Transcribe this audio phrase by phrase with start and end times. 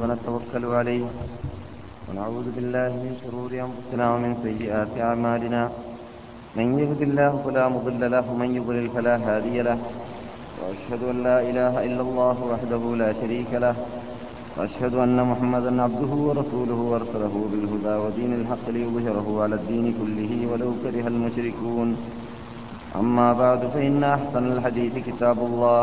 [0.00, 1.04] ونتوكل عليه
[2.08, 5.62] ونعوذ بالله من شرور أنفسنا ومن سيئات أعمالنا.
[6.56, 9.78] من يهد الله فلا مضل له ومن يضلل فلا هادي له.
[10.60, 13.74] وأشهد أن لا إله إلا الله وحده لا شريك له.
[14.56, 21.06] وأشهد أن محمدا عبده ورسوله وأرسله بالهدى ودين الحق ليظهره على الدين كله ولو كره
[21.12, 21.88] المشركون.
[23.00, 25.82] أما بعد فإن أحسن الحديث كتاب الله.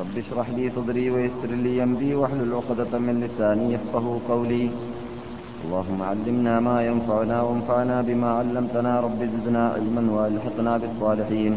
[0.00, 4.66] رب اشرح لي صدري ويسر لي أمري واحلل عقدة من لساني يفقه قولي.
[5.64, 8.92] اللهم علمنا ما ينفعنا وانفعنا بما علمتنا.
[9.06, 11.54] رب زدنا علما وألحقنا بالصالحين.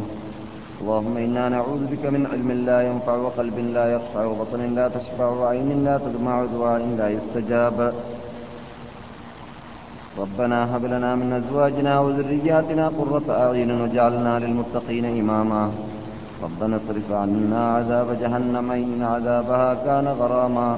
[0.81, 5.69] اللهم إنا نعوذ بك من علم لا ينفع وقلب لا يخشع وبطن لا تشبع وعين
[5.85, 7.93] لا تدمع ودعاء لا يستجاب.
[10.21, 15.63] ربنا هب لنا من أزواجنا وذرياتنا قرة أعين واجعلنا للمتقين إماما.
[16.43, 20.77] ربنا اصرف عنا عذاب جهنم إن عذابها كان غراما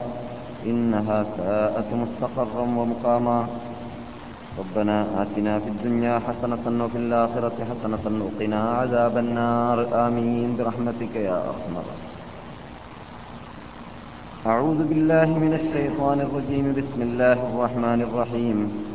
[0.66, 3.48] إنها ساءت مستقرا ومقاما.
[4.60, 9.78] ربنا آتنا في الدنيا حسنة وفي الآخرة حسنة وقنا عذاب النار.
[10.08, 10.56] آمين.
[10.58, 11.76] برحمتك يا أرحم
[14.48, 16.66] أعوذ بالله من الشيطان الرجيم.
[16.80, 18.89] بسم الله الرحمن الرحيم.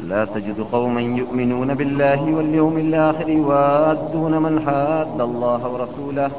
[0.00, 6.30] لا تجد قوما يؤمنون بالله واليوم الآخر يوادون من حاد الله ورسوله.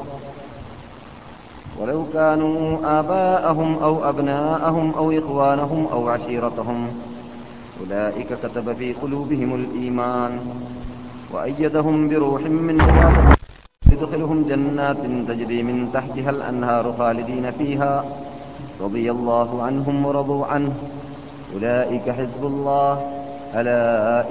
[1.79, 6.87] ولو كانوا آباءهم أو أبناءهم أو إخوانهم أو عشيرتهم
[7.79, 10.39] أولئك كتب في قلوبهم الإيمان
[11.33, 12.87] وأيدهم بروح منه
[13.91, 14.97] يدخلهم جنات
[15.27, 18.05] تجري من تحتها الأنهار خالدين فيها.
[18.81, 20.73] رضي الله عنهم ورضوا عنه.
[21.55, 23.18] أولئك حزب الله.
[23.54, 23.80] ألا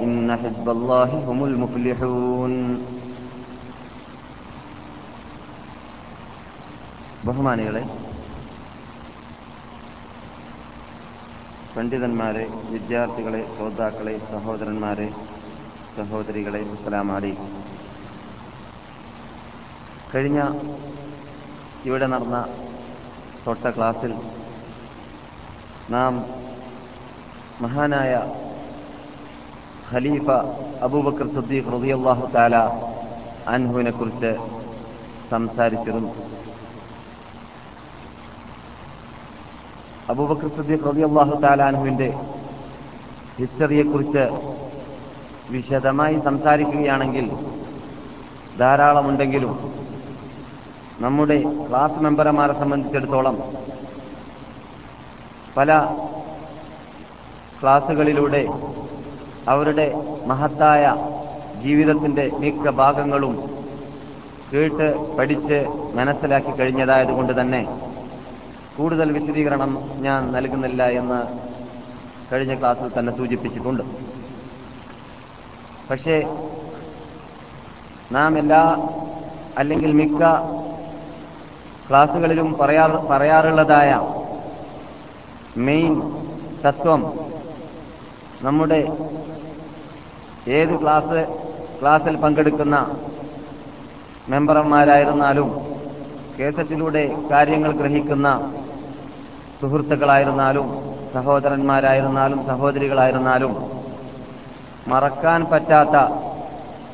[0.00, 2.54] إن حزب الله هم المفلحون
[7.26, 7.82] ബഹുമാനികളെ
[11.74, 12.42] പണ്ഡിതന്മാരെ
[12.72, 15.06] വിദ്യാർത്ഥികളെ ശ്രോതാക്കളെ സഹോദരന്മാരെ
[15.96, 17.32] സഹോദരികളെ അസ്സലാമലി
[20.12, 20.40] കഴിഞ്ഞ
[21.84, 22.38] ഇവിടെ നടന്ന
[23.46, 24.12] തൊട്ട ക്ലാസ്സിൽ
[25.90, 26.12] നാം
[27.60, 28.12] മഹാനായ
[29.89, 30.27] ഖലീഫ
[30.81, 32.55] അബൂബക്കർ സദ്ദീഖ് റളിയല്ലാഹു താല
[33.47, 34.31] അൻഹുവിനെ കുറിച്ച്
[35.31, 36.11] സംസാരിച്ചിരുന്നു
[40.09, 42.09] അബൂബക്കർ സദ്ദീഖ് റളിയല്ലാഹു താല അൻഹുവിന്റെ
[43.39, 44.23] ഹിസ്റ്ററിയെക്കുറിച്ച്
[45.49, 47.27] വിശദമായി സംസാരിക്കുകയാണെങ്കിൽ
[48.59, 49.53] ധാരാളമുണ്ടെങ്കിലും
[51.01, 53.35] നമ്മുടെ ക്ലാസ് മെമ്പർമാരെ സംബന്ധിച്ചിടത്തോളം
[55.55, 55.71] പല
[57.61, 58.41] ക്ലാസ്സുകളിലൂടെ
[59.53, 59.87] അവരുടെ
[60.31, 60.83] മഹത്തായ
[61.63, 63.35] ജീവിതത്തിന്റെ മിക്ക ഭാഗങ്ങളും
[64.51, 64.87] കേട്ട്
[65.17, 65.57] പഠിച്ച്
[65.97, 67.61] മനസ്സിലാക്കി കഴിഞ്ഞതായതുകൊണ്ട് തന്നെ
[68.77, 69.71] കൂടുതൽ വിശദീകരണം
[70.05, 71.19] ഞാൻ നൽകുന്നില്ല എന്ന്
[72.31, 73.83] കഴിഞ്ഞ ക്ലാസ്സിൽ തന്നെ സൂചിപ്പിച്ചിട്ടുണ്ട്.
[75.89, 76.15] പക്ഷേ
[78.11, 78.61] നാം എല്ലാ
[79.57, 80.21] അല്ലെങ്കിൽ മിക്ക
[81.87, 83.91] ക്ലാസ്സുകളിലും പറയാ പറയാറുള്ളതായ
[85.67, 85.93] മെയിൻ
[86.65, 87.01] തത്വം
[88.41, 88.79] നമ്മുടെ
[90.51, 91.19] ഏത് ക്ലാസ്
[91.81, 92.75] ക്ലാസ്സിൽ പങ്കെടുക്കുന്ന
[94.29, 95.49] മെമ്പർമാരായിരുന്നാലും
[96.37, 98.27] കേസറ്റിലൂടെ കാര്യങ്ങൾ ഗ്രഹിക്കുന്ന
[99.61, 100.67] സുഹൃത്തുക്കളായിരുന്നാലും
[101.13, 103.53] സഹോദരന്മാരായിരുന്നാലും സഹോദരികളായിരുന്നാലും
[104.87, 105.95] മറക്കാൻ പറ്റാത്ത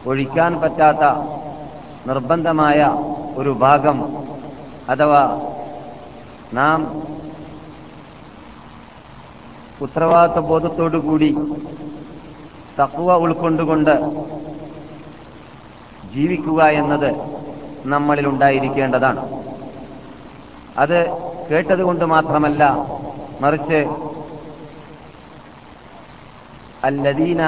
[0.05, 1.03] ഒഴിക്കാൻ പറ്റാത്ത
[2.07, 2.79] നിർബന്ധമായ
[3.35, 3.97] ഒരു ഭാഗം
[4.89, 5.21] അഥവാ
[6.53, 6.79] നാം
[9.81, 11.29] ഉത്തരവാദിത്വ ബോധത്തോടുകൂടി
[12.79, 13.95] തക്കുവ ഉൾക്കൊണ്ടുകൊണ്ട്
[16.13, 17.09] ജീവിക്കുക എന്നത്
[17.93, 19.21] നമ്മളിൽ ഉണ്ടായിരിക്കേണ്ടതാണ്.
[20.83, 20.97] അത്
[21.49, 22.63] കേട്ടതുകൊണ്ട് മാത്രമല്ല
[23.41, 23.79] മറിച്ച്
[26.89, 27.41] അല്ലദീന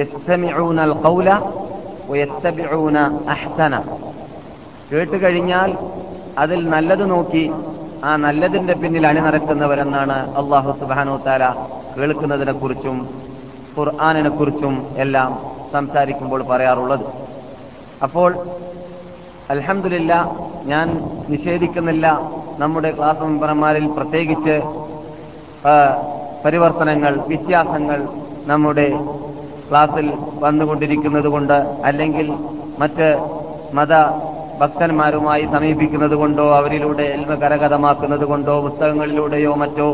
[0.00, 1.30] യസ്തമിഊന അൽ ഖൗല
[2.10, 2.98] വയത്തബിഊന
[3.34, 3.74] അഹ്സന.
[4.90, 5.70] കേട്ട് കഴിഞ്ഞാൽ
[6.38, 7.44] അതിൽ നല്ലത് നോക്കി
[8.04, 11.44] ആ നല്ലതിന്റെ പിന്നിൽ അണിനിരക്കുന്നവരെന്നാണ് അള്ളാഹു സുബാനു താല
[11.96, 12.96] കേൾക്കുന്നതിനെ കുറിച്ചും
[13.78, 15.30] ഖുർആാനിനെ കുറിച്ചും എല്ലാം
[15.72, 17.06] സംസാരിക്കുമ്പോൾ പറയാറുള്ളത്.
[18.02, 18.30] അപ്പോൾ
[19.50, 20.12] അലഹമില്ല
[20.64, 20.86] ഞാൻ
[21.28, 22.06] നിഷേധിക്കുന്നില്ല.
[22.58, 24.56] നമ്മുടെ ക്ലാസ് മെമ്പർമാരിൽ പ്രത്യേകിച്ച്
[26.44, 28.00] പരിവർത്തനങ്ങൾ വ്യത്യാസങ്ങൾ
[28.46, 28.88] നമ്മുടെ
[29.70, 30.06] ക്ലാസ്സിൽ
[30.44, 31.58] വന്നുകൊണ്ടിരിക്കുന്നത് കൊണ്ട്
[31.88, 32.28] അല്ലെങ്കിൽ
[32.78, 33.08] മറ്റ്
[33.74, 33.92] മത
[34.60, 39.88] ഭക്തന്മാരുമായി സമീപിക്കുന്നത് കൊണ്ടോ അവരിലൂടെ എൽമ കരകഥമാക്കുന്നത് കൊണ്ടോ പുസ്തകങ്ങളിലൂടെയോ മറ്റോ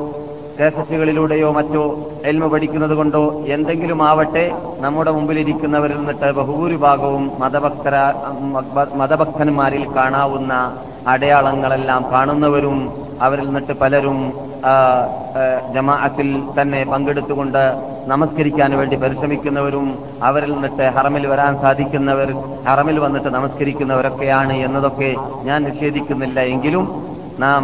[0.58, 1.82] കേസറ്റുകളിലൂടെയോ മറ്റോ
[2.24, 4.44] എൽമ പഠിക്കുന്നത് കൊണ്ടോ എന്തെങ്കിലും ആവട്ടെ
[4.80, 7.96] നമ്മുടെ മുമ്പിലിരിക്കുന്നവരിൽ നിന്നിട്ട് ബഹുഭൂരിഭാഗവും മതഭക്തര
[8.94, 10.52] മതഭക്തന്മാരിൽ കാണാവുന്ന
[11.06, 12.76] അടയാളങ്ങളെല്ലാം കാണുന്നവരും
[13.26, 14.19] അവരിൽ നിന്നിട്ട് പലരും
[15.74, 16.28] ജമാഅത്തിൽ
[16.58, 17.62] തന്നെ പങ്കെടുത്തുകൊണ്ട്
[18.12, 19.86] നമസ്കരിക്കാൻ വേണ്ടി പരിശ്രമിക്കുന്നവരും
[20.28, 22.30] അവരിൽ നിന്നിട്ട് ഹറമിൽ വരാൻ സാധിക്കുന്നവർ
[22.69, 25.10] ഹറമിൽ വന്നിട്ട് നമസ്കരിക്കുന്നവരൊക്കെയാണ് എന്നതൊക്കെ
[25.48, 26.38] ഞാൻ നിഷേധിക്കുന്നില്ല.
[26.54, 26.84] എങ്കിലും
[27.44, 27.62] നാം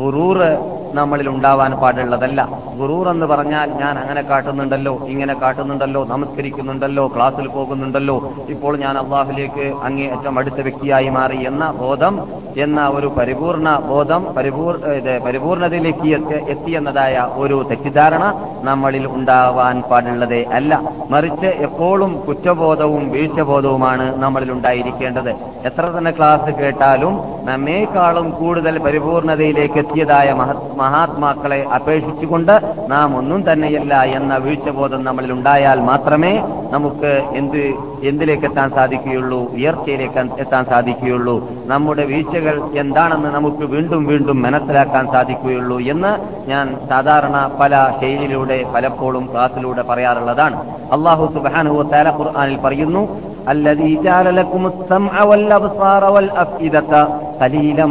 [0.00, 0.50] ഗുറൂറ്
[0.96, 2.40] നമ്മളിൽ ഉണ്ടാവാൻ പാടുള്ളതല്ല.
[2.78, 8.16] ഗുറൂർ എന്ന് പറഞ്ഞാൽ ഞാൻ അങ്ങനെ കാട്ടുന്നുണ്ടല്ലോ ഇങ്ങനെ കാട്ടുന്നുണ്ടല്ലോ നമസ്കരിക്കുന്നുണ്ടല്ലോ ക്ലാസ്സിൽ പോകുന്നുണ്ടല്ലോ
[8.48, 12.14] ഇപ്പോൾ ഞാൻ അള്ളാഹുലേക്ക് അങ്ങേയറ്റം അടുത്ത വ്യക്തിയായി മാറി എന്ന ബോധം
[12.56, 14.74] എന്ന ഒരു പരിപൂർണ ബോധം പരിപൂർ
[15.24, 16.08] പരിപൂർണതയിലേക്ക്
[16.48, 18.24] എത്തി- എന്നതായ ഒരു തെറ്റിദ്ധാരണ
[18.62, 20.72] നമ്മളിൽ ഉണ്ടാവാൻ പാടുള്ളതേ അല്ല.
[21.10, 25.30] മറിച്ച് എപ്പോഴും കുറ്റബോധവും വീഴ്ചബോധവുമാണ് നമ്മളിൽ ഉണ്ടായിരിക്കേണ്ടത്.
[25.64, 27.14] എത്ര തന്നെ ക്ലാസ് കേട്ടാലും
[27.44, 32.53] നമ്മേക്കാളും കൂടുതൽ പരിപൂർണതയിലേക്ക് എത്തിയതായ മഹത് മഹാത്മാക്കളെ അപേക്ഷിച്ചുകൊണ്ട്
[32.91, 36.33] നാം ഒന്നും തന്നെയല്ല എന്ന വീഴ്ചബോധം നമ്മളിൽ ഉണ്ടായാൽ മാത്രമേ
[36.75, 37.61] നമുക്ക് എന്ത്
[38.09, 41.35] എന്തിലേക്ക് എത്താൻ സാധിക്കുകയുള്ളൂ ഉയർച്ചയിലേക്ക് എത്താൻ സാധിക്കുകയുള്ളൂ
[41.71, 46.13] നമ്മുടെ വീഴ്ചകൾ എന്താണെന്ന് നമുക്ക് വീണ്ടും വീണ്ടും മനസ്സിലാക്കാൻ സാധിക്കുകയുള്ളൂ എന്ന്
[46.47, 50.57] ഞാൻ സാധാരണ പല ശൈലിയിലൂടെ പലപ്പോഴും ക്ലാസ്സിലൂടെ പറയാറുള്ളതാണ്
[50.97, 53.03] അള്ളാഹു സുബാനുഹു താല ഖുർആാനിൽ പറയുന്നു
[53.47, 56.93] الذي جعل لكم السمع والأبصار والأفئدة
[57.41, 57.85] قليلا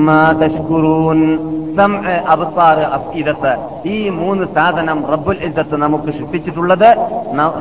[0.00, 1.20] ما تشكرون
[1.79, 3.51] സംഅ, അബ്സാർ അഫ്ഇദത്ത്
[3.89, 6.89] ഈ മൂന്ന് സാധനം റബ്ബുൽ ഇസ്സത്ത് നമുക്ക് സൃഷ്ടിച്ചിട്ടുള്ളത്.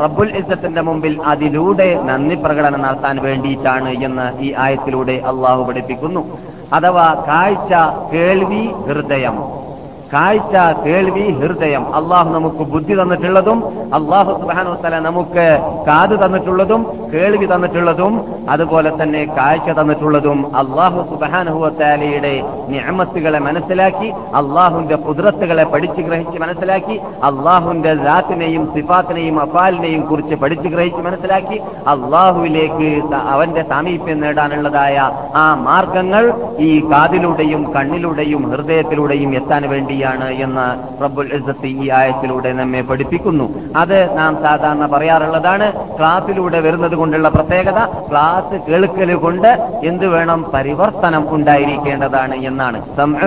[0.03, 6.23] റബ്ബുൽ ഇസ്സത്തിന്റെ മുമ്പിൽ അതിലൂടെ നന്ദി പ്രകടനം നടത്താൻ വേണ്ടിയിട്ടാണ് എന്ന് ഈ ആയത്തിലൂടെ അള്ളാഹു പഠിപ്പിക്കുന്നു.
[6.73, 7.71] അഥവാ കാഴ്ച
[8.13, 9.37] കേൾവി ഹൃദയം.
[10.13, 11.95] കാഴ്ച കേൾവി ഹൃദയം.
[11.95, 13.59] അള്ളാഹു നമുക്ക് ബുദ്ധി തന്നിട്ടുള്ളതും
[13.99, 15.45] അള്ളാഹു സുബാനു തല നമുക്ക്
[15.89, 16.81] കാത് തന്നിട്ടുള്ളതും
[17.15, 18.15] കേൾവി തന്നിട്ടുള്ളതും
[18.51, 22.35] അതുപോലെ തന്നെ കാഴ്ച തന്നിട്ടുള്ളതും അള്ളാഹു സുബാനുഹുവത്താലയുടെ
[22.69, 31.59] ഞാമത്തുകളെ മനസ്സിലാക്കി അള്ളാഹുന്റെ കുതിരത്തുകളെ പഠിച്ചു ഗ്രഹിച്ച് മനസ്സിലാക്കി അള്ളാഹുന്റെ ജാത്തിനെയും സിഫാത്തിനെയും അഫാലിനെയും കുറിച്ച് പഠിച്ചു ഗ്രഹിച്ച് മനസ്സിലാക്കി
[31.87, 32.89] അള്ളാഹുവിലേക്ക്
[33.35, 34.97] അവന്റെ സാമീപ്യം നേടാനുള്ളതായ
[35.35, 36.25] ആ മാർഗങ്ങൾ
[36.59, 39.65] ഈ കാതിലൂടെയും കണ്ണിലൂടെയും ഹൃദയത്തിലൂടെയും എത്താൻ
[39.99, 40.67] വേണ്ടിയാണ് എന്ന്
[41.03, 43.47] റബ്ബുൽ ഇസത്ത് ഈ ആയത്തിലൂടെ നമ്മെ പഠിപ്പിക്കുന്നു.
[43.77, 45.67] അത് നാം സാധാരണ പറയാറുള്ളതാണ്
[45.99, 47.81] ക്ലാസ്സിലൂടെ വരുന്നത് കൊണ്ടുള്ള പ്രത്യേകത
[48.11, 49.49] ക്ലാസ് കേൾക്കൽ കൊണ്ട്
[49.85, 52.79] എന്ത് വേണം പരിവർത്തനം ഉണ്ടായിരിക്കേണ്ടതാണ് എന്നാണ്.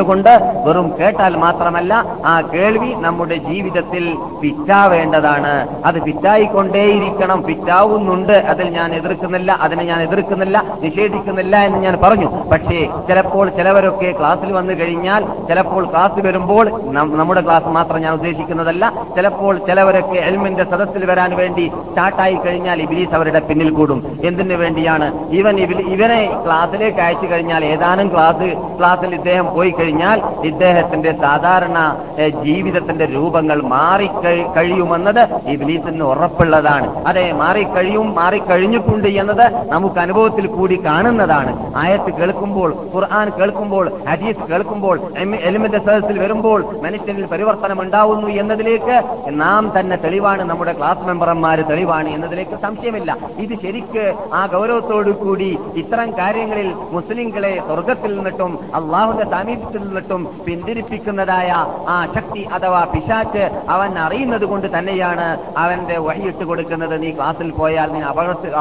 [0.09, 0.31] കൊണ്ട്
[0.67, 1.93] വെറും കേട്ടാൽ മാത്രമല്ല
[2.25, 4.05] ആ കേൾവി നമ്മുടെ ജീവിതത്തിൽ
[4.41, 5.53] ഫിറ്റാവേണ്ടതാണ്.
[5.85, 8.35] അത് ഫിറ്റായിക്കൊണ്ടേയിരിക്കണം ഫിറ്റാവുന്നുണ്ട്.
[8.53, 12.29] അതിൽ ഞാൻ എതിർക്കുന്നില്ല അതിനെ ഞാൻ എതിർക്കുന്നില്ല നിഷേധിക്കുന്നില്ല എന്ന് ഞാൻ പറഞ്ഞു.
[12.51, 18.93] പക്ഷേ ചിലപ്പോൾ ചിലവരൊക്കെ ക്ലാസ്സിൽ വന്നു കഴിഞ്ഞാൽ ചിലപ്പോൾ ക്ലാസ് വരുമ്പോൾ നം- നമ്മുടെ ക്ലാസ് മാത്രം ഞാൻ ഉദ്ദേശിക്കുന്നതല്ല.
[19.15, 24.19] ചിലപ്പോൾ ചിലവരൊക്കെ എൽമിന്റെ സദസ്സിൽ വരാൻ വേണ്ടി സ്റ്റാർട്ടായി കഴിഞ്ഞാൽ ഇബിലീസ് അവരുടെ പിന്നിൽ കൂടും.
[24.23, 25.29] എന്തിനു വേണ്ടിയാണ്?
[25.29, 31.97] ഇവൻ ഇവനെ ക്ലാസ്സിലേക്ക് അയച്ചു കഴിഞ്ഞാൽ ഏതാനും ക്ലാസ് ക്ലാസ്സിൽ ഇദ്ദേഹം പോയി കഴിഞ്ഞാൽ ഇദ്ദേഹത്തിന്റെ സാധാരണ
[32.43, 37.05] ജീവിതത്തിന്റെ രൂപങ്ങൾ മാറി കഴി- കഴിയുമെന്നത് ഇബിലീസിന് ഉറപ്പുള്ളതാണ്.
[37.07, 41.71] അതെ മാറിക്കഴിയും മാറിക്കഴിഞ്ഞിട്ടുണ്ട് എന്നത് നമുക്ക് അനുഭവത്തിൽ കൂടി കാണുന്നതാണ്.
[41.75, 44.99] ആയത്ത് കേൾക്കുമ്പോൾ ഖുർആൻ കേൾക്കുമ്പോൾ ഹദീസ് കേൾക്കുമ്പോൾ
[45.41, 48.95] എലിമിന്റെ സദസ്സിൽ വരുമ്പോൾ മനുഷ്യനിൽ പരിവർത്തനം ഉണ്ടാവുന്നു എന്നതിലേക്ക്
[49.41, 53.17] നാം തന്നെ തെളിവാണ് നമ്മുടെ ക്ലാസ് മെമ്പർമാർ തെളിവാണ് എന്നതിലേക്ക് സംശയമില്ല.
[53.37, 61.49] ഇത് ശരിക്ക് ആ ഗൗരവത്തോടു കൂടി ഇത്തരം കാര്യങ്ങളിൽ മുസ്ലിങ്ങളെ സ്വർഗത്തിൽ നിന്നിട്ടും അള്ളാഹുന്റെ സാമീപ്യത്തിൽ നിന്നിട്ടും പിന്തിരിപ്പിക്കുന്നതായ
[61.87, 65.27] ആ ശക്തി അഥവാ പിശാച്ച് അവൻ അറിയുന്നത് കൊണ്ട് തന്നെയാണ്
[65.57, 67.01] അവന്റെ വഴിയിട്ട് കൊടുക്കുന്നത്.
[67.01, 68.01] നീ ക്ലാസ്സിൽ പോയാൽ നീ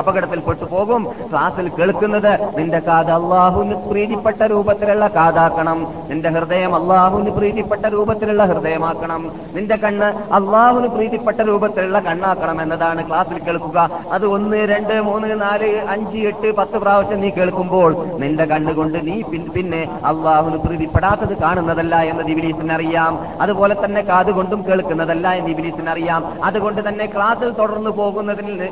[0.00, 5.80] അപകടത്തിൽ പെട്ടു പോകും ക്ലാസ്സിൽ കേൾക്കുന്നത് നിന്റെ കാത് അള്ളാഹുവിന് പ്രീതിപ്പെട്ട രൂപത്തിലുള്ള കാതാക്കണം.
[6.10, 9.22] നിന്റെ ഹൃദയം അള്ളാഹുവിന് പ്രീതിപ്പെട്ട രൂപത്തിലുള്ള ഹൃദയമാക്കണം.
[9.54, 10.08] നിന്റെ കണ്ണ്
[10.38, 13.90] അള്ളാഹുന് പ്രീതിപ്പെട്ട രൂപത്തിലുള്ള കണ്ണാക്കണം എന്നതാണ് ക്ലാസ്സിൽ കേൾക്കുക.
[14.12, 19.22] അത് ഒന്ന് രണ്ട് മൂന്ന് നാല് അഞ്ച് എട്ട് പത്ത് പ്രാവശ്യം നീ കേൾക്കുമ്പോൾ നിന്റെ കണ്ണുകൊണ്ട് നീ
[19.54, 26.88] പിന്നെ അള്ളാഹുന് പ്രീതിപ്പെടാത്തത് കാണുന്നതല്ല എന്ന് ഇബിലീസിന് അറിയാം അതുപോലെ തന്നെ കാതുകൊണ്ടും കേൾക്കുന്നതല്ല എന്ന് ഇബിലീസിന് അറിയാം അതുകൊണ്ട്
[26.88, 28.68] തന്നെ ക്ലാസ്സിൽ തുടർന്ന് പോകുന്നതിന്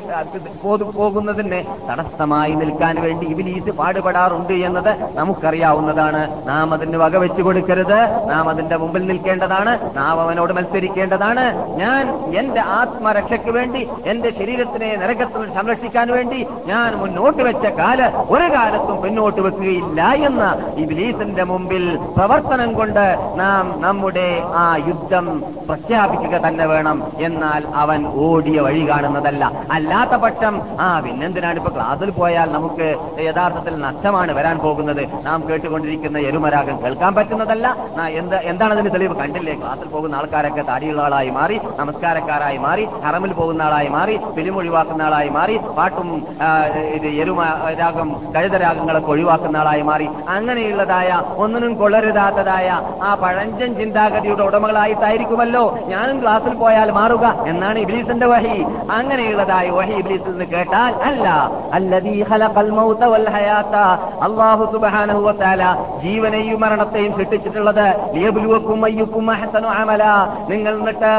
[0.95, 6.21] പോകുന്നതിന് തടസ്സമായി നിൽക്കാൻ വേണ്ടി ഇബിലീസ് പാടുപെടാറുണ്ട് എന്നത് നമുക്കറിയാവുന്നതാണ്.
[6.47, 7.99] നാം അതിന് വകവെച്ചു കൊടുക്കരുത്.
[8.29, 9.73] നാം അതിന്റെ മുമ്പിൽ മുമ്പിൽ നിൽക്കേണ്ടതാണ്.
[9.97, 11.45] നാം അവനോട് മത്സരിക്കേണ്ടതാണ്.
[11.81, 12.03] ഞാൻ
[12.39, 16.39] എന്റെ ആത്മരക്ഷയ്ക്ക് വേണ്ടി എന്റെ ശരീരത്തിനെ നരകത്തിൽ സംരക്ഷിക്കാൻ വേണ്ടി
[16.71, 17.99] ഞാൻ മുന്നോട്ട് വെച്ച കാല
[18.35, 20.49] ഒരു കാലത്തും പിന്നോട്ട് വെക്കുകയില്ല എന്ന്
[20.83, 21.85] ഇബ്ലീസിന്റെ മുമ്പിൽ
[22.17, 23.05] പ്രവർത്തനം കൊണ്ട്
[23.41, 24.27] നാം നമ്മുടെ
[24.61, 25.25] ആ യുദ്ധം
[25.67, 26.97] പ്രഖ്യാപിക്കുക തന്നെ വേണം.
[27.27, 29.43] എന്നാൽ അവൻ ഓടിയ വഴി കാണുന്നതല്ല.
[29.71, 32.87] അല്ലാത്ത പക്ഷം ആ പിന്നെന്തിനാണ് ഇപ്പൊ ക്ലാസ്സിൽ പോയാൽ നമുക്ക്
[33.27, 35.03] യഥാർത്ഥത്തിൽ നഷ്ടമാണ് വരാൻ പോകുന്നത്?
[35.27, 37.67] നാം കേട്ടുകൊണ്ടിരിക്കുന്ന എരുമരാഗം കേൾക്കാൻ പറ്റുന്നതല്ല.
[38.51, 39.53] എന്താണ് അതിന് തെളിവ് കണ്ടില്ലേ?
[39.61, 45.29] ക്ലാസ്സിൽ പോകുന്ന ആൾക്കാരൊക്കെ താടിയുള്ള ആളായി മാറി നമസ്കാരക്കാരായി മാറി ഹറമിൽ പോകുന്ന ആളായി മാറി ഫിലിം ഒഴിവാക്കുന്ന ആളായി
[45.37, 46.09] മാറി പാട്ടും
[46.97, 50.07] ഇത് എരുമരാഗം കഴുതരാഗങ്ങളൊക്കെ ഒഴിവാക്കുന്ന ആളായി മാറി.
[50.35, 51.09] അങ്ങനെയുള്ളതായ
[51.43, 52.67] ഒന്നിനും കൊള്ളരുതാത്തതായ
[53.07, 58.57] ആ പഴഞ്ചൻ ചിന്താഗതിയുടെ ഉടമകളായിട്ടായിരിക്കുമല്ലോ ഞാനും ക്ലാസ്സിൽ പോയാൽ മാറുക എന്നാണ് ഇബ്ലീസിന്റെ വഹി.
[58.99, 61.27] അങ്ങനെയുള്ളതായ വഹി ഇബ്ലീസിൽ നിന്ന് കേട്ടാൽ അല്ല.
[64.27, 65.31] അല്ലാഹു സുബ്ഹാനഹു വ
[66.03, 68.78] ജീവനെയും മരണത്തെയും സൃഷ്ടിച്ചിട്ടുള്ളത് ലിയബ്ലുവക്കും
[69.67, 70.03] അമല.
[70.49, 71.11] നിങ്ങൾ എന്നിട്ട്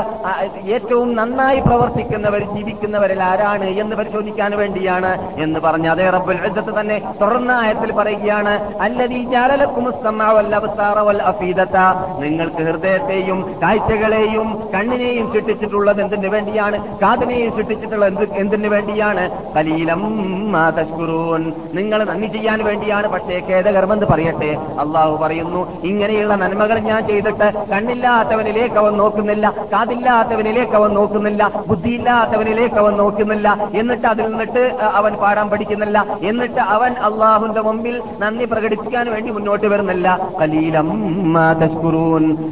[0.71, 7.51] ഏറ്റവും നന്നായി പ്രവർത്തിക്കുന്നവർ ജീവിക്കുന്നവരിൽ ആരാണ് എന്ന് പരിശോധിക്കാൻ വേണ്ടിയാണ് എന്ന് പറഞ്ഞ അതേ റബ്ബുൽ ഇജ്ജത്ത് തന്നെ തുടർന്ന
[7.51, 8.53] ആയത്തിൽ പറയുകയാണ്
[12.23, 16.99] നിങ്ങൾക്ക് ഹൃദയത്തെയും കാഴ്ചകളെയും കണ്ണിനെയും സൃഷ്ടിച്ചിട്ടുള്ളത് എന്തിനു വേണ്ടിയാണ്?
[17.03, 19.25] കാതിനെയും സൃഷ്ടിച്ചിട്ടുള്ളത് എന്ത് എന്തിനു വേണ്ടിയാണ്?
[19.57, 20.03] കലീലം
[21.75, 24.51] നിങ്ങൾ നന്ദി ചെയ്യാൻ വേണ്ടിയാണ് പക്ഷേ ഖേദകർമെന്ന് പറയട്ടെ.
[24.81, 27.40] അള്ളാഹു പറയുന്നു ഇങ്ങനെയുള്ള നന്മകൾ ഞാൻ ചെയ്തിട്ട്
[27.73, 33.49] കണ്ണില്ലാത്തവനിലേക്ക് അവൻ നോക്കുന്നില്ല കാതില്ലാത്തവനിലേക്ക് അവൻ നോക്കുന്നില്ല ബുദ്ധിയില്ലാത്തവനിലേക്ക് അവൻ നോക്കുന്നില്ല.
[33.81, 34.63] എന്നിട്ട് അതിൽ നിന്നിട്ട്
[35.01, 35.99] അവൻ പാടാൻ പഠിക്കുന്നില്ല.
[36.31, 40.19] എന്നിട്ട് അവൻ അള്ളാഹുന്റെ മുമ്പിൽ നന്ദി പ്രകടിപ്പിക്കാൻ വേണ്ടി മുന്നോട്ട് വരുന്നില്ല.
[40.41, 40.89] കലീലം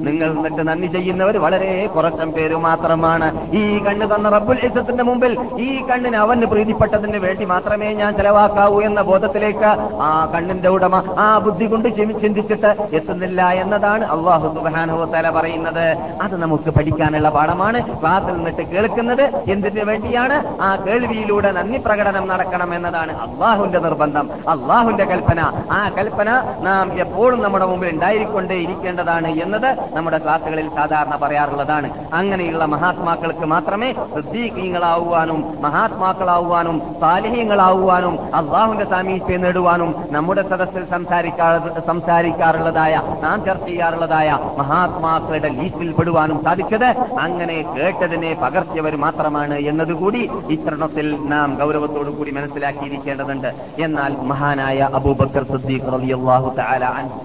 [0.08, 3.28] നിങ്ങൾ എന്നിട്ട് നന്ദി ചെയ്യുന്നവർ വളരെ കുറച്ചം പേര് മാത്രമാണ്.
[3.60, 5.32] ഈ കണ്ണ് തന്ന റബ്ബുൽ ഇസത്തിന്റെ മുമ്പിൽ
[5.66, 9.70] ഈ കണ്ണിന് അവന് പ്രീതിപ്പെട്ടതിന് വേണ്ടി മാത്രമേ ഞാൻ ചെലവാക്കാവൂ എന്ന ബോധത്തിലേക്ക്
[10.08, 11.88] ആ കണ്ണിന്റെ ഉടമ ആ ബുദ്ധി കൊണ്ട്
[12.22, 14.48] ചിന്തിച്ചിട്ട് എത്തുന്നില്ല എന്നതാണ് അള്ളാഹു
[14.78, 15.86] സുബാനുഹത്തല പറയുന്നത്
[16.22, 17.78] അത് നമുക്ക് പഠിക്കാനുള്ള പാഠമാണ്.
[18.00, 20.36] ക്ലാസ്സിൽ നിന്നിട്ട് കേൾക്കുന്നത് എന്തിനു വേണ്ടിയാണ്?
[20.62, 25.40] ആ കേൾവിയിലൂടെ നന്ദി പ്രകടനം നടക്കണം എന്നതാണ് അള്ളാഹുന്റെ നിർബന്ധം അള്ളാഹുന്റെ കൽപ്പന.
[25.78, 26.30] ആ കൽപ്പന
[26.66, 31.90] നാം എപ്പോഴും നമ്മുടെ മുമ്പിൽ ഉണ്ടായിക്കൊണ്ടേ ഇരിക്കേണ്ടതാണ് എന്നത് നമ്മുടെ ക്ലാസ്സുകളിൽ സാധാരണ പറയാറുള്ളതാണ്.
[32.12, 41.48] അങ്ങനെയുള്ള മഹാത്മാക്കൾക്ക് മാത്രമേ സിദ്ധീകങ്ങളാവുവാനും മഹാത്മാക്കളാവുവാനും സാലിഹ്യങ്ങളാവുവാനും അള്ളാഹുന്റെ സാമീപ്യം നേടുവാനും നമ്മുടെ സദസ്സിൽ സംസാരിക്കാ
[41.90, 42.94] സംസാരിക്കാറുള്ളതായ
[43.24, 44.28] നാം ചർച്ച ചെയ്യാറുള്ളതായ
[44.68, 46.88] മഹാത്മാക്കളുടെ ലിസ്റ്റിൽ പെടുവാനും സാധിച്ചത്?
[47.24, 50.22] അങ്ങനെ കേട്ടതിനെ പകർത്തിയവർ മാത്രമാണ് എന്നതുകൂടി
[50.54, 53.50] ഇത്തരണത്തിൽ നാം ഗൗരവത്തോടു കൂടി മനസ്സിലാക്കിയിരിക്കേണ്ടതുണ്ട്.
[53.86, 57.20] എന്നാൽ മഹാനായ അബൂബക്കർ സിദ്ദീഖ് റളിയല്ലാഹു തആല അൻഹു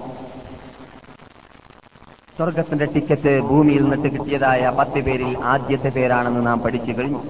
[2.36, 7.20] സ്വർഗത്തിന്റെ ടിക്കറ്റ് ഭൂമിയിൽ നിന്നിട്ട് കിട്ടിയതായ പത്ത് പേരിൽ ആദ്യത്തെ പേരാണെന്ന് നാം പഠിച്ചു കഴിഞ്ഞു.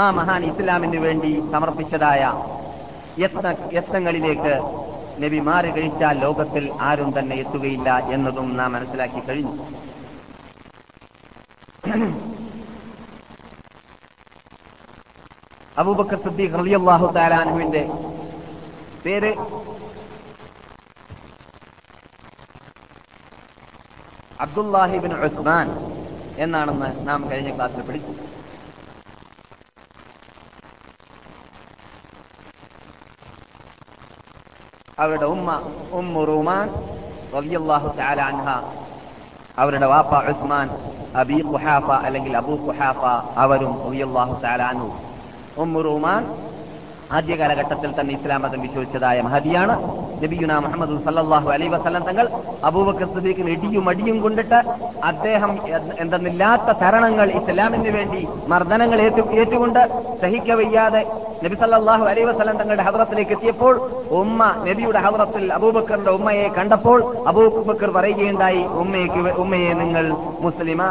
[0.00, 2.22] ആ മഹാൻ ഇസ്ലാമിന് വേണ്ടി സമർപ്പിച്ചതായ
[3.22, 3.46] യത്ന
[3.78, 4.54] യത്നങ്ങളിലേക്ക്
[5.22, 9.54] നബി മാറി കഴിച്ചാൽ ലോകത്തിൽ ആരും തന്നെ എത്തുകയില്ല എന്നതും നാം മനസ്സിലാക്കി കഴിഞ്ഞു.
[15.80, 17.82] അബൂബക്കർ സിദ്ദീഖ് റളിയല്ലാഹു താലാനുവിന്റെ
[19.04, 19.32] പേര്
[24.44, 25.68] അബ്ദുല്ലാഹിബിൻ ഉസ്മാൻ
[26.44, 28.12] എന്നാണെന്ന് നാം കഴിഞ്ഞ ക്ലാസ്സിൽ പഠിച്ചു.
[34.98, 35.48] അവരുടെ ഉമ്മ
[35.92, 36.66] ഉമ്മു റൂമാൻ
[37.34, 38.46] റളിയല്ലാഹു തആല അൻഹ.
[39.58, 40.68] അവരുടെ വാപ്പ ഉസ്മാൻ
[41.16, 43.02] അബി ഖുഹാഫ അല്ലെങ്കിൽ അബൂ ഖുഹാഫ
[43.36, 44.88] അവരും റളിയല്ലാഹു തആല അൻഹു.
[45.56, 46.22] ഉമ്മു റൂമാൻ
[47.10, 49.74] ആദ്യ കാലഘട്ടത്തിൽ തന്നെ ഇസ്ലാം മതം വിശ്വസിച്ചതായ മഹതിയാണ്
[50.22, 52.26] നബിയുന മുഹമ്മദ് സല്ലാഹു അലൈ വസ്ലം തങ്ങൾ
[52.64, 54.58] അബൂബക്കർ സിദ്ദീഖിന് ഇടിയും അടിയും കൊണ്ടിട്ട്
[55.02, 55.52] അദ്ദേഹം
[55.98, 59.82] എന്തെന്നില്ലാത്ത തരണങ്ങൾ ഇസ്ലാമിന് വേണ്ടി മർദ്ദനങ്ങൾ ഏറ്റു ഏറ്റുകൊണ്ട്
[60.22, 61.02] സഹിക്കവയ്യാതെ
[61.44, 63.74] നബി സല്ലാഹു അലൈ വസ്ലം തങ്ങളുടെ ഹവറത്തിലേക്ക് എത്തിയപ്പോൾ
[64.18, 70.04] ഉമ്മ നബിയുടെ ഹവറത്തിൽ അബൂബക്കറിന്റെ ഉമ്മയെ കണ്ടപ്പോൾ അബൂബക്കർ പറയുകയുണ്ടായി ഉമ്മയ്ക്ക് ഉമ്മയെ നിങ്ങൾ
[70.40, 70.82] മുസ്ലിമ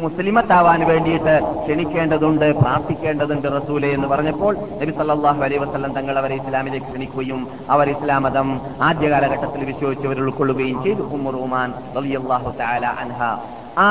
[0.00, 7.40] മുസ്ലിമത്താവാൻ വേണ്ടിയിട്ട് ക്ഷണിക്കേണ്ടതുണ്ട് പ്രാർത്ഥിക്കേണ്ടതുണ്ട് റസൂലെ എന്ന് പറഞ്ഞപ്പോൾ നബി സല്ലല്ലാഹു അലൈഹി വസല്ലം തങ്ങൾ അവരെ ഇസ്ലാമിലേക്ക് ക്ഷണിക്കുകയും
[7.70, 8.48] അവർ ഇസ്ലാം മതം
[8.80, 11.02] ആദ്യ കാലഘട്ടത്തിൽ വിശ്വസിച്ചവർ ഉൾക്കൊള്ളുകയും ചെയ്തു.
[11.16, 13.20] ഉമ്മു ഉമാൻ റളിയല്ലാഹു തആല അൻഹ.
[13.78, 13.86] ആ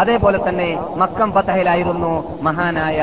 [0.00, 2.98] അതേപോലെ തന്നെ മക്കം ഫത്തഹിലായിരുന്നു മഹാനായ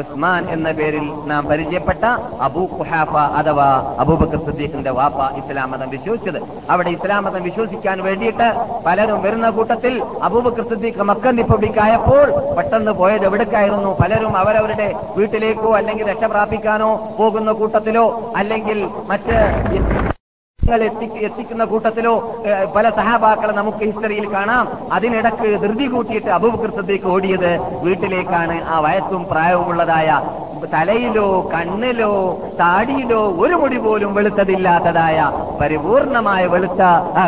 [0.00, 2.04] ഉസ്മാൻ എന്ന പേരിൽ നാം പരിചയപ്പെട്ട
[2.40, 3.66] അബൂ ഖുഹാഫ അഥവാ
[3.98, 6.38] അബൂബക്കർ സിദ്ദീഖിന്റെ വാപ്പ ഇസ്ലാം മതം വിശ്വസിച്ചത്.
[6.70, 8.48] അവിടെ ഇസ്ലാം മതം വിശ്വസിക്കാൻ വേണ്ടിയിട്ട്
[8.86, 13.96] പലരും വരുന്ന കൂട്ടത്തിൽ അബൂബക്കർ സുദ്ദീഖ് മക്കൻ റിപ്പബ്ലിക് ആയപ്പോൾ പെട്ടെന്ന് പോയത് എവിടേക്കായിരുന്നു?
[14.02, 18.80] പലരും അവരവരുടെ വീട്ടിലേക്കോ അല്ലെങ്കിൽ രക്ഷപ്രാപിക്കാനോ പോകുന്ന കൂട്ടത്തിലോ അല്ലെങ്കിൽ
[19.12, 19.36] മറ്റ്
[21.26, 22.12] എത്തിക്കുന്ന കൂട്ടത്തിലോ
[22.74, 24.66] പല സഹാബാക്കളെ നമുക്ക് ഹിസ്റ്ററിയിൽ കാണാം.
[24.92, 26.30] അതിനിടക്ക് ധൃതി കൂട്ടിയിട്ട്
[26.76, 27.50] സിദ്ദീഖ് ഓടിയത്
[27.84, 28.56] വീട്ടിലേക്കാണ്.
[28.74, 30.08] ആ വയസ്സും പ്രായവുമുള്ളതായ
[30.72, 32.10] തലയിലോ കണ്ണിലോ
[32.58, 35.18] താടിയിലോ ഒരു മുടി പോലും വെളുത്തതില്ലാത്തതായ
[35.60, 36.82] പരിപൂർണമായ വെളുത്ത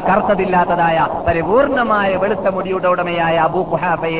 [0.08, 3.62] കറുത്തതില്ലാത്തതായ പരിപൂർണമായ വെളുത്ത മുടിയുടെ ഉടമയായ അബൂ
[4.02, 4.12] കൈ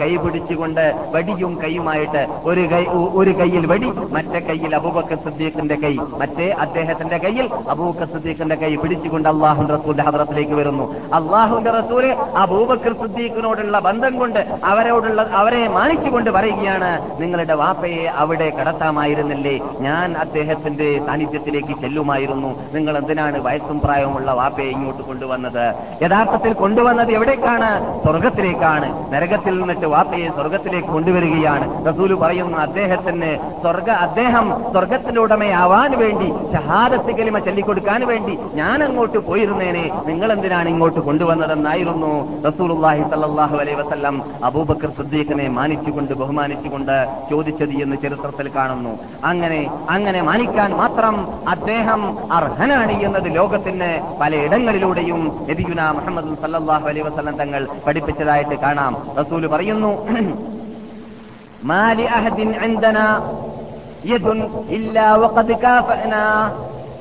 [0.00, 2.84] കൈപിടിച്ചുകൊണ്ട് വടിയും കൈയുമായിട്ട് ഒരു കൈ
[3.20, 9.28] ഒരു കൈയിൽ വടി മറ്റേ കൈയിൽ അബൂബക്കർ സദ്ദീഖിന്റെ കൈ മറ്റേ അദ്ദേഹത്തിന്റെ കയ്യിൽ അബൂബക്കർ സിദ്ദീഖിന്റെ കൈ പിടിച്ചുകൊണ്ട്
[9.28, 10.84] അള്ളാഹു റസൂലിന്റെ ഹദ്രത്തിലേക്ക് വരുന്നു.
[11.14, 19.60] അള്ളാഹുന്റെ റസൂൽ അബൂബക്കർ സിദ്ദീഖിനോടുള്ള ബന്ധം കൊണ്ട് അവരോടുള്ള അവരെ മാനിച്ചുകൊണ്ട് പറയുകയാണ് നിങ്ങളുടെ വാപ്പയെ അവിടെ കടത്താമായിരുന്നില്ലേ?
[19.80, 22.50] ഞാൻ അദ്ദേഹത്തിന്റെ സാന്നിധ്യത്തിലേക്ക് ചെല്ലുമായിരുന്നു.
[22.72, 25.74] നിങ്ങൾ എന്തിനാണ് വയസ്സും പ്രായവുമുള്ള വാപ്പയെ ഇങ്ങോട്ട് കൊണ്ടുവന്നത്?
[26.02, 28.02] യഥാർത്ഥത്തിൽ കൊണ്ടുവന്നത് എവിടേക്കാണ്?
[28.02, 29.12] സ്വർഗത്തിലേക്കാണ്.
[29.12, 31.86] നരകത്തിൽ നിന്നിട്ട് വാപ്പയെ സ്വർഗത്തിലേക്ക് കൊണ്ടുവരികയാണ്.
[31.86, 33.30] റസൂൽ പറയുന്നു അദ്ദേഹത്തിന്
[33.62, 41.01] സ്വർഗ അദ്ദേഹം സ്വർഗത്തിന്റെ ഉടമയാവാൻ വേണ്ടി ഷഹാദത്ത് കലിമ ചൊല്ലിക്കൊടുക്കാൻ വേണ്ടി ഞാൻ അങ്ങോട്ട് പോയിരുന്നേനെ നിങ്ങൾ എന്തിനാണ് ഇങ്ങോട്ട്
[41.07, 42.11] കൊണ്ടുവന്നതെന്നായിരുന്നു
[42.47, 44.15] റസൂലുള്ളാഹി സല്ലല്ലാഹു അലൈഹി വസല്ലം
[44.49, 46.95] അബൂബക്കർ സിദ്ദീഖിനെ മാനിച്ചുകൊണ്ട് ബഹുമാനിച്ചുകൊണ്ട്
[47.29, 48.93] ചോദിച്ചത് എന്ന് ചരിത്രത്തിൽ കാണുന്നു
[49.31, 49.61] അങ്ങനെ
[49.95, 51.15] അങ്ങനെ മാനിക്കാൻ മാത്രം
[51.53, 52.03] അദ്ദേഹം
[52.37, 59.91] അർഹനാണ് എന്നത് ലോകത്തിന് പലയിടങ്ങളിലൂടെയും നബിയുന മുഹമ്മദ് സല്ലല്ലാഹു അലൈഹി വസല്ലം തങ്ങൾ പഠിപ്പിച്ചതായിട്ട് കാണാം റസൂല് പറയുന്നു
[61.67, 63.07] മാലി അഹദിൻ عندنا
[64.05, 64.27] يد
[64.71, 66.23] إلا وقد كافأنا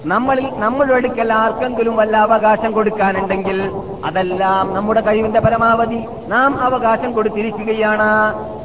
[0.05, 3.71] നമ്മളിൽ നമ്മളുടെ അടുക്കൽ ആർക്കെങ്കിലും വല്ല അവകാശം കൊടുക്കാനുണ്ടെങ്കിൽ
[4.05, 6.05] അതെല്ലാം നമ്മുടെ കഴിവിന്റെ പരമാവധി.
[6.27, 8.09] നാം അവകാശം കൊടുത്തിരിക്കുകയാണ്.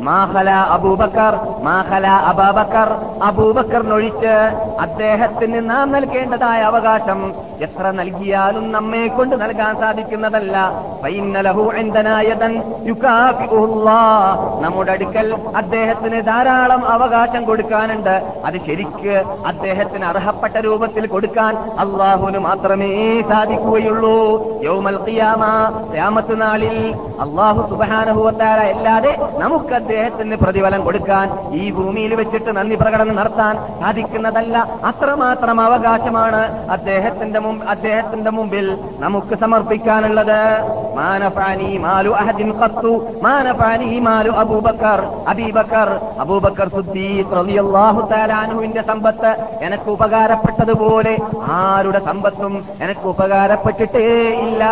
[0.03, 2.89] മാഹല അബൂബക്കർ മാഹല അബാബക്കർ
[3.23, 4.35] അബൂബക്കറിനൊഴിച്ച്
[4.81, 10.57] അദ്ദേഹത്തിന് നാം നൽകേണ്ടതായ അവകാശം എത്ര നൽകിയാലും നമ്മെ കൊണ്ട് നൽകാൻ സാധിക്കുന്നതല്ല.
[14.61, 18.33] നമ്മുടെ അടുക്കൽ അദ്ദേഹത്തിന് ധാരാളം അവകാശം കൊടുക്കാനുണ്ട്.
[18.45, 22.91] അത് ശരിക്ക് അദ്ദേഹത്തിന് അർഹപ്പെട്ട രൂപത്തിൽ കൊടുക്കാൻ അള്ളാഹുവിന് മാത്രമേ
[23.31, 24.19] സാധിക്കുകയുള്ളൂ.
[24.67, 25.43] യൗമൽ ഖിയാമ
[26.43, 26.77] നാളിൽ
[27.25, 31.27] അള്ളാഹു സുബഹാനഹുവത്താര അല്ലാതെ നമുക്ക് അദ്ദേഹത്തിന് പ്രതിഫലം കൊടുക്കാൻ
[31.61, 34.57] ഈ ഭൂമിയിൽ വെച്ചിട്ട് നന്ദി പ്രകടനം നടത്താൻ സാധിക്കുന്നതല്ല.
[34.91, 36.43] അത്രമാത്രം അവകാശമാണ്
[36.77, 38.67] അദ്ദേഹത്തിന്റെ മുമ്പ് അദ്ദേഹത്തിന്റെ മുമ്പിൽ
[39.05, 40.41] നമുക്ക് സമർപ്പിക്കാനുള്ളത്.
[40.99, 42.93] മാനഫാനി മാലു അഹദിൻ ഖത്തു
[43.27, 45.01] മാനഫാനി മാലു അബൂബക്കർ
[45.33, 45.89] അബീബക്കർ
[46.25, 49.33] അബൂബക്കർ സുദ്ദീഖ് റളിയല്ലാഹു തആല അൻഹുവിന്റെ സമ്പത്ത്
[49.67, 51.15] എനക്ക് ഉപകാരപ്പെട്ടതുപോലെ
[51.51, 54.07] ആരുടെ സമ്പത്തും എനക്ക് ഉപകാരപ്പെട്ടിട്ടേ
[54.47, 54.65] ഇല്ല.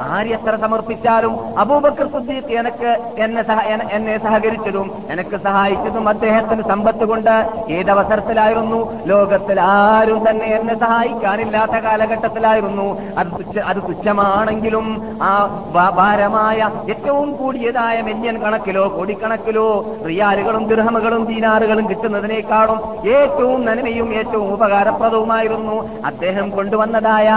[0.00, 3.42] ആരെത്ര സമർപ്പിച്ചാലും അബൂബക്കർ സുദ്ദീഖ് എനക്ക് എന്നെ
[3.96, 7.30] എന്നെ- സഹകരിച്ചതും എനക്ക് സഹായിച്ചതും അദ്ദേഹത്തിന് സമ്പത്ത് കൊണ്ട്
[7.70, 9.02] ഏതവസരത്തിലായിരുന്നു?
[9.06, 12.86] ലോകത്തിൽ ആരും തന്നെ എന്നെ സഹായിക്കാനില്ലാത്ത കാലഘട്ടത്തിലായിരുന്നു.
[13.18, 14.86] അത് അത് തുച്ഛമാണെങ്കിലും
[15.22, 15.32] ആ
[15.96, 19.66] ഭാരമായ ഏറ്റവും കൂടിയതായ മില്യൺ കണക്കിലോ കോടിക്കണക്കിലോ
[20.08, 22.78] റിയാലുകളും ദിർഹമുകളും ദീനാറുകളും കിട്ടുന്നതിനേക്കാളും
[23.08, 25.76] ഏറ്റവും നന്മയും ഏറ്റവും ഉപകാരപ്രദവുമായിരുന്നു.
[26.10, 27.28] അദ്ദേഹം കൊണ്ടുവന്നതായ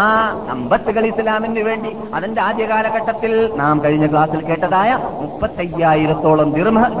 [0.00, 0.04] ആ
[0.48, 1.92] സമ്പത്തുകൾ ഇസ്ലാമിന് വേണ്ടി.
[2.16, 4.90] അതിന്റെ ആദ്യ കാലഘട്ടത്തിൽ നാം കഴിഞ്ഞ ക്ലാസ്സിൽ കേട്ടതായ
[5.22, 6.48] മുപ്പത്തയ്യായിരത്തോളം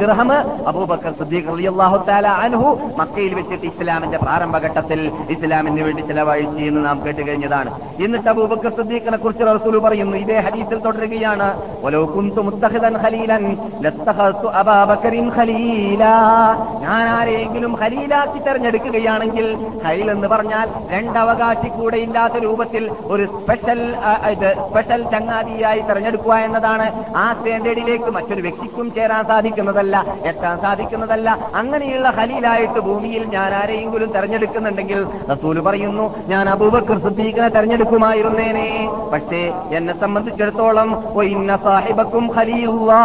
[0.00, 0.30] ഗൃഹം
[0.70, 5.00] അബൂബക്കർ സിദ്ദീഖ് റളിയല്ലാഹു തആല അൻഹു മക്കയിൽ വെച്ചിട്ട് ഇസ്ലാമിന്റെ പ്രാരംഭഘട്ടത്തിൽ
[5.36, 7.70] ഇസ്ലാമിന് വേണ്ടി ചെലവഴിച്ചു എന്ന് നാം കേട്ട് കഴിഞ്ഞതാണ്.
[8.04, 11.48] എന്നിട്ട് അബൂബക്കർ സുദ്ദീഖിനെ കുറിച്ച് റസൂൽ പറയുന്നു ഇതേ ഹദീസിൽ തുടരുകയാണ്.
[16.84, 19.46] ഞാൻ ആരെയെങ്കിലും ഖലീലാക്കി തെരഞ്ഞെടുക്കുകയാണെങ്കിൽ
[19.84, 20.66] ഖലീൽ എന്ന് പറഞ്ഞാൽ
[20.98, 22.84] രണ്ടവകാശി കൂടെ ഇല്ലാത്ത രൂപത്തിൽ
[23.14, 23.80] ഒരു സ്പെഷ്യൽ
[24.68, 26.86] സ്പെഷ്യൽ ചങ്ങാതിയായി തെരഞ്ഞെടുക്കുക എന്നതാണ്
[27.22, 29.96] ആ സ്റ്റാൻഡേർഡിലേക്ക് മറ്റൊരു വ്യക്തിക്കും ചേരാൻ സാധിക്കുന്നതല്ല
[30.30, 31.28] എത്താൻ സാധിക്കുന്നതല്ല.
[31.54, 35.00] അങ്ങനെയുള്ള ഹലീലായിട്ട് ഭൂമിയിൽ ഞാൻ ആരെയെങ്കിലും തെരഞ്ഞെടുക്കുന്നുണ്ടെങ്കിൽ
[35.32, 38.68] റസൂൽ പറയുന്നു ഞാൻ അബൂബക്കർ സിദ്ദീഖിനെ തെരഞ്ഞെടുക്കുമായിരുന്നേനെ.
[39.12, 39.42] പക്ഷേ
[39.78, 43.02] എന്നെ സംബന്ധിച്ചിടത്തോളം "വഇന്ന സാഹിബക്കും ഖലീലുള്ളാ."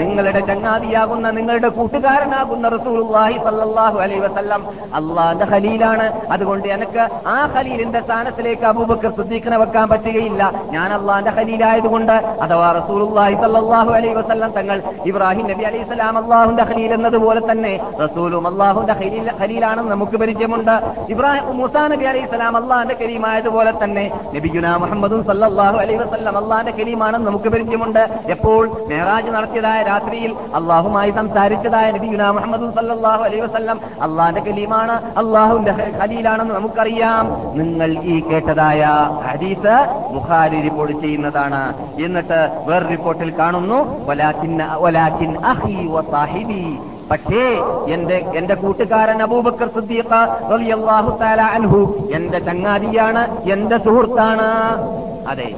[0.00, 4.62] നിങ്ങളുടെ ചങ്ങാതിയാകുന്ന നിങ്ങളുടെ കൂട്ടുകാരനാകുന്ന റസൂലുള്ളാഹി സല്ലല്ലാഹു അലൈഹി വസല്ലം
[5.00, 6.06] അള്ളാന്റെ ഖലീലാണ്.
[6.34, 10.42] അതുകൊണ്ട് എനിക്ക് ആ ഖലീലിന്റെ സ്ഥാനത്തിലേക്ക് അബൂബക്കർ സിദ്ദീഖിനെ വെക്കാൻ പറ്റുകയില്ല.
[10.70, 12.12] ഞാൻ അള്ളാന്റെ ഖലീലായതുകൊണ്ട്
[12.44, 18.46] അഥവാ റസൂലുള്ളാഹി സല്ലല്ലാഹു അലൈഹി വസല്ലം തങ്ങൾ ഇബ്രാഹിം നബി അലൈഹി സ്വലാം അള്ളാഹുന്റെ ഖലീൽ എന്നതുപോലെ തന്നെ റസൂലും
[18.46, 18.94] അള്ളാഹുന്റെ
[19.40, 20.74] ഖലീലാണെന്ന് നമുക്ക് പരിചയമുണ്ട്.
[21.08, 24.04] ഇബ്രാഹിം മുസാ നബി അലൈഹി സ്വലാം അള്ളാഹിന്റെ കരീമായതുപോലെ തന്നെ
[24.34, 28.02] നബിയുന മുഹമ്മദും സല്ലല്ലാഹു അലൈഹി വസല്ലം അള്ളാഹിന്റെ കരീമാണെന്ന് നമുക്ക് പരിചയമുണ്ട്.
[28.28, 28.62] എപ്പോൾ?
[28.88, 37.09] മേറാജ് നടത്തിയതായ രാത്രിയിൽ അള്ളാഹുമായി സംസാരിച്ചതായ നബിയുന മുഹമ്മദും സല്ലല്ലാഹു അലൈഹി വസല്ലം അള്ളാഹിന്റെ കലീമാണ് അള്ളാഹുന്റെ ഖലീലാണെന്ന് നമുക്കറിയാം.
[37.58, 38.82] നിങ്ങൾ ഈ കേട്ടതായ
[39.26, 39.76] ഹദീസ്
[40.14, 41.62] ബുഖാരി റിപ്പോർട്ട് ചെയ്യുന്നതാണ്.
[42.04, 43.78] എന്നിട്ട് വേറെ റിപ്പോർട്ടിൽ കാണുന്നു
[47.10, 47.44] പക്ഷേ
[47.94, 50.12] എന്റെ എന്റെ കൂട്ടുകാരൻ അബൂബക്കർ സിദ്ദീഖ
[51.56, 51.82] അൻഹു
[52.14, 54.48] എന്റെ ചങ്ങാതിയാണ് എന്റെ സുഹൃത്താണ്.
[55.28, 55.48] അതെ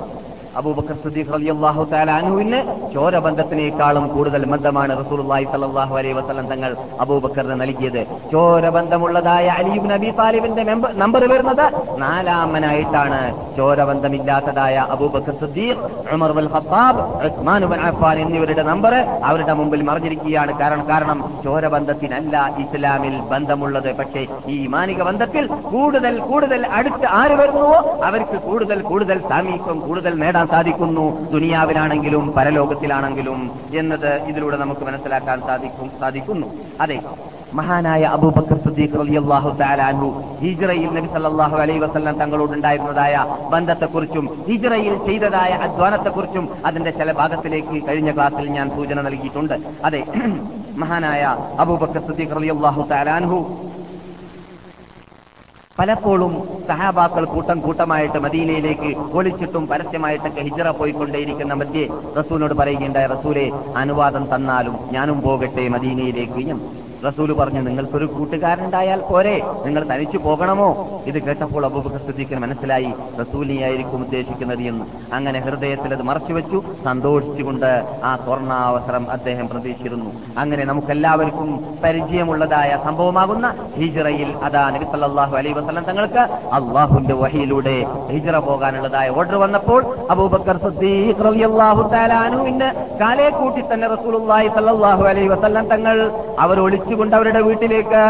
[0.61, 2.59] അബൂബക്കർ സിദ്ദീഖ് റളിയല്ലാഹു തആല അൻഹുവിന്
[2.95, 6.71] ചോരബന്ധത്തിനേക്കാളും കൂടുതൽ ബന്ധമാണ് റസൂലുള്ളാഹി സ്വല്ലല്ലാഹു അലൈഹി വസല്ലം തങ്ങൾ
[7.05, 8.01] അബൂബക്കറിന് നൽകിയത്.
[8.33, 10.63] ചോരബന്ധമുള്ളതായ ഇബ്നു നബി താലിബിന്റെ
[11.03, 11.65] നമ്പർ വരുന്നത്
[12.05, 13.21] നാലാമനായിട്ടാണ്.
[13.59, 15.79] ചോരബന്ധമില്ലാത്തതായ Abu Bakr Siddiq
[16.17, 18.95] Umar bin Khattab Usman Affan എന്നിവരുടെ നമ്പർ
[19.31, 20.53] അവരുടെ മുമ്പിൽ മറിഞ്ഞിരിക്കുകയാണ്.
[20.61, 22.35] കാരണം കാരണം ചോരബന്ധത്തിനല്ല
[22.65, 23.91] ഇസ്ലാമിൽ ബന്ധമുള്ളത്.
[24.01, 24.23] പക്ഷേ
[24.55, 31.05] ഈ മാനിക ബന്ധത്തിൽ കൂടുതൽ കൂടുതൽ അടുത്ത് ആര് വരുന്നുവോ അവർക്ക് കൂടുതൽ കൂടുതൽ സാമീപ്യം കൂടുതൽ നേടാൻ സാധിക്കുന്നു.
[31.35, 33.39] ദുനിയാവിലാണെങ്കിലും പരലോകത്തിലാണെങ്കിലും
[33.81, 36.49] എന്നത് ഇതിലൂടെ നമുക്ക് മനസ്സിലാക്കാൻ സാധിക്കും സാധിക്കുന്നു.
[36.85, 36.99] അതെ
[37.59, 40.09] മഹാനായ അബൂബക്കർ സുദ്ദീഖ് റളിയല്ലാഹു തആല അൻഹു
[40.43, 43.15] ഹിജ്റയിൽ നബി സല്ലല്ലാഹു അലൈഹി വസല്ലം തങ്ങളോട് ഉണ്ടായിരുന്നതായ
[43.55, 49.57] ബന്ധത്തെക്കുറിച്ചും ഹിജ്റയിൽ ചെയ്തതായ അധ്വാനത്തെക്കുറിച്ചും അതിന്റെ ചില ഭാഗത്തിലേക്ക് കഴിഞ്ഞ ക്ലാസ്സിൽ ഞാൻ സൂചന നൽകിയിട്ടുണ്ട്.
[49.89, 50.03] അതെ
[50.85, 51.23] മഹാനായ
[51.65, 53.41] അബൂബക്കർ സുദ്ദീഖ് റളിയല്ലാഹു തആല അൻഹു
[55.79, 56.33] പലപ്പോഴും
[56.69, 61.85] സഹാബാക്കൾ കൂട്ടം കൂട്ടമായിട്ട് മദീനയിലേക്ക് ഒളിച്ചിട്ടും പരസ്യമായിട്ടൊക്കെ ഹിജറ പോയിക്കൊണ്ടേയിരിക്കുന്ന മധ്യേ
[62.19, 66.43] റസൂലിനോട് പറയുകയുണ്ടായ റസൂലെ അനുവാദം തന്നാലും ഞാനും പോകട്ടെ മദീനയിലേക്ക്.
[66.47, 69.35] എന്ന് റസൂൽ പറഞ്ഞു നിങ്ങൾക്കൊരു കൂട്ടുകാരനുണ്ടായാൽ പോരെ.
[69.67, 70.69] നിങ്ങൾ തനിച്ചു പോകണമോ?
[71.11, 74.85] ഇത് കേട്ടപ്പോൾ അബൂബക്കർ സിദ്ദീഖിന് മനസ്സിലായി റസൂലിനെയായിരിക്കും ഉദ്ദേശിക്കുന്നത് എന്ന്.
[75.17, 77.71] അങ്ങനെ ഹൃദയത്തിൽ അത് മറച്ചുവെച്ചു സന്തോഷിച്ചുകൊണ്ട്
[78.05, 80.11] ആ സ്വർണാവസരം അദ്ദേഹം പ്രതീക്ഷിച്ചിരുന്നു.
[80.39, 81.49] അങ്ങനെ നമുക്കെല്ലാവർക്കും
[81.85, 83.47] പരിചയമുള്ളതായ സംഭവമാകുന്ന
[83.79, 86.23] ഹിജറയിൽ അതാ നബി സല്ലാഹു അലൈ വസ്ലം തങ്ങൾക്ക്
[86.59, 87.77] അള്ളാഹുന്റെ വഹിയിലൂടെ
[88.13, 91.15] ഹിജറ പോകാനുള്ളതായ ഓർഡർ വന്നപ്പോൾ അബൂബക്കർ സിദ്ദീഖ്
[93.03, 95.97] കാലേ കൂട്ടി തന്നെ റസൂലുള്ളാഹി സല്ലല്ലാഹു അലൈഹി വസല്ലം തങ്ങൾ
[96.39, 96.57] അവർ
[96.95, 98.01] ഒളിച്ചുകൊണ്ട് അവരുടെ വീട്ടിലേക്ക്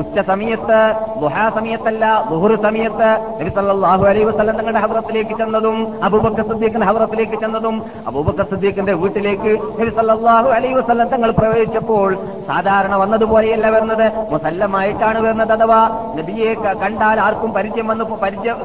[0.00, 0.78] ഉച്ച സമയത്ത്
[1.22, 7.76] ദുഹാ സമയത്തല്ല ദുഹുർ സമയത്ത് നബി സല്ലല്ലാഹു അലൈഹി വസല്ലം തങ്ങളുടെ ഹദ്രത്തിലേക്ക് ചെന്നതും അബൂബക്കർ സദ്ദീഖിന്റെ ഹദ്രത്തിലേക്ക് ചെന്നതും
[8.08, 12.08] അബൂബക്കർ സിദ്ദീഖിന്റെ വീട്ടിലേക്ക് നബി സല്ലല്ലാഹു അലൈഹി വസല്ലം തങ്ങൾ പ്രവേശിച്ചപ്പോൾ
[12.50, 14.04] സാധാരണ വന്നതുപോലെയല്ല വരുന്നത്.
[14.30, 15.80] മുസല്ലമായിട്ടാണ് വരുന്നത് അഥവാ
[16.18, 16.50] നബിയെ
[16.82, 18.56] കണ്ടാൽ ആർക്കും പരിചയം വന്ന് പരിചയം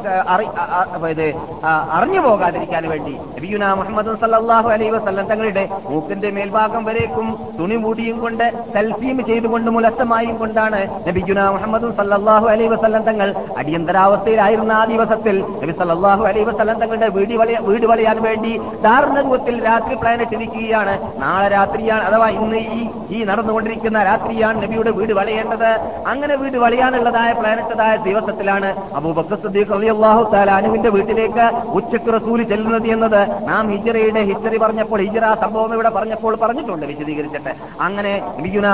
[1.95, 7.27] അറിഞ്ഞു പോകാതിരിക്കാൻ വേണ്ടി നബിയുന മുഹമ്മദ് സല്ലാഹു അലൈഹി വസല്ലം തങ്ങളുടെ മൂക്കിന്റെ മേൽഭാഗം വരേക്കും
[7.59, 13.29] തുണി മൂടിയും കൊണ്ട് തൽസീം ചെയ്തുകൊണ്ട് മുലത്തമായും കൊണ്ടാണ് നബിഗുന മുഹമ്മദ് സല്ലാഹു അലൈ വസല്ലം തങ്ങൾ
[13.61, 17.33] അടിയന്തരാവസ്ഥയിലായിരുന്ന ആ ദിവസത്തിൽ നബി സല്ലാഹു അലൈ വസല്ലം തങ്ങളുടെ വീട്
[17.69, 18.51] വീട് വളയാൻ വേണ്ടി
[18.85, 22.79] ദാരുണരൂപത്തിൽ രാത്രി പ്ലാനറ്റ് ഇരിക്കുകയാണ് നാളെ രാത്രിയാണ് അഥവാ ഇന്ന് ഈ
[23.15, 25.69] ഈ നടന്നുകൊണ്ടിരിക്കുന്ന രാത്രിയാണ് നബിയുടെ വീട് വളയേണ്ടത്.
[26.11, 31.45] അങ്ങനെ വീട് വളയാനുള്ളതായ പ്ലാനറ്റതായ ദിവസത്തിലാണ് അബൂബക്കർ സിദ്ദീഖ് റളിയല്ലാഹു തആല അനുവിന്റെ വീട്ടിലേക്ക്
[31.79, 33.21] ഉച്ചയ്ക്ക് റസൂൽ ചെല്ലുന്നത് എന്നത്.
[33.49, 37.51] നാം ഹിജറയുടെ ഹിസ്റ്ററി പറഞ്ഞപ്പോൾ ഹിജറ സംഭവം ഇവിടെ പറഞ്ഞപ്പോൾ പറഞ്ഞിട്ടുണ്ട് വിശദീകരിച്ചിട്ട്.
[37.87, 38.13] അങ്ങനെ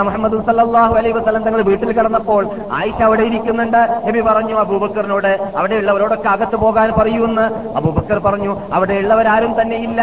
[0.08, 0.36] മുഹമ്മദ്
[0.79, 2.43] സല്ലല്ലാഹു അലൈ വസ്ലം തങ്ങൾ വീട്ടിൽ കിടന്നപ്പോൾ
[2.77, 3.81] ആയിഷ അവിടെ ഇരിക്കുന്നുണ്ട്.
[4.07, 7.45] നബി പറഞ്ഞു അബൂബക്കറിനോട് അവിടെയുള്ളവരോടൊക്കെ അകത്ത് പോകാൻ പറയൂന്ന്
[7.79, 10.01] അബൂബക്കർ പറഞ്ഞു അവിടെയുള്ളവരാരും തന്നെ ഇല്ല.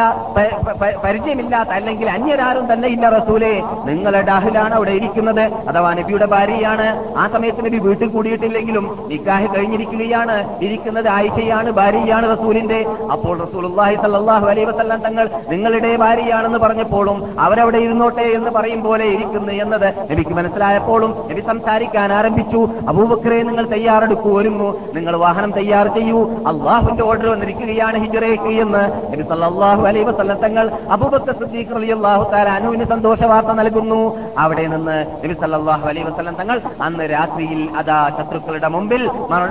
[1.04, 3.52] പരിചയമില്ലാത്ത അല്ലെങ്കിൽ അന്യരാരും തന്നെ ഇല്ല റസൂലെ.
[3.88, 5.44] നിങ്ങളുടെ അഹിലാണ് അവിടെ ഇരിക്കുന്നത്.
[5.70, 6.88] അഥവാ നബിയുടെ ഭാര്യയാണ്.
[7.22, 10.36] ആ സമയത്ത് നബി വീട്ടിൽ കൂടിയിട്ടില്ലെങ്കിലും നിക്കാഹ് കഴിഞ്ഞിരിക്കുകയാണ്.
[10.66, 12.80] ഇരിക്കുന്നത് ആയിഷയാണ് ഭാര്യയാണ് റസൂലിന്റെ.
[13.16, 19.52] അപ്പോൾ റസൂലുള്ളാഹി അള്ളാഹു അലൈ വസല്ലം തങ്ങൾ നിങ്ങളുടെ ഭാര്യയാണെന്ന് പറഞ്ഞപ്പോഴും അവരവിടെ ഇരുന്നോട്ടെ എന്ന് പറയും പോലെ ഇരിക്കുന്നു
[19.64, 22.60] എന്നത് നബിക്ക് മനസ്സിലായപ്പോഴും നബി സംസാരിക്കാൻ ആരംഭിച്ചു.
[22.90, 24.68] അബൂബക്കറെ നിങ്ങൾ തയ്യാറെടുക്കൂ ഒരുങ്ങൂ.
[24.96, 26.20] നിങ്ങൾ വാഹനം തയ്യാർ ചെയ്യൂ.
[26.50, 28.82] അള്ളാഹുവിന്റെ ഓർഡർ വന്നിരിക്കുകയാണ് ഹിജറേക്ക് എന്ന്.
[29.12, 30.64] നബി സല്ലാഹു അലൈ വസല്ലം തങ്ങൾ
[30.94, 34.00] അബൂബക്കർ സിദ്ദീഖ് റളിയല്ലാഹു തആല അനുവിന് സന്തോഷ വാർത്ത നൽകുന്നു.
[34.44, 39.04] അവിടെ നിന്ന് നബി സല്ലാഹു അലൈ വസല്ലം തങ്ങൾ അന്ന് രാത്രിയിൽ അതാ ശത്രുക്കളുടെ മുമ്പിൽ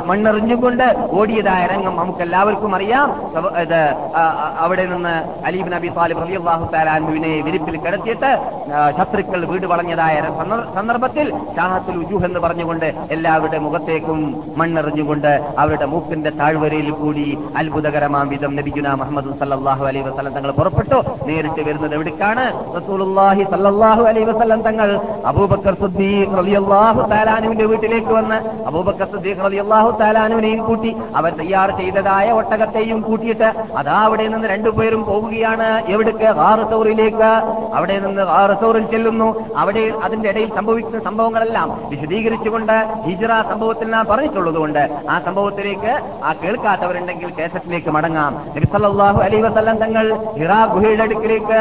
[0.10, 0.86] മണ്ണെറിഞ്ഞുകൊണ്ട്
[1.20, 3.08] ഓടിയതായ രംഗം നമുക്ക് എല്ലാവർക്കും അറിയാം
[4.66, 5.16] അവിടെ നിന്ന്
[5.48, 8.32] അലീബ് നബി താലിബ് റളിയല്ലാഹു തആല അൻഹുവിനെ വിരിപ്പിൽ കിടത്തിയിട്ട്
[8.98, 10.64] ശത്രുക്കൾ വീട് വളഞ്ഞതായ സന്ദ-
[10.96, 14.20] സന്ദർഭത്തിൽ ഷാഹത്തുൽ ഉജൂഹ് എന്ന് പറഞ്ഞുകൊണ്ട് എല്ലാവരുടെ മുഖത്തേക്കും
[14.60, 15.32] മണ്ണെറിഞ്ഞുകൊണ്ട്
[15.62, 17.26] അവരുടെ മൂക്കിന്റെ താഴ്വരയിൽ കൂടി
[17.60, 21.00] അത്ഭുതകരമാം വിധം നബിഗുന മുഹമ്മദ് സല്ലാഹു അലൈ വസ്ലം തങ്ങൾ പുറപ്പെട്ടു.
[21.28, 22.46] നേരിട്ട് വരുന്നത് എവിടേക്കാണ്?
[23.52, 24.92] സല്ലല്ലാഹു അലൈഹി വസല്ലം തങ്ങൾ
[25.32, 28.38] അബൂബക്കർ സിദ്ദീഖ് വീട്ടിലേക്ക് വന്ന്
[28.72, 35.70] അബൂബക്കർ സിദ്ദീഖ് റളിയല്ലാഹു താലാനുവിനെയും കൂട്ടി അവർ തയ്യാർ ചെയ്തതായ ഒട്ടകത്തെയും കൂട്ടിയിട്ട് അതാ അവിടെ നിന്ന് രണ്ടുപേരും പോവുകയാണ്.
[35.96, 36.30] എവിടേക്ക്?
[36.42, 37.32] ഹാറസൗറിലേക്ക്
[37.78, 39.30] അവിടെ നിന്ന് ഹാറസൗറിൽ ചെല്ലുന്നു.
[39.62, 40.50] അവിടെ അതിന്റെ ഇടയിൽ
[40.86, 45.94] സംഭവിക്കുന്ന സംഭവങ്ങളെല്ലാം വിശദീകരിച്ചുകൊണ്ട് ഹിജറ സംഭവത്തിൽ നാം പറഞ്ഞിട്ടുള്ളതുകൊണ്ട് ആ സംഭവത്തിലേക്ക്
[46.28, 48.34] ആ കേൾക്കാത്തവരുണ്ടെങ്കിൽ കേസറ്റിലേക്ക് മടങ്ങാം.
[48.56, 50.06] നബി സല്ലല്ലാഹു അലൈഹി വസല്ലം തങ്ങൾ
[50.40, 51.60] ഹിറാ ഗുഹയുടെ അടുക്കിലേക്ക്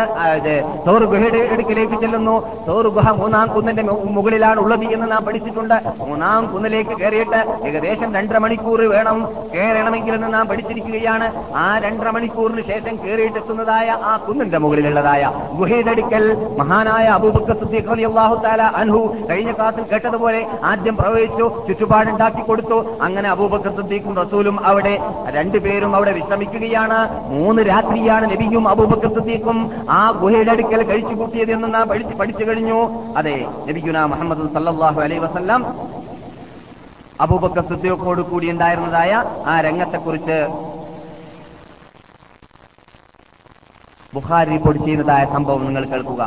[0.87, 2.37] സൗർ ഗുഹയുടെ അടുക്കിലേക്ക് ചെല്ലുന്നു.
[2.67, 3.85] സൗർ ഗുഹ മൂന്നാം കുന്നിന്റെ
[4.17, 5.77] മുകളിലാണ് ഉള്ളത് എന്ന് നാം പഠിച്ചിട്ടുണ്ട്.
[6.09, 9.19] മൂന്നാം കുന്നിലേക്ക് കയറിയിട്ട് ഏകദേശം രണ്ടര മണിക്കൂർ വേണം
[9.55, 11.27] കയറണമെങ്കിൽ എന്ന് നാം പഠിച്ചിരിക്കുകയാണ്.
[11.65, 15.23] ആ രണ്ടര മണിക്കൂറിന് ശേഷം കയറിയിട്ടെത്തുന്നതായ ആ കുന്നിന്റെ മുകളിലുള്ളതായ
[15.59, 16.25] ഗുഹയുടെ അടുക്കൽ
[16.61, 22.79] മഹാനായ അബൂബക്കർ സുദ്ദീഖ് അലി അള്ളാഹു താല അൻഹു കഴിഞ്ഞ ക്ലാസ്സിൽ കേട്ടതുപോലെ ആദ്യം പ്രവേശിച്ചു ചുറ്റുപാടുണ്ടാക്കി കൊടുത്തു.
[23.07, 24.95] അങ്ങനെ അബൂബക്കർ സിദ്ദീഖും റസൂലും അവിടെ
[25.37, 26.99] രണ്ടുപേരും അവിടെ വിശ്രമിക്കുകയാണ്.
[27.35, 29.59] മൂന്ന് രാത്രിയാണ് നബിയും അബൂബക്കർ സിദ്ദീഖും
[29.91, 32.81] ആ ഗുഹയുടെ അടുക്കൽ കഴിച്ചു കൂട്ടിയത് എന്ന് നാം പഠിച്ചു പഠിച്ചു കഴിഞ്ഞു.
[33.17, 33.37] അതെ
[33.69, 35.63] നബിഗുന മുഹമ്മദ് സല്ലാഹു അലൈ വസല്ലം
[37.25, 39.13] അബൂബക്കർ സിദ്ദീഖോട് കൂടി ഉണ്ടായിരുന്നതായ
[39.47, 40.39] ആ രംഗത്തെക്കുറിച്ച്
[44.15, 46.23] ബുഖാരി റിപ്പോർട്ട് ചെയ്യുന്നതായ സംഭവം നിങ്ങൾ കേൾക്കുക.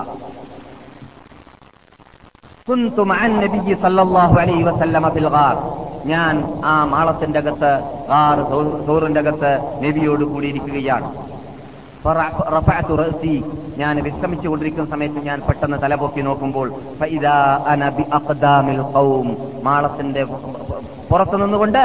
[6.05, 6.33] ഞാൻ
[6.65, 7.71] ആ മാളത്തിന്റെ അകത്ത്
[8.09, 8.37] ആർ
[8.85, 9.51] സൂറിന്റെ അകത്ത്
[9.83, 11.07] നബിയോട് കൂടിയിരിക്കുകയാണ്.
[13.77, 16.67] ഞാൻ വിശ്രമിച്ചു കൊണ്ടിരിക്കുന്ന സമയത്ത് ഞാൻ പെട്ടെന്ന് തലപൊക്കി നോക്കുമ്പോൾ
[19.63, 20.23] മാളത്തിന്റെ
[21.09, 21.81] പുറത്തു നിന്നുകൊണ്ട്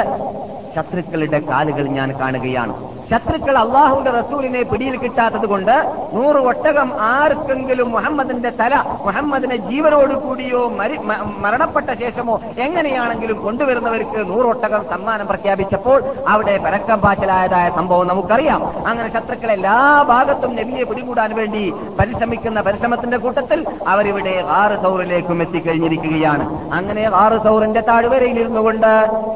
[0.75, 2.73] ശത്രുക്കളുടെ കാലുകൾ ഞാൻ കാണുകയാണ്.
[3.13, 5.73] ശത്രുക്കൾ അള്ളാഹുവിന്റെ റസൂലിനെ പിടിയിൽ കിട്ടാത്തത് കൊണ്ട്
[6.13, 8.73] നൂറ് ഒട്ടകം ആർക്കെങ്കിലും മുഹമ്മദിന്റെ തല
[9.05, 10.95] മുഹമ്മദിനെ ജീവനോട് കൂടിയോ മരി
[11.43, 18.61] മരണപ്പെട്ട ശേഷമോ എങ്ങനെയാണെങ്കിലും കൊണ്ടുവരുന്നവർക്ക് നൂറൊട്ടകം സമ്മാനം പ്രഖ്യാപിച്ചപ്പോൾ അവിടെ പരക്കം പാച്ചലായതായ സംഭവം നമുക്കറിയാം.
[18.87, 19.75] അങ്ങനെ ശത്രുക്കൾ എല്ലാ
[20.11, 21.63] ഭാഗത്തും നബിയെ പിടികൂടാൻ വേണ്ടി
[21.99, 26.47] പരിശ്രമിക്കുന്ന പരിശ്രമത്തിന്റെ കൂട്ടത്തിൽ അവരിവിടെ ആറ് സൗറിലേക്കും എത്തിക്കഴിഞ്ഞിരിക്കുകയാണ്.
[26.79, 28.91] അങ്ങനെ ആറ് സൗറിന്റെ താഴ്വരയിൽ ഇരുന്നുകൊണ്ട്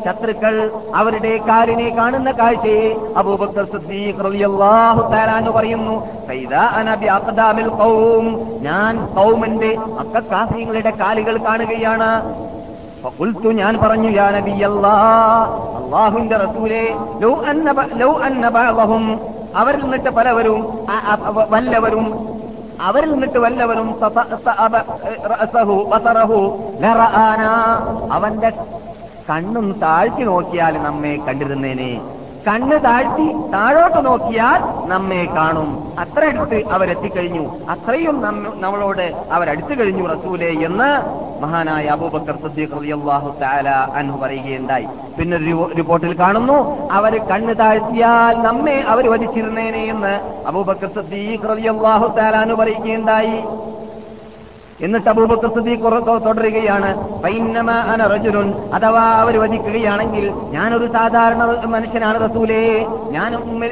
[0.05, 0.55] ശത്രുക്കൾ
[0.95, 5.95] അവരുടെ കാലിനെ കാണുന്ന കാഴ്ചയെ അബൂബക്കർ സിദ്ദീഖ് പറയുന്നു
[8.67, 12.09] ഞാൻ കൗമന്റെ അക്കക്കാഫികളുടെ കാലുകൾ കാണുകയാണ്.
[13.03, 14.93] ഫഖുൽതു ഞാൻ പറഞ്ഞു യാ നബിയല്ലാ
[15.79, 16.83] അല്ലാഹുവിന്റെ റസൂലേ
[17.23, 17.67] ലൗ അന്ന
[18.01, 19.03] ലൗ അന്ന ബഅളഹും
[19.61, 20.59] അവരിൽ നിന്നിട്ട് പലവരും
[21.53, 22.05] വല്ലവരും
[22.87, 23.87] അവരിൽ നിന്നിട്ട് വല്ലവരും
[28.17, 28.49] അവന്റെ
[29.29, 31.91] കണ്ണും താഴ്ത്തി നോക്കിയാൽ നമ്മെ കണ്ടിരുന്നേനെ.
[32.47, 35.95] കണ്ണ് താഴ്ത്തി താഴോട്ട് നോക്കിയാൽ നമ്മെ കാണും.
[35.99, 37.57] അത്ര അടുത്ത് അവരെത്തിക്കഴിഞ്ഞു.
[37.69, 44.87] അത്രയും നമ്മ- നമ്മളോട് അവരടുത്തു കഴിഞ്ഞു റസൂലെ എന്ന് മഹാനായ അബൂബക്കർ സദ്ദീഖ് റളിയല്ലാഹു തആല അൻഹു പറയുകയുണ്ടായി.
[45.19, 45.37] പിന്നെ
[45.77, 53.43] റിപ്പോർട്ടിൽ കാണുന്നു അവർ കണ്ണ് താഴ്ത്തിയാൽ നമ്മെ അവർ വധിച്ചിരുന്നേനെ എന്ന് അബൂബക്കർ സദ്ദീഖ് റളിയല്ലാഹു തആല അൻഹു പറയുകയുണ്ടായി.
[54.85, 56.89] എന്നിട്ട് അബൂബക്കർ സിദ്ദീഖ് തുടരുകയാണ്.
[58.73, 62.85] അഥവാ അവർ വധിക്കുകയാണെങ്കിൽ ഞാനൊരു സാധാരണ മനുഷ്യനാണ് റസൂലേ.
[63.11, 63.31] ഞാൻ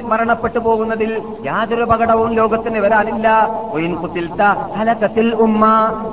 [0.10, 3.28] മരണപ്പെട്ടു പോകുന്നതിൽ യാതൊരു അപകടവും ലോകത്തിന് വരാനില്ല.
[4.78, 5.66] ഹലക്കത്തിൽ ഉമ്മ.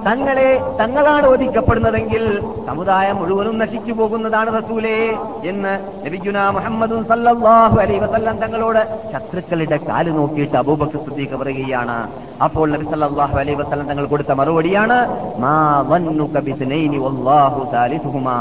[0.06, 0.50] തങ്ങളെ
[0.80, 2.24] തങ്ങളാണ് വധിക്കപ്പെടുന്നതെങ്കിൽ
[2.66, 5.72] സമുദായം മുഴുവനും നശിച്ചു പോകുന്നതാണ് റസൂലേ എന്ന്
[6.06, 11.98] നബിഗുന മുഹമ്മദും സല്ലാഹു അലൈഹി വസല്ലം തങ്ങളോട് ശത്രുക്കളുടെ കാൽ നോക്കിയിട്ട് അബൂബക്കർ സിദ്ദീഖ് പറയുകയാണ്.
[12.44, 14.98] അപ്പോൾ നബി സല്ലാഹു അലൈഹി വസല്ലം തങ്ങൾ കൊടുത്ത മറുപടിയാണ് പറയുകയാണ്
[15.38, 18.36] മാ വന്നുക ബിസ്നൈനി വല്ലാഹു സാലിസുഹുമാ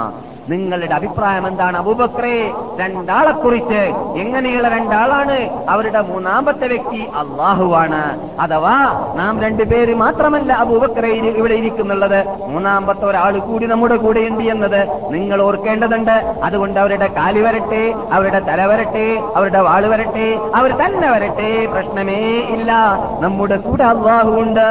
[0.49, 1.77] നിങ്ങളുടെ അഭിപ്രായം എന്താണ്?
[1.77, 3.82] അബൂബക്രേ രണ്ടാളെ കുറിച്ച്
[4.17, 5.65] എങ്ങനെയുള്ള രണ്ടാളാണ്?
[5.69, 8.19] അവരുടെ മൂന്നാമത്തെ വ്യക്തി അള്ളാഹുവാണ്.
[8.39, 8.73] അഥവാ
[9.15, 12.27] നാം രണ്ടുപേര് മാത്രമല്ല അബൂബക്രേ ഇവിടെ ഇരിക്കുന്നുള്ളത്.
[12.27, 16.36] മൂന്നാമത്തെ ഒരാൾ കൂടി നമ്മുടെ കൂടെയുണ്ട് എന്നത് നിങ്ങൾ ഓർക്കേണ്ടതുണ്ട്.
[16.43, 21.65] അതുകൊണ്ട് അവരുടെ കാലി വരട്ടെ അവരുടെ തല വരട്ടെ അവരുടെ വാൾ വരട്ടെ അവർ തന്നെ വരട്ടെ.
[21.65, 22.71] പ്രശ്നമേ ഇല്ല.
[23.19, 24.67] നമ്മുടെ കൂടെ അള്ളാഹു ഉണ്ട്.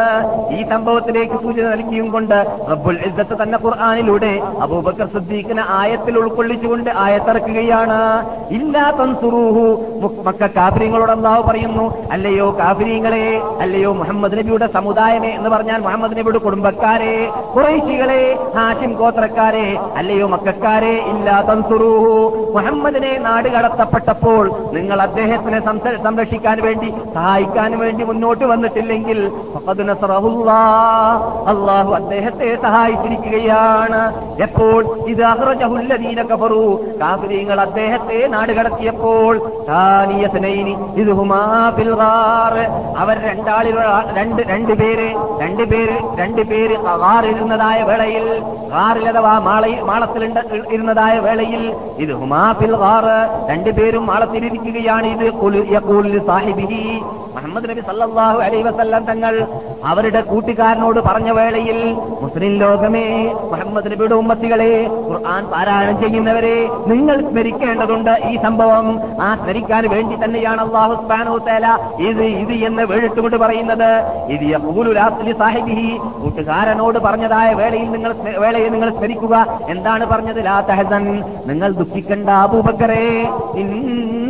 [0.51, 8.27] ഈ സംഭവത്തിലേക്ക് സൂചന നൽകിയും കൊണ്ട് റബ്ബുൽ ഇസ്സത്ത് തന്നെ ഖുർആാനിലൂടെ അബൂബക്കർ സിദ്ദീഖിനെ ആയത്തിൽ ഉൾക്കൊള്ളിച്ചുകൊണ്ട് ആയത്തിറക്കുകയാണ്.
[8.51, 8.93] ഇല്ലാ
[10.01, 17.31] മുക്ക് കാഫിരിങ്ങളോട് അള്ളാഹു പറയുന്നു അല്ലയോ കാഫിരിങ്ങളെ അല്ലയോ മുഹമ്മദ് നബിയുടെ സമുദായമേ എന്ന് പറഞ്ഞാൽ മുഹമ്മദ് നബിയുടെ കുടുംബക്കാരെ
[17.57, 21.43] കുറേശികളെ ഹാഷിം ഗോത്രക്കാരെ അല്ലയോ മക്കാരെ ഇല്ലാ
[22.55, 25.61] മുഹമ്മദിനെ നാട് കടത്തപ്പെട്ടപ്പോൾ നിങ്ങൾ അദ്ദേഹത്തിനെ
[26.03, 29.33] സംരക്ഷിക്കാൻ വേണ്ടി സഹായിക്കാൻ വേണ്ടി മുന്നോട്ട് വന്നിട്ടില്ലെങ്കിൽ.
[31.49, 34.01] അള്ളാഹു അദ്ദേഹത്തെ സഹായിച്ചിരിക്കുകയാണ്.
[34.43, 34.99] എപ്പോൾ?
[35.09, 35.50] ഇത് കഫറു
[37.01, 39.33] കാഫിരീങ്ങൾ അദ്ദേഹത്തെ നാട് കടത്തിയപ്പോൾ
[39.69, 41.41] താനിയസ്നൈനി ഇദ്ഹുമാ
[41.77, 42.55] ഫിൽ ഗാർ.
[43.03, 43.77] അവർ രണ്ടാളിൽ
[44.19, 45.09] രണ്ട് രണ്ട് പേര്
[45.43, 46.77] രണ്ട് പേര് രണ്ട് പേര്
[47.11, 48.27] ആറിരുന്നതായ വേളയിൽ
[48.75, 49.35] ഗാറിൽ അഥവാ
[49.91, 50.25] മാളത്തിൽ
[50.75, 51.63] ഇരുന്നതായ വേളയിൽ
[51.99, 53.07] ഇത് ഹുമാഫിൽ ഗാർ.
[53.51, 55.27] രണ്ടുപേരും മാളത്തിലിരിക്കുകയാണ് ഇത്
[56.27, 56.85] സാഹിബിഹി.
[57.35, 59.35] മുഹമ്മദ് നബി സല്ലാഹു അലൈ വസല്ലം തങ്ങൾ
[59.85, 61.79] അവരുടെ കൂട്ടുകാരനോട് പറഞ്ഞ വേളയിൽ
[62.23, 63.05] മുസ്ലിം ലോകമേ
[63.53, 64.73] മുഹമ്മദ് നബിയുടെ ഉമ്മത്തികളെ
[65.09, 69.01] ഖുർആൻ പാരായണം ചെയ്യുന്നവരെ നിങ്ങൾ സ്മരിക്കേണ്ടതുണ്ട് ഈ സംഭവം.
[69.23, 73.91] ആ സ്മരിക്കാൻ വേണ്ടി തന്നെയാണ് അള്ളാഹു സുബ്ഹാനഹു തേല ഇത് ഇത് എന്ന് വേഴിട്ടുകൊണ്ട് പറയുന്നത്.
[74.29, 79.47] ഇത് സാഹിബിഹി കൂട്ടുകാരനോട് പറഞ്ഞതായ വേളയിൽ നിങ്ങൾ വേളയെ നിങ്ങൾ സ്മരിക്കുക.
[79.69, 80.45] എന്താണ് പറഞ്ഞത്?
[80.45, 83.29] ലാ തഹസൻ നിങ്ങൾ ദുഃഖിക്കേണ്ട അബൂബക്കറേ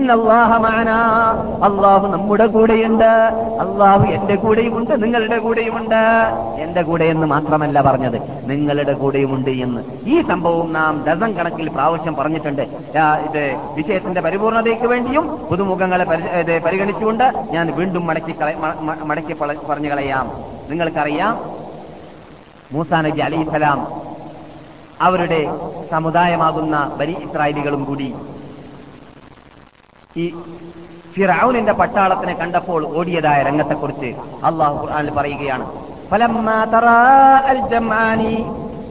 [0.09, 3.05] അള്ളാഹു നമ്മുടെ കൂടെയുണ്ട്.
[3.61, 6.03] അള്ളാഹു എന്റെ കൂടെയുമുണ്ട് നിങ്ങളുടെ കൂടെയുമുണ്ട്.
[6.59, 9.83] എന്റെ കൂടെ എന്ന് മാത്രമല്ല പറഞ്ഞത് നിങ്ങളുടെ കൂടെയുമുണ്ട് എന്ന്.
[10.07, 12.63] ഈ സംഭവം നാം ദസം കണക്കിൽ പ്രാവശ്യം പറഞ്ഞിട്ടുണ്ട്.
[12.63, 16.05] ഇത് വിഷയത്തിന്റെ പരിപൂർണതയ്ക്ക് വേണ്ടിയും പുതുമുഖങ്ങളെ
[16.59, 18.35] പരിഗണിച്ചുകൊണ്ട് ഞാൻ വീണ്ടും മടക്കി
[19.03, 19.33] മടക്കി
[19.69, 20.33] പറഞ്ഞു കളയാം.
[20.71, 21.61] നിങ്ങൾക്കറിയാം
[22.73, 24.11] മൂസാ നബി അലൈഹിസലാം
[25.01, 25.47] അവരുടെ
[25.91, 28.15] സമുദായമാകുന്ന ബനി ഇസ്രായേലികളും കൂടി
[30.21, 30.25] ഈ
[31.15, 34.11] ഫിറൌനിന്റെ പട്ടാളത്തിനെ കണ്ടപ്പോൾ ഓടിയതായ രംഗത്തെക്കുറിച്ച്
[34.45, 35.67] അള്ളാഹു ഖുർആനിൽ പറയുകയാണ്.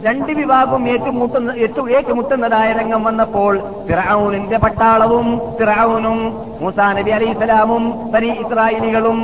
[0.05, 3.53] രണ്ട് വിഭാഗം ഏറ്റുമുട്ടുന്ന ഏറ്റു ഏറ്റുമുട്ടുന്നതായ രംഗം വന്നപ്പോൾ
[3.87, 5.27] ഫിറൌനിന്റെ പട്ടാളവും
[5.59, 6.19] ഫിറൌനും
[6.61, 9.19] മൂസാ നബി അലൈഹിസ്സലാമും ബനി ഇസ്രായേലികളും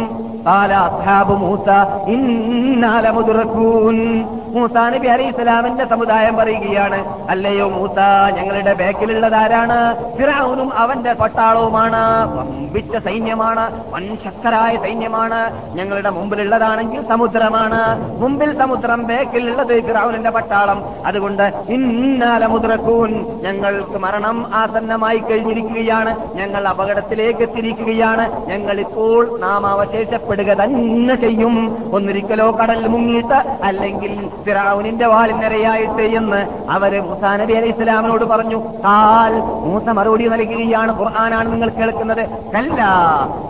[4.56, 7.96] മൂസാ നബി അലൈഹി ഇസ്ലാമിന്റെ സമുദായം പറയുകയാണ് അല്ലയോ മൂസ
[8.34, 9.96] ഞങ്ങളുടെ ബാക്കിലുള്ളത് ആരാണ്?
[10.18, 15.74] ഫിറാവുനും അവന്റെ പട്ടാളവുമാണ് വമ്പിച്ച സൈന്യമാണ് വൻശക്തരായ സൈന്യമാണ്.
[15.76, 17.82] ഞങ്ങളുടെ മുമ്പിലുള്ളതാണെങ്കിൽ സമുദ്രമാണ്.
[18.22, 20.84] മുമ്പിൽ സമുദ്രം ബേക്കിലുള്ളത് ഫിറാവുനിന്റെ പട്ടാളം.
[21.06, 26.34] അതുകൊണ്ട് ഇന്നാല മുദ്രക്കൂൻ ഞങ്ങൾക്ക് മരണം ആസന്നമായി കഴിഞ്ഞിരിക്കുകയാണ്.
[26.34, 28.46] ഞങ്ങൾ അപകടത്തിലേക്ക് എത്തിയിരിക്കുകയാണ്.
[28.46, 31.54] ഞങ്ങൾ ഇപ്പോൾ നാം അവശേഷപ്പെടും അവശേഷപ്പെടുക തന്നെ ചെയ്യും.
[31.96, 34.14] ഒന്നൊരിക്കലോ കടൽ മുങ്ങിയിട്ട് അല്ലെങ്കിൽ
[34.46, 36.42] ഫിറാവുനിന്റെ വാലിനരയായിട്ട് എന്ന്
[36.76, 38.60] അവർ മൂസാ നബി അലൈഹി ഇസ്ലാമിനോട് പറഞ്ഞു.
[38.86, 39.34] കാൽ
[39.68, 42.24] മൂസ മറുപടി നൽകുകയാണ് ഖുർആനാണ് നിങ്ങൾ കേൾക്കുന്നത്.
[42.56, 42.82] കല്ല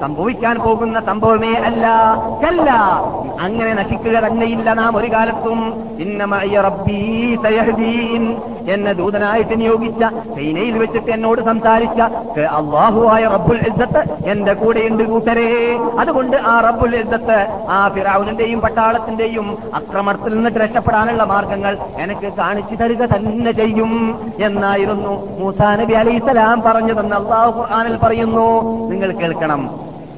[0.02, 1.86] സംഭവിക്കാൻ പോകുന്ന സംഭവമേ അല്ല.
[2.44, 2.70] കല്ല
[3.46, 5.60] അങ്ങനെ നശിക്കുക തന്നെയില്ല നാം ഒരു കാലത്തും.
[6.00, 7.02] ഇന്നമായ റബ്ബീ
[8.74, 10.04] എന്നെ ദൂതനായിട്ട് നിയോഗിച്ച
[10.36, 12.00] ചൈനയിൽ വെച്ചിട്ട് എന്നോട് സംസാരിച്ച
[12.60, 13.60] അള്ളാഹുവായ റബ്ബുൽ
[14.32, 15.50] എന്റെ കൂടെയുണ്ട് കൂട്ടരെ.
[16.00, 23.52] അതുകൊണ്ട് ആ റബ്ബുൽ ഇസ്സത്ത് ആ ഫിറാവുനിന്റെയും പട്ടാളത്തിന്റെയും അക്രമത്തിൽ നിന്നിട്ട് രക്ഷപ്പെടാനുള്ള മാർഗങ്ങൾ എനിക്ക് കാണിച്ചു തരിക തന്നെ
[23.52, 23.92] ചെയ്യും
[24.40, 26.20] എന്നായിരുന്നു മൂസാ നബി അലൈഹി
[26.68, 28.48] പറഞ്ഞതെന്ന് അള്ളാഹു ഖുർആനിൽ പറയുന്നു.
[28.90, 29.70] നിങ്ങൾ കേൾക്കണം.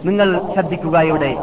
[0.05, 1.37] നിങ്ങൾ ശ്രദ്ധിക്കുക ഇവിടെ.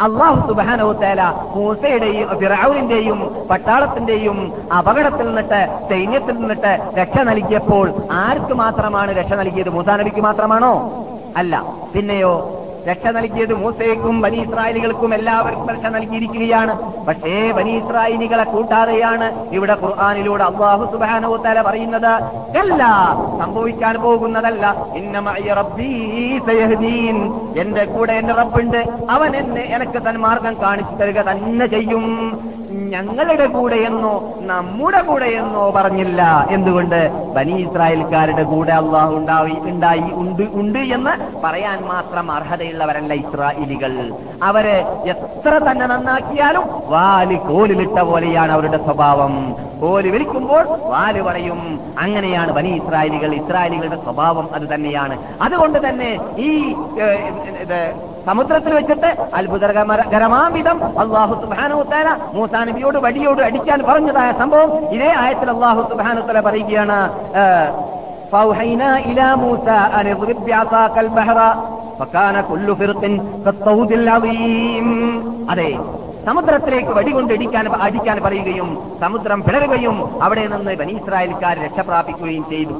[0.00, 1.22] അള്ളാഹു സുബാനോത്തേല
[1.56, 9.70] മൂസയുടെയും ഫിറൌനിന്റെയും പട്ടാളത്തിന്റെയും അപകടത്തിൽ നിന്നിട്ട് സൈന്യത്തിൽ നിന്നിട്ട് രക്ഷ നൽകിയപ്പോൾ ആർക്ക് മാത്രമാണ് രക്ഷ നൽകിയത്?
[9.70, 10.74] മൂസാ നബിക്ക് മാത്രമാണോ?
[11.36, 11.64] അല്ല.
[11.94, 16.74] പിന്നെയോ രക്ഷ നൽകിയത് മൂസയ്ക്കും ബനി ഇസ്രായേലികൾക്കും എല്ലാവർക്കും രക്ഷ നൽകിയിരിക്കുകയാണ്.
[17.06, 22.12] പക്ഷേ ബനി ഇസ്രായേലികളെ കൂട്ടാതെയാണ് ഇവിടെ ഖുർആാനിലൂടെ അള്ളാഹു സുബാനോത്തല പറയുന്നത്.
[22.62, 22.82] അല്ല
[23.40, 24.74] സംഭവിക്കാൻ പോകുന്നതല്ല.
[27.60, 28.84] എന്റെ കൂടെ എന്റെ റബ്ബുണ്ട്.
[29.10, 32.04] അവൻ എന്നെ എനിക്ക് തൻ മാർഗം കാണിച്ചു തരിക തന്നെ ചെയ്യും.
[32.76, 36.46] ഞങ്ങളുടെ കൂടെയെന്നോ നമ്മുടെ കൂടെയെന്നോ പറഞ്ഞില്ല.
[36.50, 37.10] എന്തുകൊണ്ട്?
[37.34, 44.12] ബനി ഇസ്രായേൽക്കാരുടെ കൂടെ അള്ളാഹു ഉണ്ടായി ഉണ്ടായി ഉണ്ട് ഉണ്ട് എന്ന് പറയാൻ മാത്രം അർഹതയുള്ളവരല്ല ഇസ്രായേലികൾ.
[44.42, 49.56] അവരെ എത്ര തന്നെ നന്നാക്കിയാലും വാൽ കോലിലിട്ട പോലെയാണ് അവരുടെ സ്വഭാവം.
[49.80, 55.18] കോൽ വിളിക്കുമ്പോൾ വാൽ പറയും അങ്ങനെയാണ് ബനി ഇസ്രായേലികൾ ഇസ്രായേലികളുടെ സ്വഭാവം അത് തന്നെയാണ്.
[55.42, 56.50] അതുകൊണ്ട് തന്നെ ഈ
[58.27, 65.81] സമുദ്രത്തിൽ വെച്ചിട്ട് അത്ഭുതകരമാം വിധം അള്ളാഹു സുബാനുത്തല മൂസാ നബിയോട് വടിയോട് അടിക്കാൻ പറഞ്ഞതായ സംഭവം ഇതേ ആയത്തിൽ അള്ളാഹു
[65.89, 66.99] സുബാനുത്തല പറയുകയാണ്
[67.41, 67.69] ഏഹ്,
[68.31, 71.37] فأوحينا إلى موسى أن اضرب بعصاك البحر
[71.99, 73.01] فكان كل فرق
[73.45, 74.87] كالطود العظيم
[75.51, 75.69] അതെ
[76.27, 78.67] സമുദ്രത്തിലേക്ക് വടികൊണ്ട് ഇടിക്കാൻ അടിക്കാൻ പറയുകയും
[79.01, 82.75] സമുദ്രം പിളരുകയും അവിടെ നിന്ന് ബനീസ്രായേൽക്കാർ രക്ഷപ്രാപിക്കുകയും ചെയ്തു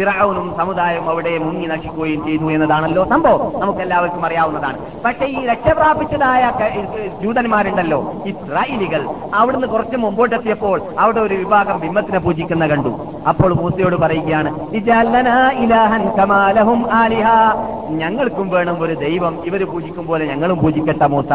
[0.00, 3.40] ഫിറൌനും സമുദായം അവിടെ മുങ്ങി നശിക്കുകയും ചെയ്തു എന്നതാണല്ലോ സംഭവം.
[3.60, 4.76] നമുക്ക് എല്ലാവർക്കും അറിയാവുന്നതാണ്.
[5.04, 6.42] പക്ഷെ ഈ രക്ഷപ്രാപിച്ചതായ
[7.22, 9.02] ജൂതന്മാരുണ്ടല്ലോ ഇസ്രായേലികൾ.
[9.32, 12.92] അവിടുന്ന് കുറച്ച് മുമ്പോട്ടെത്തിയപ്പോൾ അവിടെ ഒരു വിഭാഗം ബിംബത്തിനെ പൂജിക്കുന്ന കണ്ടു.
[13.24, 17.26] അപ്പോൾ മൂസയോട് പറയുകയാണ് "ഇജഅല്ലനാ ഇലാഹൻ കമാലഹും ആലിഹ.
[18.00, 21.30] ഞങ്ങൾക്കും വേണം ഒരു ദൈവം ഇവർ പൂജിക്കും പോലെ ഞങ്ങളും പൂജിക്കട്ടെ മൂസ.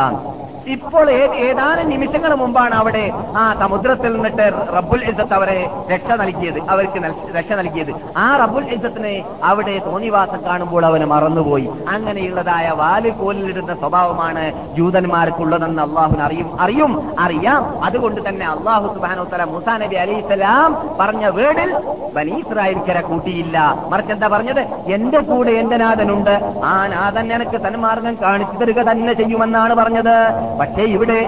[0.73, 1.09] ഇപ്പോൾ
[1.47, 3.03] ഏതാനും നിമിഷങ്ങൾ മുമ്പാണ് അവിടെ
[3.35, 5.57] ആ സമുദ്രത്തിൽ നിന്നിട്ട് റബ്ബുൽ ഇസ്സത്ത് അവരെ
[5.91, 6.99] രക്ഷ നൽകിയത് അവർക്ക്
[7.35, 7.91] രക്ഷ നൽകിയത്.
[8.17, 11.67] ആ റബ്ബുൽ ഇസ്സത്തിനെ അവിടെ തോന്നിവാസം കാണുമ്പോൾ അവന് മറന്നുപോയി.
[11.87, 14.45] അങ്ങനെയുള്ളതായ വാൽ കോലിലിടുന്ന സ്വഭാവമാണ്
[14.77, 17.61] ജൂതന്മാർക്കുള്ളതെന്ന് അള്ളാഹുന് അറിയും അറിയും അറിയാം.
[17.83, 21.71] അതുകൊണ്ട് തന്നെ അള്ളാഹു സുബാനോത്തല മുസാ നബി അലി ഇസ്ലാം പറഞ്ഞ വേർഡിൽ
[22.15, 23.57] ബനീസ്രായേൽക്കര കൂട്ടിയില്ല.
[23.91, 24.63] മറിച്ച് എന്താ പറഞ്ഞത്?
[24.97, 26.35] എന്റെ കൂടെ എന്റെ നാഥനുണ്ട്.
[26.63, 30.15] ആ നാഥൻ എനിക്ക് തന്മാർഗം കാണിച്ചു തരിക തന്നെ ചെയ്യുമെന്നാണ് പറഞ്ഞത്.
[30.59, 31.27] പക്ഷേ ഇവിടെ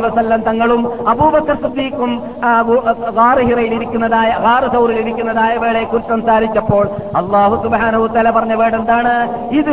[0.00, 2.22] വസല്ലം തങ്ങളും അബൂബക്കർ സിദ്ദീഖും
[3.60, 9.14] ഇരിക്കുന്നതായ ഗാറ് സൗറിൽ ഇരിക്കുന്നതായ വേളയെ കുറിച്ച് സംസാരിച്ചപ്പോൾ അള്ളാഹു സുബ്ഹാനഹു തല പറഞ്ഞ വേർഡ് എന്താണ്
[9.50, 9.72] ഇത്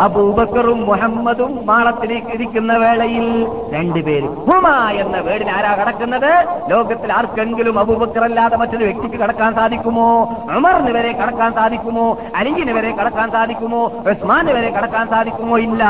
[0.00, 3.26] അബൂബക്കറും മുഹമ്മദും മാളത്തിലേക്ക് ഇരിക്കുന്ന വേളയിൽ
[3.72, 6.32] രണ്ടുപേരും ഹുമാ എന്ന വേർഡിന് ആരാ കടക്കുന്നത്?
[6.70, 10.08] ലോകത്തിൽ ആർക്കെങ്കിലും അബൂബക്കർ അല്ലാതെ മറ്റൊരു വ്യക്തിക്ക് കടക്കാൻ സാധിക്കുമോ?
[10.56, 12.16] ഉമറിന് വരെ കടക്കാൻ സാധിക്കുമോ?
[12.36, 13.92] അലിയിന് വരെ കടക്കാൻ സാധിക്കുമോ?
[14.10, 15.58] ഉസ്മാന് വരെ കടക്കാൻ സാധിക്കുമോ?
[15.58, 15.84] ഇല്ല.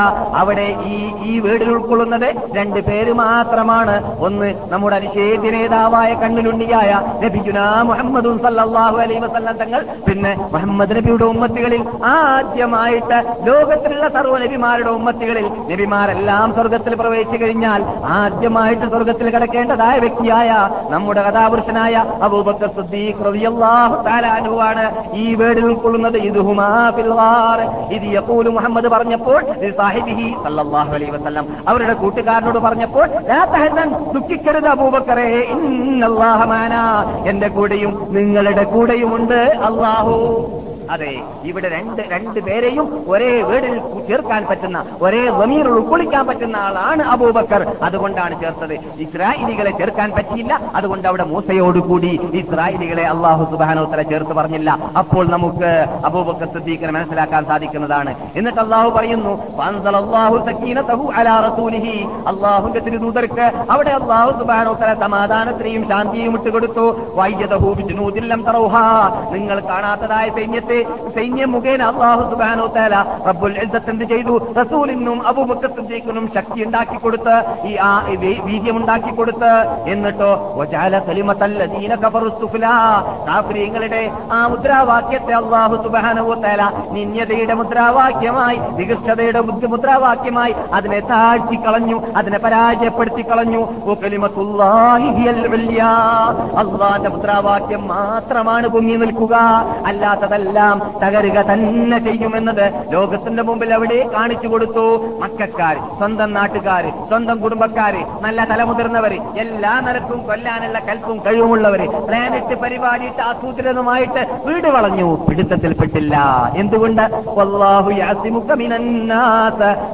[0.61, 0.97] ഈ
[1.29, 3.95] ഈ വീടിൽ ഉൾക്കൊള്ളുന്നത് രണ്ട് പേര് മാത്രമാണ്.
[4.19, 9.85] ഒന്ന് നമ്മുടെ അനുശേദ്യ നേതാവായ കണ്ണിലുണ്ണിയായ നബിജുന മുഹമ്മദും സല്ലല്ലാഹു അലൈഹി വസല്ലം തങ്ങൾ.
[10.07, 19.29] പിന്നെ മുഹമ്മദ് നബിയുടെ ഉമ്മത്തികളിൽ ആദ്യമായിട്ട് ലോകത്തിലുള്ള സർവ നബിമാരുടെ ഉമ്മത്തികളിൽ നബിമാരെല്ലാം സ്വർഗത്തിൽ പ്രവേശിച്ചു കഴിഞ്ഞാൽ ആദ്യമായിട്ട് സ്വർഗത്തിൽ
[19.29, 20.49] കിടക്കേണ്ടതായ വ്യക്തിയായ
[20.89, 23.23] നമ്മുടെ കഥാപുരുഷനായ അബൂബക്കർ സിദ്ദീഖ്
[24.61, 26.17] ആണ് ഈ വേടിൽ ഉൾക്കൊള്ളുന്നത്.
[26.95, 27.59] ഫിൽ ഗാർ
[27.95, 31.45] ഇത് യഖൂലു മുഹമ്മദ് പറഞ്ഞപ്പോൾ ഇത് സാഹിബിഹി സല്ലല്ലാഹു അലൈഹി വസല്ലം.
[31.67, 33.07] അവരുടെ കൂട്ടുകാരനോട് പറഞ്ഞപ്പോൾ
[34.13, 35.27] ദുഃഖിക്കരുത് അബൂബക്കറേ.
[35.55, 36.83] ഇന്നല്ലാഹ മാനാ.
[37.27, 40.17] എന്റെ കൂടെയും നിങ്ങളുടെ കൂടെയുമുണ്ട് അല്ലാഹു.
[40.91, 43.75] അതെ ഇവിടെ രണ്ട് രണ്ട് പേരെയും ഒരേ വീടിൽ
[44.07, 47.61] ചേർക്കാൻ പറ്റുന്ന ഒരേ വമീറിൽ ഉൾക്കൊള്ളിക്കാൻ പറ്റുന്ന ആളാണ് അബൂബക്കർ.
[47.83, 48.73] അതുകൊണ്ടാണ് ചേർത്തത്.
[48.99, 50.59] ഇസ്രായേലികളെ ചേർക്കാൻ പറ്റിയില്ല.
[50.75, 54.77] അതുകൊണ്ട് അവിടെ മൂസയോടുകൂടി ഇസ്രായേലികളെ അള്ളാഹു സുബാനോത്തല ചേർത്ത് പറഞ്ഞില്ല.
[54.97, 58.15] അപ്പോൾ നമുക്ക് അബൂബക്കർ സിദ്ദീഖിനെ മനസ്സിലാക്കാൻ സാധിക്കുന്നതാണ്.
[58.35, 61.95] എന്നിട്ട് അള്ളാഹു പറയുന്നു അള്ളാഹുന്റെ സക്കീനതഹു അലാ റസൂലിഹി."
[62.27, 66.85] അള്ളാഹുവിന്റെ തിരുദൂതർക്ക് അവിടെ അള്ളാഹു സുബാനോത്തല സമാധാനത്തിനെയും ശാന്തിയും ഇട്ടുകൊടുത്തു.
[67.15, 67.75] വൈദ്യതഹു
[69.35, 74.53] നിങ്ങൾ കാണാത്തതായ സൈന്യത്തെ സൈന്യം മുഖേന അള്ളാഹു സുബാനോ തേല റബ്ബുൽ ഇസ്സത്ത് എന്ത് ചെയ്തു?
[74.61, 75.71] റസൂലിനും അബൂബക്കർ
[76.33, 79.51] ശക്തി ഉണ്ടാക്കി കൊടുത്ത് ഈ ആ വി- വീര്യം ഉണ്ടാക്കി കൊടുത്ത്
[79.87, 80.59] എന്നിട്ടോ
[83.27, 93.21] കാഫിരീങ്ങളുടെ ആ മുദ്രാവാക്യത്തെ അള്ളാഹു സുബ്ഹാനഹു തേല നിന്യതയുടെ മുദ്രാവാക്യമായി നികൃഷ്ടതയുടെ മുദ്രാവാക്യമായി അതിനെ താഴ്ത്തി കളഞ്ഞു അതിനെ പരാജയപ്പെടുത്തി
[93.21, 93.67] കളഞ്ഞു.
[96.57, 99.35] അള്ളാന്റെ മുദ്രാവാക്യം മാത്രമാണ് പൊങ്ങി നിൽക്കുക.
[99.85, 104.85] അല്ലാത്തതെല്ലാം തകരുക തന്നെ ചെയ്യുമെന്നത് ലോകത്തിന്റെ മുമ്പിൽ അവിടെ കാണിച്ചു കൊടുത്തു.
[105.21, 114.39] മക്കാർ സ്വന്തം നാട്ടുകാർ സ്വന്തം കുടുംബക്കാർ നല്ല തലമുതിർന്നവര് എല്ലാ നിലക്കും കൊല്ലാനുള്ള കൽപ്പും കഴിവുമുള്ളവര് പ്ലാനിട്ട് പരിപാടിയിട്ട് ആസൂത്രിതമായിട്ട്
[114.45, 115.25] വീട് വളഞ്ഞു.
[115.29, 116.15] പിടുത്തത്തിൽപ്പെട്ടില്ല
[116.57, 117.01] എന്തുകൊണ്ട്.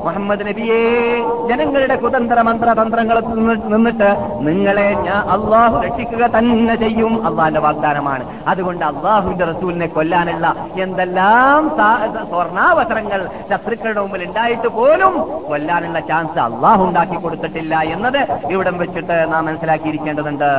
[0.05, 0.81] മുഹമ്മദ് നബിയെ
[1.49, 4.09] ജനങ്ങളുടെ കുതന്ത്ര മന്ത്രതന്ത്രങ്ങളിൽ തന്ത്രങ്ങളിൽ നിന്നിട്ട്
[4.47, 7.13] നിങ്ങളെ ഞാൻ അള്ളാഹു രക്ഷിക്കുക തന്നെ ചെയ്യും.
[7.27, 8.23] അള്ളാഹിന്റെ വാഗ്ദാനമാണ്.
[8.47, 11.61] അതുകൊണ്ട് അള്ളാഹുവിന്റെ റസൂലിനെ കൊല്ലാനുള്ള എന്തെല്ലാം
[12.31, 15.13] സ്വർണാവസരങ്ങൾ ശത്രുക്കളുടെ മുമ്പിൽ ഉണ്ടായിട്ട് പോലും
[15.49, 18.21] കൊല്ലാനുള്ള ചാൻസ് അള്ളാഹു ഉണ്ടാക്കി കൊടുത്തിട്ടില്ല എന്നത്
[18.53, 20.49] ഇവിടം വെച്ചിട്ട് നാം മനസ്സിലാക്കിയിരിക്കേണ്ടതുണ്ട്.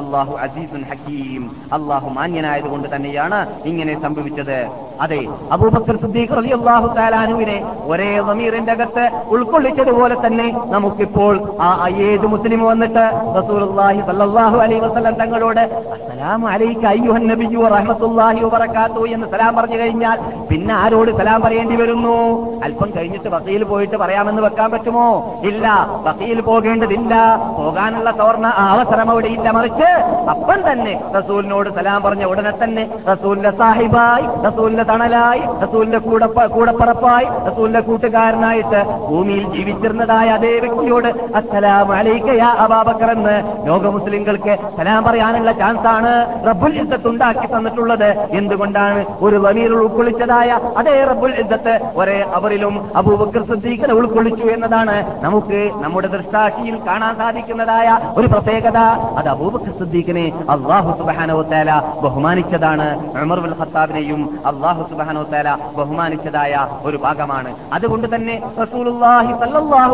[0.00, 1.44] അള്ളാഹു അസീസുൻ ഹക്കീം.
[1.78, 3.38] അള്ളാഹു മാന്യനായതുകൊണ്ട് തന്നെയാണ്
[3.70, 4.58] ഇങ്ങനെ സംഭവിച്ചത്.
[5.04, 5.20] അതെ
[5.54, 7.56] അബൂബക്കർ സിദ്ദീഖ് റളിയല്ലാഹു തആലാനുവിനെ
[7.90, 9.04] ഒരേ സമീറിന്റെ അകത്ത്
[9.34, 11.34] ഉൾക്കൊള്ളിച്ചതുപോലെ തന്നെ നമുക്കിപ്പോൾ
[11.66, 11.68] ആ
[12.08, 13.04] ഏത് മുസ്ലിം വന്നിട്ട്
[13.38, 15.62] റസൂലുള്ളാഹി സ്വല്ലല്ലാഹു അലൈഹി വസല്ലം തങ്ങളോട്
[15.96, 20.18] അസ്സലാം അലൈക അയ്യുഹൻ നബിയ്യു വറഹ്മത്തുള്ളാഹി വബറകാതുഹു എന്ന് സലാം പറഞ്ഞു കഴിഞ്ഞാൽ
[20.50, 22.16] പിന്നെ ആരോട് സലാം പറയേണ്ടി വരുന്നു?
[22.64, 25.34] അല്പം കഴിഞ്ഞിട്ട് ബക്കയിൽ പോയിട്ട് പറയാമെന്ന് വെക്കാൻ പറ്റുമോ?
[25.44, 27.14] ഇല്ല ബക്കയിൽ പോകേണ്ടതില്ല.
[27.58, 28.10] പോകാനുള്ള
[28.46, 29.50] ആ അവസരം അവിടെ ഇല്ല.
[29.50, 29.88] മറിച്ച്
[30.30, 37.80] അപ്പം തന്നെ റസൂലിനോട് സലാം പറഞ്ഞ ഉടനെ തന്നെ റസൂലിന്റെ സാഹിബായി റസൂലിന്റെ തണലായി റസൂലിന്റെ കൂടപ്പ കൂടപ്പറപ്പായി റസൂലിന്റെ
[37.80, 42.42] കൂട്ടുകാരനായിട്ട് ഭൂമിയിൽ ജീവിച്ചിരുന്നതായ അതേ വ്യക്തിയോട് അസ്സലാം അലൈക്കയ
[43.12, 46.12] എന്ന് ലോക മുസ്ലിങ്ങൾക്ക് സലാം പറയാനുള്ള ചാൻസ് ആണ്.
[46.46, 49.04] റബ്ബുൽ യുദ്ധത്തുണ്ടാക്കി തന്നിട്ടുള്ളത് എന്തുകൊണ്ടാണ്?
[49.20, 56.76] ഒരു വമീറിൽ ഉൾക്കൊള്ളിച്ചതായ അതേ റബ്ബുൽ ഇദ്ദത്ത് ഒരേ അവരിലും അബൂബക്കർ സിദ്ദീഖിനെ ഉൾക്കൊള്ളിച്ചു എന്നതാണ് നമുക്ക് നമ്മുടെ ദൃഷ്ടാക്ഷിയിൽ
[56.88, 58.78] കാണാൻ സാധിക്കുന്നതായ ഒരു പ്രത്യേകത.
[59.18, 61.70] അത് അബൂബക്കർ സിദ്ദീഖിനെ അള്ളാഹു സുബാനോ തേല
[62.04, 62.88] ബഹുമാനിച്ചതാണ്.
[63.24, 64.22] ഉമർ ഉൽ ഖത്താബിനെയും
[64.52, 67.52] അള്ളാഹു സുബാനോ തേല ബഹുമാനിച്ചതായ ഒരു ഭാഗമാണ്.
[67.78, 69.32] അതുകൊണ്ട് തന്നെ റസൂലുള്ളാഹി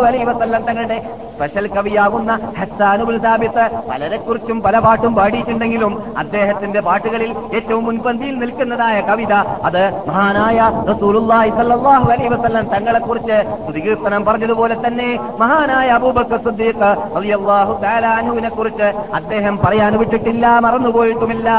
[0.08, 0.98] അലൈഹി വസല്ലം തങ്ങളുടെ
[1.34, 5.92] സ്പെഷ്യൽ കവിയാകുന്ന ഹസ്സാനുൽ സാബിത്ത് പലരെക്കുറിച്ചും പല പാട്ടും പാടിയിട്ടുണ്ടെങ്കിലും
[6.22, 9.33] അദ്ദേഹത്തിന്റെ പാട്ടുകളിൽ ഏറ്റവും മുൻപന്തിയിൽ നിൽക്കുന്നതായ കവിത
[9.67, 10.57] അത് മഹാനായ
[10.89, 15.09] റസൂലുള്ളാഹി സല്ലല്ലാഹു അലൈഹി വസല്ലം തങ്ങളെ കുറിച്ച് സ്തുതികീർത്തനം പറഞ്ഞതുപോലെ തന്നെ
[15.41, 18.87] മഹാനായ അബൂബക്കർ സിദ്ദീഖ് റളിയല്ലാഹു തആല അൻഹുവിനെ കുറിച്ച്
[19.19, 21.49] അദ്ദേഹം പറയാൻ വിട്ടിട്ടില്ല മറന്നുപോയിട്ടുമില്ല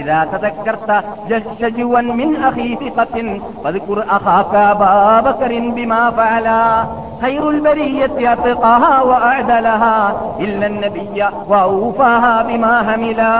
[0.00, 0.90] ഇദാ തദക്കർത
[1.30, 3.16] ജശ്ജുവൻ മിൻ അഖീ ثقة
[3.62, 6.60] فاذكر أخاك أبا بكر بما فعلا
[7.22, 9.96] خير البرية أتقاها وأعدلها
[10.40, 11.18] إلا النبي
[11.50, 13.34] وأوفاها بما حملا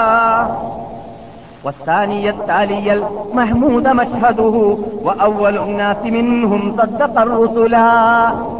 [1.64, 4.56] والثاني التالي المحمود مشهده
[5.06, 7.86] وأول الناس منهم صدق الرسلا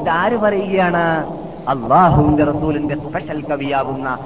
[0.09, 1.07] دار പറയുകയാണ്
[1.70, 4.18] അള്ളാഹുവിന്റെ റസൂലിന്റെ സ്പെഷ്യൽ കവിയാവുന്ന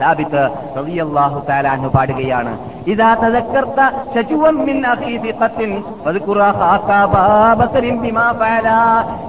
[0.00, 0.42] സാബിത്ത്
[0.76, 1.38] റളിയല്ലാഹു
[1.94, 2.52] പാടുകയാണ്.
[8.38, 8.68] ഫഅല.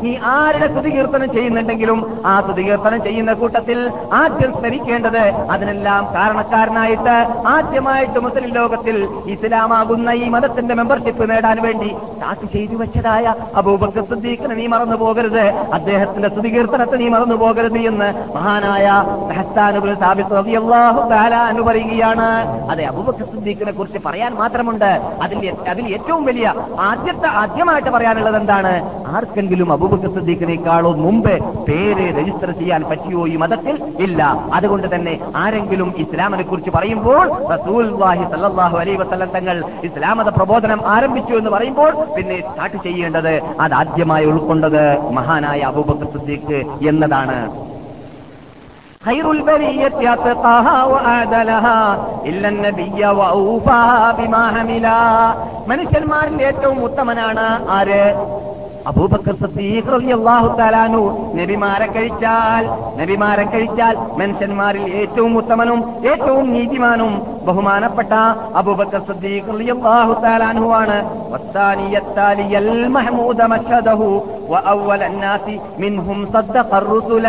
[0.04, 7.16] നീ ആരുടെ സ്തുതികീർത്തനം ചെയ്യുന്നുണ്ടെങ്കിലും ആ സ്തുതികീർത്തനം ചെയ്യുന്ന കൂട്ടത്തിൽ ആദ്യം സ്മരിക്കേണ്ടത് അതിനെല്ലാം കാരണക്കാരനായിട്ട്
[7.48, 14.68] ആദ്യമായിട്ട് മുസ്ലിം ലോകത്തിൽ ഇസ്ലാമാകുന്ന ഈ മതത്തിന്റെ മെമ്പർഷിപ്പ് നേടാൻ വേണ്ടി സ്റ്റാർട്ട് ചെയ്തു വെച്ചതായ അബൂബക്കർ സിദ്ദീഖിനെ നീ
[14.68, 15.44] മറന്നു പോകരുത്
[15.74, 18.86] അദ്ദേഹത്തിന്റെ സ്തുതികീർത്തനത്തെ നീ മറന്നു പോകരുത് എന്ന് മഹാനായ
[21.68, 22.26] പറയുകയാണ്.
[22.72, 24.90] അതെ അബൂബക്കർ സിദ്ദീഖിനെ കുറിച്ച് പറയാൻ മാത്രമുണ്ട്.
[25.26, 25.40] അതിൽ
[25.72, 26.48] അതിൽ ഏറ്റവും വലിയ
[26.88, 28.74] ആദ്യത്തെ ആദ്യമായിട്ട് പറയാനുള്ളത് എന്താണ്?
[29.16, 31.34] ആർക്കെങ്കിലും അബൂബക്കർ സിദ്ദീഖിനേക്കാളും മുമ്പ്
[31.70, 33.78] പേര് രജിസ്റ്റർ ചെയ്യാൻ പറ്റിയോ ഈ മതത്തിൽ?
[34.00, 34.22] ഇല്ല.
[34.54, 35.14] അതുകൊണ്ട് തന്നെ
[35.44, 37.26] ആരെങ്കിലും ഇസ്ലാമിനെ കുറിച്ച് പറയുമ്പോൾ
[38.34, 44.26] സല്ലല്ലാഹു അലൈഹി വസല്ലം തങ്ങൾ ഇസ്ലാം മത പ്രബോധനം ആരംഭിച്ചു എന്ന് പറയുമ്പോൾ പിന്നെ സ്റ്റാർട്ട് ചെയ്യേണ്ടത് അത് ആദ്യമായി
[44.34, 44.82] ഉൾക്കൊണ്ടത്
[45.20, 47.40] മഹാനായ അബൂബക്കർ സിദ്ദീഖ് ഭാഗത്തേക്ക് എന്നതാണ്.
[55.68, 58.04] മനുഷ്യന്മാരിൽ ഏറ്റവും ഉത്തമനാണ് ആര്?
[58.91, 61.01] അബൂബക്കർ സിദ്ദീഖ് റളിയല്ലാഹു തആലാനു
[61.39, 62.65] നബിമാരെ കഴിച്ചാൽ
[63.01, 65.81] നബിമാരെ കഴിച്ചാൽ മനുഷ്യന്മാരിൽ ഏറ്റവും ഉത്തമനും
[66.11, 67.13] ഏറ്റവും നീതിമാനും
[67.49, 68.13] ബഹുമാനപ്പെട്ട
[68.61, 70.97] അബൂബക്കർ സിദ്ദീഖ് റളിയല്ലാഹു തആലാനു ആണ്
[71.33, 74.09] വത്താനിയത്താലിയൽ മഹ്മൂദ മഷദഹു
[74.53, 75.47] വഅവ്വല الناس
[75.83, 77.27] منهم صدق الرسل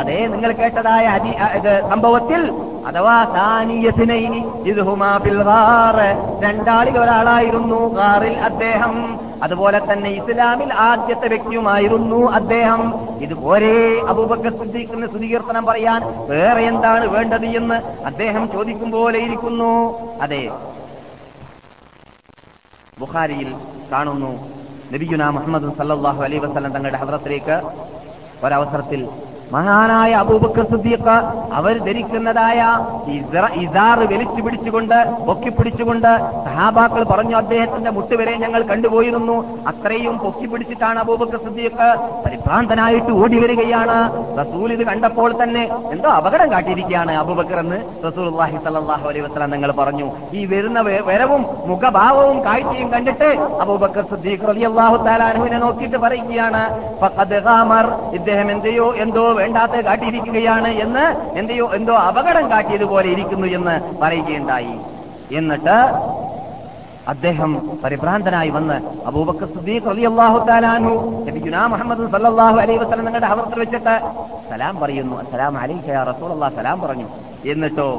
[0.00, 2.40] അതേ നിങ്ങൾ കേട്ടതായ ഹദീ ഇത് സംഭവത്തിൽ
[2.88, 4.40] അഥവാ താനിയത്തിനൈനി
[4.70, 5.96] ഇദ്ഹുമാ ഫിൽ ഗാർ
[6.44, 8.94] രണ്ടാളിൽ ഒരാളായിരുന്നു ഗാറിൽ അദ്ദേഹം
[9.43, 12.81] അതുപോലെ തന്നെ ഇസ്ലാമിൽ ആദ്യത്തെ വ്യക്തിയുമായിരുന്നു അദ്ദേഹം.
[13.21, 19.71] ഇതുപോലെ അബൂബക്കർ സിദ്ദീഖിന് സ്തുതികീർത്തനം പറയാൻ വേറെ എന്താണ് വേണ്ടത് എന്ന് അദ്ദേഹം ചോദിക്കും പോലെ ഇരിക്കുന്നു.
[20.21, 20.51] അതെ.
[22.99, 23.55] ബുഖാരിയിൽ
[23.91, 24.61] കാണുന്നു.
[24.93, 27.61] നബിയുന മുഹമ്മദ് സല്ലാഹു അലൈഹി വസല്ലം തങ്ങളുടെ ഹദ്രത്തിലേക്ക്
[28.45, 29.09] ഒരവസരത്തിൽ
[29.53, 31.15] മഹാനായ അബൂബക്കർ സിദ്ദീഖ്
[31.59, 32.59] അവർ ധരിക്കുന്നതായ
[33.61, 34.97] ഇസാർ വലിച്ചു പിടിച്ചുകൊണ്ട്
[35.27, 36.11] പൊക്കി പിടിച്ചുകൊണ്ട്
[36.45, 39.35] സഹാബാക്കൾ പറഞ്ഞു അദ്ദേഹത്തിന്റെ മുട്ടുവരെ ഞങ്ങൾ കണ്ടുപോയിരുന്നു.
[39.71, 41.89] അത്രയും പൊക്കി പിടിച്ചിട്ടാണ് അബൂബക്കർ സുദ്ദീഖ്
[42.25, 43.97] പരിഭ്രാന്തനായിട്ട് ഓടി വരികയാണ്.
[44.41, 45.63] റസൂൽ ഇത് കണ്ടപ്പോൾ തന്നെ
[45.95, 50.07] എന്തോ അപകടം കാട്ടിയിരിക്കുകയാണ് അബൂബക്കർ എന്ന് റസൂൽ അള്ളാഹി സല്ലല്ലാഹു അലൈഹി വസ്ലാം നിങ്ങൾ പറഞ്ഞു.
[50.39, 50.79] ഈ വരുന്ന
[51.09, 53.31] വരവും മുഖഭാവവും കാഴ്ചയും കണ്ടിട്ട്
[53.65, 56.61] അബൂബക്കർ സുദ്ദീഖ് റളിയല്ലാഹു തആല താലാനുവിനെ നോക്കിയിട്ട് പറയുകയാണ്
[58.17, 61.05] ഇദ്ദേഹം എന്തെയോ എന്തോ വേണ്ടാത്ത കാട്ടിയിരിക്കുകയാണ് എന്ന്
[61.41, 64.75] എന്തെയോ എന്തോ അപകടം കാട്ടിയതുപോലെ ഇരിക്കുന്നു എന്ന് പറയുകയുണ്ടായി.
[65.39, 65.77] എന്നിട്ട്
[67.11, 67.51] അദ്ദേഹം
[67.83, 68.75] പരിഭ്രാന്തനായി വന്ന്
[69.09, 70.95] അബൂബക്കർ സിദ്ദീഖ് റളിയല്ലാഹു തആല അൻഹു
[71.27, 73.95] നബിയുനാ മുഹമ്മദ് സല്ലല്ലാഹു അലൈഹി വസല്ലം നിങ്ങളുടെ ഹദറത്തിൽ വെച്ചിട്ട്
[74.49, 75.15] സലാം പറയുന്നു.
[75.23, 77.07] അസലാം അലൈക യാ റസൂലല്ലാഹ് സലാം പറഞ്ഞു.
[77.53, 77.89] എന്നിട്ടോ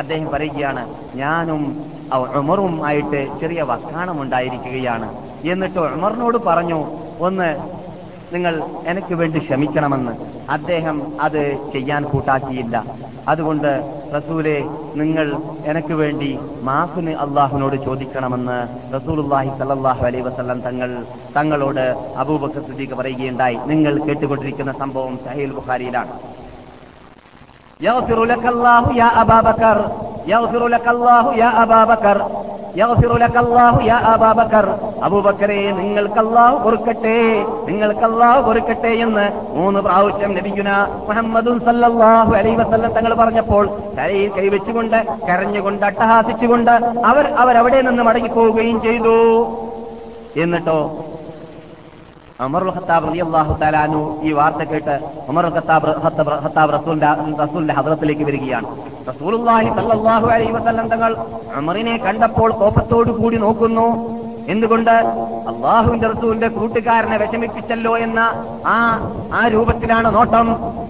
[0.00, 0.82] അദ്ദേഹം പറയുകയാണ്
[1.20, 1.62] ഞാനും
[2.40, 5.08] ഉമറും ആയിട്ട് ചെറിയ വക്കാണം ഉണ്ടായിരിക്കുകയാണ്
[5.52, 6.78] എന്നിട്ട് ഉമറിനോട് പറഞ്ഞു
[7.26, 7.48] ഒന്ന്
[8.32, 8.54] നിങ്ങൾ
[8.86, 10.12] എനിക്ക് വേണ്ടി ക്ഷമിക്കണമെന്ന്
[10.56, 12.76] അദ്ദേഹം അത് ചെയ്യാൻ കൂട്ടാക്കിയില്ല.
[13.32, 13.70] അതുകൊണ്ട്
[14.16, 14.56] റസൂലെ
[15.00, 15.26] നിങ്ങൾ
[15.70, 18.58] എനിക്ക് വേണ്ടി മാഫിന് അള്ളാഹുവിനോട് ചോദിക്കണമെന്ന്
[18.96, 20.90] റസൂലുള്ളാഹി സല്ലാഹു അലൈ വസ്ലം തങ്ങൾ
[21.36, 21.84] തങ്ങളോട്
[22.22, 23.58] അബൂബക്കർ സിദ്ദീഖ് പറയുകയുണ്ടായി.
[23.66, 26.14] നിങ്ങൾ കേട്ടുകൊണ്ടിരിക്കുന്ന സംഭവം സഹീൽ ബുഖാരിയിലാണ്.
[27.79, 29.77] يغفر لك الله يا أبا بكر
[30.27, 32.17] يغفر لك الله يا أبا بكر
[32.75, 34.65] يغفر لك الله يا أبا بكر
[35.05, 37.15] അബൂബക്കറെ നിങ്ങൾക്ക് അല്ലാഹു പൊറുക്കട്ടെ
[37.69, 39.25] നിങ്ങൾക്ക് അല്ലാഹു പൊറുക്കട്ടെ എന്ന്
[39.57, 40.69] മൂന്ന് പ്രാവശ്യം നബിയുന
[41.09, 43.65] മുഹമ്മദും സല്ലല്ലാഹു അലൈഹി വസല്ലം തങ്ങൾ പറഞ്ഞപ്പോൾ
[43.97, 44.97] തലയിൽ കൈവച്ചുകൊണ്ട്
[45.29, 46.73] കരഞ്ഞുകൊണ്ട് അട്ടഹാസിച്ചുകൊണ്ട്
[47.11, 49.17] അവർ അവരവിടെ നിന്ന് മടങ്ങിപ്പോവുകയും ചെയ്തു
[50.43, 50.79] എന്നിട്ടോ
[52.46, 54.94] ഉമർ ഖത്താബ് റളിയല്ലാഹു അള്ളാഹു താലാനു ഈ വാർത്ത കേട്ട്
[55.30, 55.92] ഉമർ ഖത്താബ്
[56.44, 57.08] ഖത്താബ് റസൂലിന്റെ
[57.42, 58.68] റസൂലിന്റെ ഹദ്രത്തിലേക്ക് വരികയാണ്.
[59.08, 59.68] റസൂലുള്ളാഹി
[60.36, 61.12] അലൈഹി വസല്ലം തങ്ങൾ
[61.60, 63.88] അമറിനെ കണ്ടപ്പോൾ കോപത്തോടു കൂടി നോക്കുന്നു.
[64.54, 64.94] എന്തുകൊണ്ട്?
[65.50, 68.20] അള്ളാഹുവിന്റെ റസൂലിന്റെ കൂട്ടുകാരനെ വിഷമിപ്പിച്ചല്ലോ എന്ന
[68.74, 68.76] ആ
[69.38, 70.46] ആ രൂപത്തിലാണ് നോട്ടം.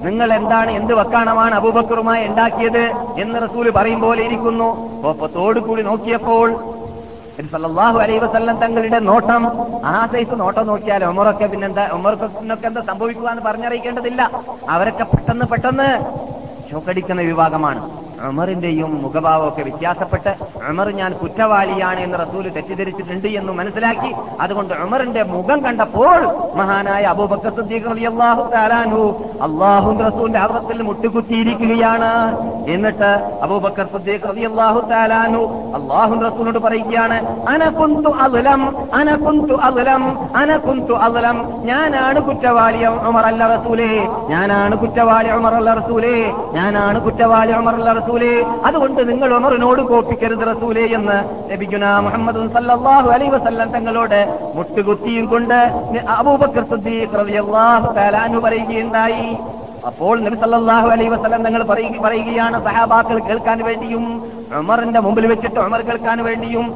[0.06, 2.84] നിങ്ങൾ എന്താണ് എന്ത് വക്കാണമാണ് അബൂബക്കറുമായി ഉണ്ടാക്കിയത്
[3.22, 4.68] എന്ന് റസൂൽ പറയും പോലെ ഇരിക്കുന്നു.
[5.04, 6.48] കോപ്പത്തോടു കൂടി നോക്കിയപ്പോൾ
[7.38, 9.42] നബി അലൈ വസല്ലം തങ്ങളുടെ നോട്ടം
[9.90, 14.22] ആ സൈസ് നോട്ടം നോക്കിയാൽ ഉമറൊക്കെ പിന്നെന്താ ഉമർക്കൊക്കെ എന്താ സംഭവിക്കുക എന്ന് പറഞ്ഞറിയിക്കേണ്ടതില്ല.
[14.74, 15.88] അവരൊക്കെ പെട്ടെന്ന് പെട്ടെന്ന്
[16.70, 17.80] ഷോക്കടിക്കുന്ന വിഭാഗമാണ്.
[18.26, 20.32] ഉമറിന്റെയും മുഖഭാവമൊക്കെ വ്യത്യാസപ്പെട്ട്
[20.70, 24.10] അമർ ഞാൻ കുറ്റവാളിയാണ് എന്ന് റസൂൽ തെറ്റിദ്ധരിച്ചിട്ടുണ്ട് എന്ന് മനസ്സിലാക്കി
[24.40, 26.18] അതുകൊണ്ട് അമറിന്റെ മുഖം കണ്ടപ്പോൾ
[26.60, 27.90] മഹാനായ അബൂബക്കർ സിദ്ദീഖ്
[28.78, 29.04] അൻഹു
[29.46, 32.10] അല്ലാഹു റസൂലിന്റെ ഹദ്റത്തിൽ മുട്ടുകുത്തിയിരിക്കുകയാണ്.
[32.74, 33.10] എന്നിട്ട്
[33.44, 33.86] അബൂബക്കർ
[35.24, 35.44] അൻഹു
[35.78, 37.18] അല്ലാഹു റസൂലിനോട് പറയുകയാണ്
[37.52, 37.62] അന
[38.26, 38.62] അലം
[38.98, 40.04] അനകുന്തു അനകുന്തു അലം
[40.40, 41.36] അന കുന്തു അദ്ലം.
[41.68, 43.90] ഞാനാണ് കുറ്റവാളി ഉമർ അല്ല റസൂലേ
[44.32, 46.14] ഞാനാണ് കുറ്റവാളി ഉമർ അല്ല റസൂലേ
[46.56, 51.16] ഞാനാണ് കുറ്റവാളി ഉമർ അല്ല റസൂലേ അതുകൊണ്ട് നിങ്ങൾ ഉമറിനോട് കോപ്പിക്കരുത് റസൂലേ എന്ന്
[51.50, 54.20] ലഭിക്കുന്ന മുഹമ്മദ് സല്ലാഹു അലൈ വസല്ലം തങ്ങളോട്
[54.54, 55.58] മുട്ടുകുത്തിയും കൊണ്ട്
[56.08, 56.64] അബൂബക്കർ
[57.14, 57.92] റളിയല്ലാഹു
[58.40, 59.28] പറയുകയുണ്ടായി.
[59.86, 64.04] അപ്പോൾ നബി സല്ലല്ലാഹു അലൈഹി വസല്ലം തങ്ങൾ പറയുക- പറയുകയാണ് സഹാബാക്കൾ കേൾക്കാൻ വേണ്ടിയും
[64.56, 66.66] ഉമറിന്റെ മുമ്പിൽ വെച്ചിട്ട് ഉമർ കേൾക്കാൻ വേണ്ടിയും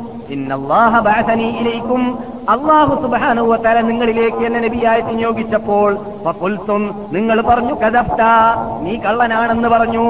[3.50, 5.90] വ തആല നിങ്ങളിലേക്ക് എന്നെ നബിയായിട്ട് നിയോഗിച്ചപ്പോൾ
[7.16, 8.22] നിങ്ങൾ പറഞ്ഞു കദബ്ത
[8.84, 10.06] നീ കള്ളനാണെന്ന് പറഞ്ഞു.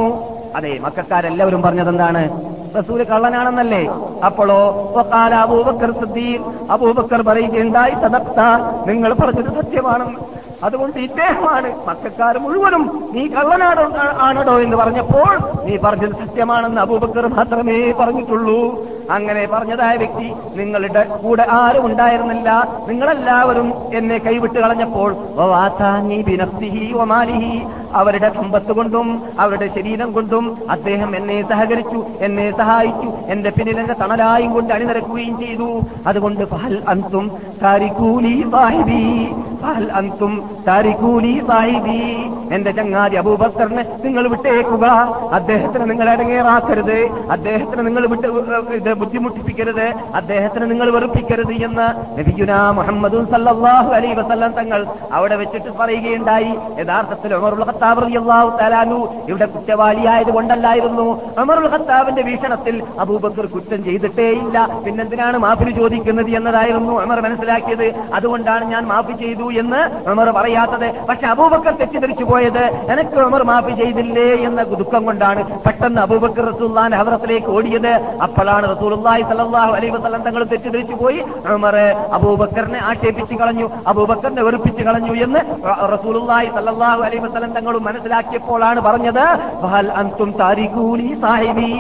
[0.59, 2.23] അതെ മക്കാരെല്ലാവരും പറഞ്ഞത് എന്താണ്
[2.79, 3.83] റസൂൽ കള്ളനാണെന്നല്ലേ?
[4.27, 4.61] അപ്പോളോ
[5.45, 5.91] അബൂബക്കർ
[6.75, 8.41] അബൂബക്കർ പറയുകയുണ്ടായി സദക്ത
[8.91, 10.21] നിങ്ങൾ പറഞ്ഞത് സത്യമാണെന്ന്.
[10.65, 18.89] അതുകൊണ്ട് ഇദ്ദേഹമാണ് മക്കാർ മുഴുവനും നീ കള്ളനാടോ ആണടോ എന്ന് പറഞ്ഞപ്പോൾ നീ പറഞ്ഞത് സത്യമാണെന്ന് അബൂബക്കർ മാത്രമേ പറഞ്ഞിട്ടുള്ളൂ.
[19.11, 22.69] അങ്ങനെ പറഞ്ഞതായ വ്യക്തി നിങ്ങളുടെ കൂടെ ആരും ഉണ്ടായിരുന്നില്ല.
[22.89, 25.17] നിങ്ങളെല്ലാവരും എന്നെ കൈവിട്ട് കളഞ്ഞപ്പോൾ
[27.93, 34.53] അവരുടെ സമ്പത്ത് കൊണ്ടും അവരുടെ ശരീരം കൊണ്ടും അദ്ദേഹം എന്നെ സഹകരിച്ചു എന്നെ സഹായിച്ചു എന്റെ പിന്നിൽ എന്റെ തണലായും
[34.53, 35.81] കൊണ്ട് അണിനിരക്കുകയും ചെയ്തു.
[36.07, 36.45] അതുകൊണ്ട്
[39.93, 40.33] അന്തും
[40.69, 42.01] താരിഖൂലി സാഹിബി.
[42.55, 44.87] എന്റെ ചങ്ങാതി അബൂബക്കറിനെ നിങ്ങൾ വിട്ടേക്കുക.
[45.33, 46.99] അദ്ദേഹത്തിന് നിങ്ങൾ അടങ്ങേറാക്കരുത്.
[47.31, 48.27] അദ്ദേഹത്തിന് നിങ്ങൾ വിട്ട്
[48.75, 49.87] ഇത് ബുദ്ധിമുട്ടിപ്പിക്കരുത്.
[50.15, 51.87] അദ്ദേഹത്തിന് നിങ്ങൾ വെറുപ്പിക്കരുത് എന്ന്
[52.19, 56.53] നബിയുന മുഹമ്മദ് സല്ലാഹു അലൈ വസല്ലം തങ്ങൾ അവിടെ വെച്ചിട്ട് പറയുകയുണ്ടായി.
[56.81, 61.07] യഥാർത്ഥത്തിൽ ഉമറുൽ ഖത്താബ് റളിയല്ലാഹു തലാനു ഇവിടെ കുറ്റവാളിയായത് കൊണ്ടല്ലായിരുന്നു.
[61.43, 64.69] ഉമറുൽ ഖത്താബിന്റെ വീക്ഷണത്തിൽ അബൂബക്കർ കുറ്റം ചെയ്തിട്ടേയില്ല.
[64.87, 67.87] പിന്നെന്തിനാണ് മാഫിന് ചോദിക്കുന്നത് എന്നതായിരുന്നു ഉമർ മനസ്സിലാക്കിയത്.
[68.15, 71.07] അതുകൊണ്ടാണ് ഞാൻ മാഫി ചെയ്തു എന്ന് ഉമർ പറയാത്തത്.
[71.09, 72.63] പക്ഷെ അബൂബക്കർ തെറ്റിദ്ധരിച്ചു പോയത്
[72.93, 74.35] എനിക്ക് ഉമർ മാഫി ചെയ്തില്ലേ?
[74.49, 77.93] എന്ന ദുഃഖം കൊണ്ടാണ് പെട്ടെന്ന് അബൂബക്കർ റസൂല്ലാൻ ഹവറത്തിലേക്ക് ഓടിയത്.
[78.23, 81.21] അപ്പോഴാണ് റസൂലുള്ളാഹി സലഹു അലൈഹി വസല്ലം തങ്ങൾ തെറ്റിദ്ധരിച്ചു പോയി.
[81.55, 81.77] ഉമർ
[82.13, 85.41] അബൂബക്കറിനെ ആക്ഷേപിച്ചു കളഞ്ഞു അബൂബക്കറിനെ വെറുപ്പിച്ചു കളഞ്ഞു എന്ന്
[85.95, 89.25] റസൂലുള്ളാഹി സലഹു അലൈഹി വസല്ലം തങ്ങളും മനസ്സിലാക്കിയപ്പോഴാണ് പറഞ്ഞത്
[89.63, 91.71] "ഫഹൽ അൻതും താരിഖൂനി സാഹിബി.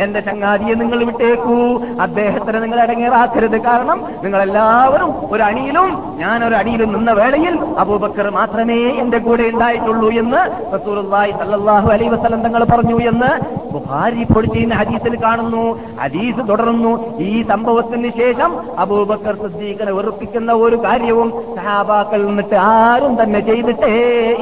[0.00, 1.58] എന്റെ ചങ്ങാതിയെ നിങ്ങൾ വിട്ടേക്കൂ.
[2.00, 8.74] അദ്ദേഹത്തിന് നിങ്ങൾ ഇടങ്ങേറാക്കരുത് കാരണം നിങ്ങൾ എല്ലാവരും ഒരു അണിയിലും ഞാൻ ഒരു അണിയിലും നിന്ന വേളയിൽ അബൂബക്കർ മാത്രമേ
[8.74, 10.40] എന്റെ കൂടെ ഉണ്ടായിട്ടുള്ളൂ എന്ന്
[10.78, 15.80] സല്ലല്ലാഹു അലൈഹി വസല്ലം തങ്ങൾ പറഞ്ഞു എന്ന് ബുഹാരി ഇപ്പോൾ ഹദീസിൽ കാണുന്നു.
[16.00, 17.18] ഹദീസ് തുടർന്നു.
[17.18, 23.94] ഈ സംഭവത്തിന് ശേഷം അബൂബക്കർ സിദ്ദീഖിനെ വെറുപ്പിക്കുന്ന ഒരു കാര്യവും സഹാബാക്കൾ നിന്നിട്ട് ആരും തന്നെ ചെയ്തിട്ടേ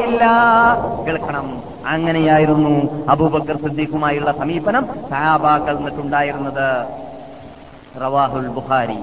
[0.06, 0.24] ഇല്ല.
[1.06, 1.62] കേൾക്കണം.
[1.86, 6.86] അങ്ങനെയായിരുന്നു അബൂബക്കർ സിദ്ദീഖുമായുള്ള സമീപനം സഹാബാക്കൾ നിന്നിട്ടുണ്ടായിരുന്നത്
[8.02, 8.98] റവാഹുൽ ബുഖാരി.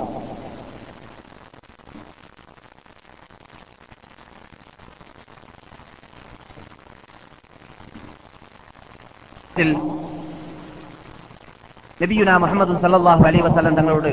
[9.58, 9.70] ത്തിൽ
[12.00, 14.10] നബിയുന മുഹമ്മദ് സല്ലാഹു അലൈ വസ്ലം തങ്ങളോട്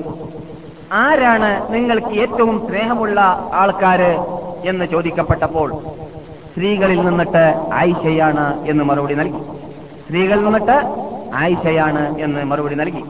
[0.92, 3.18] ആരാണ് നിങ്ങൾക്ക് ഏറ്റവും സ്നേഹമുള്ള
[3.52, 4.12] ആൾക്കാര്?
[4.66, 5.68] എന്ന് ചോദിക്കപ്പെട്ടപ്പോൾ
[6.50, 9.42] സ്ത്രീകളിൽ നിന്നിട്ട് ആയിഷയാണ് എന്ന് മറുപടി നൽകി.
[10.04, 10.76] സ്ത്രീകളിൽ നിന്നിട്ട്
[11.34, 13.02] ആയിഷയാണ് എന്ന് മറുപടി നൽകി.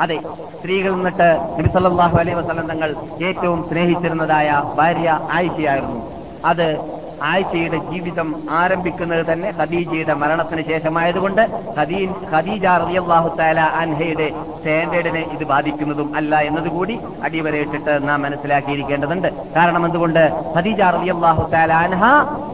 [0.00, 0.18] അതെ
[0.58, 2.90] സ്ത്രീകളിൽ നിന്നിട്ട് നബിസല്ലാഹു അലൈ വസ്ലം തങ്ങൾ
[3.28, 4.48] ഏറ്റവും സ്നേഹിച്ചിരുന്നതായ
[4.78, 6.00] ഭാര്യ ആയിഷയായിരുന്നു.
[6.44, 6.68] അത്
[7.22, 11.42] ആയിഷയുടെ ജീവിതം ആരംഭിക്കുന്നത് തന്നെ ഖദീജയുടെ മരണത്തിന് ശേഷമായതുകൊണ്ട്
[11.78, 19.54] ഖദീ- ഖദീജ റളിയല്ലാഹു തആല അൻഹയുടെ സ്റ്റാൻഡേർഡിനെ ഇത് ബാധിക്കുന്നതും അല്ല എന്നതുകൂടി അടിവരയിട്ടിട്ട് നാം മനസ്സിലാക്കിയിരിക്കേണ്ടതുണ്ട്.
[19.56, 20.44] കാരണം എന്തുകൊണ്ട്?
[20.56, 22.04] ഖദീജ റളിയല്ലാഹു തആല അൻഹ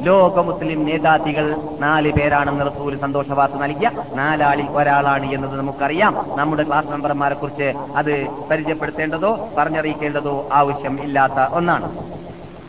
[0.01, 3.91] ലോക മുസ്ലിം നേതാത്തികൾ നാല് പേരാണെന്ന് റസൂൽ സന്തോഷവാർത്ത നൽകിയ.
[4.15, 6.27] നാലാളിൽ ഒരാളാണ് എന്നത് നമുക്കറിയാം.
[6.37, 12.17] നമ്മുടെ ക്ലാസ് മെമ്പർമാരെ കുറിച്ച് അത് പരിചയപ്പെടുത്തേണ്ടതോ പറഞ്ഞറിയിക്കേണ്ടതോ ആവശ്യം ഇല്ലാത്ത ഒന്നാണ്.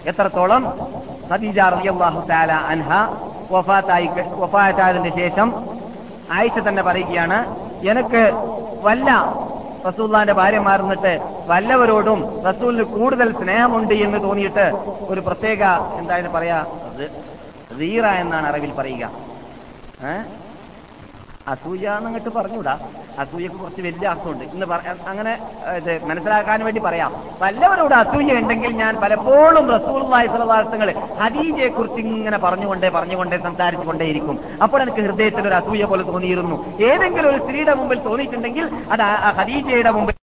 [0.07, 0.63] എത്രത്തോളം?
[1.29, 2.89] ഖദീജ റളിയല്ലാഹു തആല അൻഹ
[3.53, 4.07] വഫാത്തായി
[4.41, 5.47] വഫാത്തായതിന്റെ ശേഷം
[6.29, 7.37] ആയിഷ തന്നെ പറയുകയാണ്
[7.91, 8.23] എനിക്ക്
[8.81, 9.09] വല്ല
[9.83, 11.11] റസൂല്ലാന്റെ ഭാര്യ മാറുന്നിട്ട്
[11.49, 14.65] വല്ലവരോടും റസൂലിന് കൂടുതൽ സ്നേഹമുണ്ട് എന്ന് തോന്നിയിട്ട്
[15.11, 15.61] ഒരു പ്രത്യേക
[15.99, 16.57] എന്തായാലും പറയാ?
[17.71, 19.05] റീറ എന്നാണ് അറിവിൽ പറയുക?
[21.53, 22.73] അസൂയ എന്നിങ്ങോട്ട് പറഞ്ഞുകൂടാ
[23.21, 24.43] അസൂയക്ക് കുറച്ച് വലിയ അർത്ഥമുണ്ട്.
[24.53, 24.65] ഇന്ന്
[25.11, 25.33] അങ്ങനെ
[25.77, 27.11] ഇത് മനസ്സിലാക്കാൻ വേണ്ടി പറയാം.
[27.43, 30.91] വല്ലവരോട് അസൂയ ഉണ്ടെങ്കിൽ ഞാൻ പലപ്പോഴും റസൂള്ളായി സ്വലവാസങ്ങൾ
[31.21, 34.37] ഹദീജയെ കുറിച്ച് ഇങ്ങനെ പറഞ്ഞുകൊണ്ടേ പറഞ്ഞുകൊണ്ടേ സംസാരിച്ചുകൊണ്ടേയിരിക്കും.
[34.65, 36.59] അപ്പോൾ എനിക്ക് ഹൃദയത്തിൽ ഒരു അസൂയ പോലെ തോന്നിയിരുന്നു.
[36.91, 39.05] ഏതെങ്കിലും ഒരു സ്ത്രീയുടെ മുമ്പിൽ തോന്നിയിട്ടുണ്ടെങ്കിൽ അത്
[39.41, 40.16] ഹദീജയുടെ മുമ്പിൽ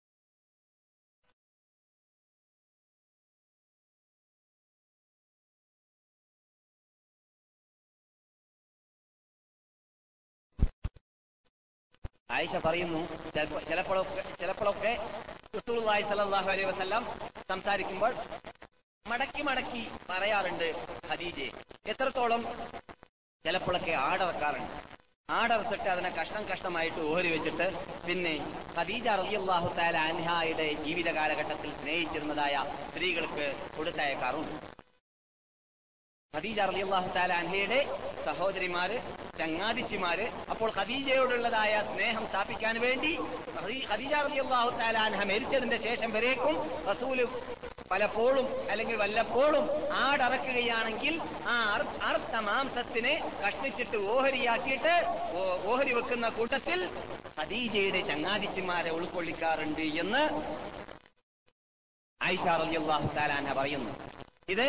[12.41, 12.99] ആയിഷ പറയുന്നു
[13.33, 14.91] ചിലപ്പോ- ചിലപ്പോഴൊക്കെ ചിലപ്പോഴൊക്കെ
[15.55, 17.03] റസൂലുള്ളാഹി സ്വല്ലല്ലാഹു അലൈഹി വസല്ലം
[17.49, 18.13] സംസാരിക്കുമ്പോൾ
[19.05, 20.67] മടക്കി മടക്കി പറയാറുണ്ട്
[21.09, 21.47] ഖദീജെ
[21.85, 22.41] എത്രത്തോളം
[23.45, 24.75] ചിലപ്പോഴൊക്കെ ആടറക്കാറുണ്ട്
[25.29, 27.67] ആടർത്തിട്ട് അതിനെ കഷ്ടം കഷ്ടമായിട്ട് ഓഹരി വെച്ചിട്ട്
[28.07, 28.33] പിന്നെ
[28.77, 32.55] ഖദീജ റളിയല്ലാഹു തആല അൻഹായുടെ ജീവിത കാലഘട്ടത്തിൽ സ്നേഹിച്ചിരുന്നതായ
[32.89, 33.45] സ്ത്രീകൾക്ക്
[33.77, 34.55] കൊടുത്തയക്കാറുണ്ട്.
[36.33, 37.77] ഖദീജ റളിയല്ലാഹു തആല അൻഹയുടെ
[38.25, 38.97] സഹോദരിമാര്
[39.39, 43.11] ചങ്ങാതിച്ചിമാര് അപ്പോൾ ഖദീജയോടുള്ളതായ സ്നേഹം സ്ഥാപിക്കാൻ വേണ്ടി
[43.55, 46.55] ഖദീ- ഖദീജ റളിയല്ലാഹു തആല അൻഹ മരിച്ചതിന്റെ ശേഷം വരേക്കും
[46.87, 47.19] റസൂൽ
[47.91, 49.65] പലപ്പോഴും അല്ലെങ്കിൽ വല്ലപ്പോഴും
[50.03, 51.15] ആടറക്കുകയാണെങ്കിൽ
[51.47, 51.55] ആ
[52.09, 54.93] അർത്ഥ മാംസത്തിനെ കഷ്ണിച്ചിട്ട് ഓഹരിയാക്കിയിട്ട്
[55.67, 56.79] ഓഹരി വെക്കുന്ന കൂട്ടത്തിൽ
[57.37, 60.23] ഖദീജയുടെ ചങ്ങാതിച്ചിമാരെ ഉൾക്കൊള്ളിക്കാറുണ്ട് എന്ന്
[62.21, 63.93] ആയിഷ റളിയല്ലാഹു അൻഹ പറയുന്നു.
[64.49, 64.67] ഇത്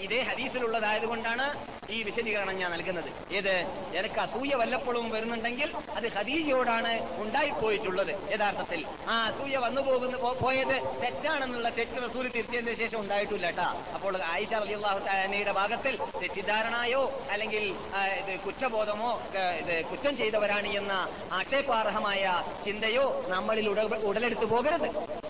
[0.00, 3.34] ഇതേ ഹദീസിലുള്ളതായതുകൊണ്ടാണ് ഈ വിശദീകരണം ഞാൻ നൽകുന്നത്.
[3.34, 3.66] ഏത്?
[3.94, 8.84] എനിക്ക് അസൂയ വല്ലപ്പോഴും വരുന്നുണ്ടെങ്കിൽ അത് ഹദീജയോടാണ് ഉണ്ടായിപ്പോയിട്ടുള്ളത് യഥാർത്ഥത്തിൽ.
[9.08, 14.98] ആ അസൂയ വന്നു പോകുന്ന പോയത് തെറ്റാണെന്നുള്ള തെറ്റ് റസൂൽ തിരിച്ചതിന് ശേഷം ഉണ്ടായിട്ടില്ല കേട്ടാ അപ്പോൾ ആയിഷ റളിയല്ലാഹു
[14.98, 17.74] തആലയുടെ ഭാഗത്തിൽ തെറ്റിദ്ധാരണയോ അല്ലെങ്കിൽ
[18.18, 19.20] ഇത് കുറ്റബോധമോ
[19.58, 25.23] ഇത് കുറ്റം ചെയ്തവരാണ് എന്ന ആക്ഷേപാർഹമായ ചിന്തയോ നമ്മളിൽ ഉട- ഉടലെടുത്തു പോകരുത്.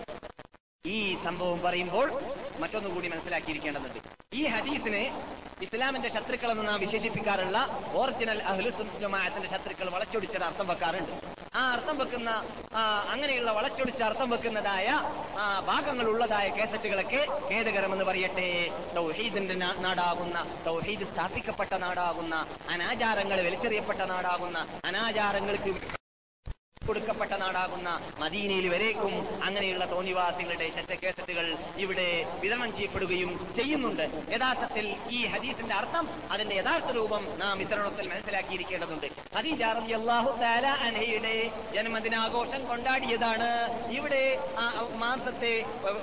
[0.93, 2.07] ഈ സംഭവം പറയുമ്പോൾ
[2.63, 4.01] മറ്റൊന്നുകൂടി മനസ്സിലാക്കിയിരിക്കേണ്ടതുണ്ട്.
[4.39, 5.05] ഈ ഹദീസിനെ
[5.65, 7.59] ഇസ്ലാമിന്റെ ശത്രുക്കൾ എന്ന് നാം വിശേഷിപ്പിക്കാറുള്ള
[8.01, 11.13] ഒറിജിനൽ അഹ്ലുസുൻ ജമാഅത്തിന്റെ ശത്രുക്കൾ വളച്ചൊടിച്ചിട്ട് അർത്ഥം വെക്കാറുണ്ട്.
[11.59, 12.31] ആ അർത്ഥം വെക്കുന്ന
[13.13, 14.87] അങ്ങനെയുള്ള വളച്ചൊടിച്ച അർത്ഥം വെക്കുന്നതായ
[15.71, 17.21] ഭാഗങ്ങൾ ഉള്ളതായ കേസറ്റുകളൊക്കെ
[17.51, 18.49] ഖേദകരമെന്ന് പറയട്ടെ.
[18.99, 19.57] തൗഹീദിന്റെ
[19.87, 22.35] നാടാകുന്ന തൗഹീദ് സ്ഥാപിക്കപ്പെട്ട നാടാകുന്ന
[22.77, 25.73] അനാചാരങ്ങൾ വലിച്ചെറിയപ്പെട്ട നാടാകുന്ന അനാചാരങ്ങൾക്ക്
[26.87, 27.89] കൊടുക്കപ്പെട്ട നാടാകുന്ന
[28.21, 29.15] മദീനയിൽ വരേക്കും
[29.45, 32.09] അങ്ങനെയുള്ള തോന്നിവാസികളുടെ ചറ്റക്കേസറ്റുകൾ ഇവിടെ
[32.43, 34.05] വിതരണം ചെയ്യപ്പെടുകയും ചെയ്യുന്നുണ്ട്.
[34.33, 39.07] യഥാർത്ഥത്തിൽ ഈ ഹദീസിന്റെ അർത്ഥം അതിന്റെ യഥാർത്ഥ രൂപം നാം വിതരണത്തിൽ മനസ്സിലാക്കിയിരിക്കേണ്ടതുണ്ട്.
[39.37, 39.63] ഹദീജ
[41.75, 43.49] ജന്മദിനാഘോഷം കൊണ്ടാടിയതാണ്
[43.99, 44.23] ഇവിടെ
[44.97, 45.53] മാസത്തെ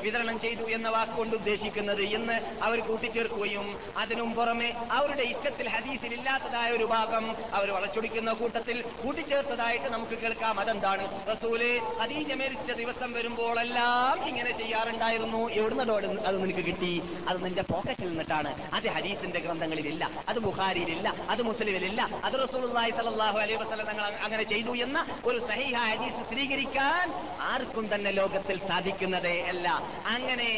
[0.01, 3.67] വിതരണം ചെയ്തു എന്ന വാക്കുകൊണ്ട് ഉദ്ദേശിക്കുന്നത് എന്ന് അവർ കൂട്ടിച്ചേർക്കുകയും
[3.97, 10.59] അതിനും പുറമെ അവരുടെ ഇഷ്ടത്തിൽ ഹദീസിൽ ഇല്ലാത്തതായ ഒരു ഭാഗം അവർ വളച്ചൊടിക്കുന്ന കൂട്ടത്തിൽ കൂട്ടിച്ചേർത്തതായിട്ട് നമുക്ക് കേൾക്കാം.
[10.72, 11.61] അതെന്താണ് റസൂൽ
[12.01, 15.41] ഹദീജ മരിച്ച ദിവസം വരുമ്പോഴെല്ലാം ഇങ്ങനെ ചെയ്യാറുണ്ടായിരുന്നു.
[15.59, 15.95] എവിടുന്നോ
[16.28, 16.91] അത് നിനക്ക് കിട്ടി?
[17.30, 18.51] അത് നിന്റെ പോക്കറ്റിൽ നിന്നിട്ടാണ്.
[18.78, 24.76] അത് ഹദീസിന്റെ ഗ്രന്ഥങ്ങളിലില്ല അത് ബുഖാരിയിലില്ല അത് മുസ്ലിമിലില്ല അത് റസൂലുള്ളാഹി സ്വല്ലല്ലാഹു അലൈഹി വസ്ലം തങ്ങൾ അങ്ങനെ ചെയ്തു
[24.86, 24.97] എന്ന
[25.30, 27.05] ഒരു സഹിഹ ഹദീസ് സ്ഥിരീകരിക്കാൻ
[27.51, 29.67] ആർക്കും തന്നെ ലോകത്തിൽ സാധിക്കുന്നതേ അല്ല.
[30.15, 30.49] അങ്ങനെ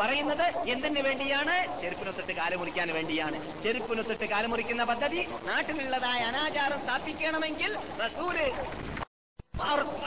[0.00, 1.56] പറയുന്നത് എന്തിനു വേണ്ടിയാണ്?
[1.82, 3.38] ചെരുപ്പിനൊത്തിട്ട് കാലുമുറിക്കാൻ വേണ്ടിയാണ്.
[3.66, 7.72] ചെരുപ്പിനൊത്തിട്ട് കാലുമുറിക്കുന്ന പദ്ധതി നാട്ടിലുള്ളതായ അനാചാരം സ്ഥാപിക്കണമെങ്കിൽ
[8.04, 8.36] റസൂൽ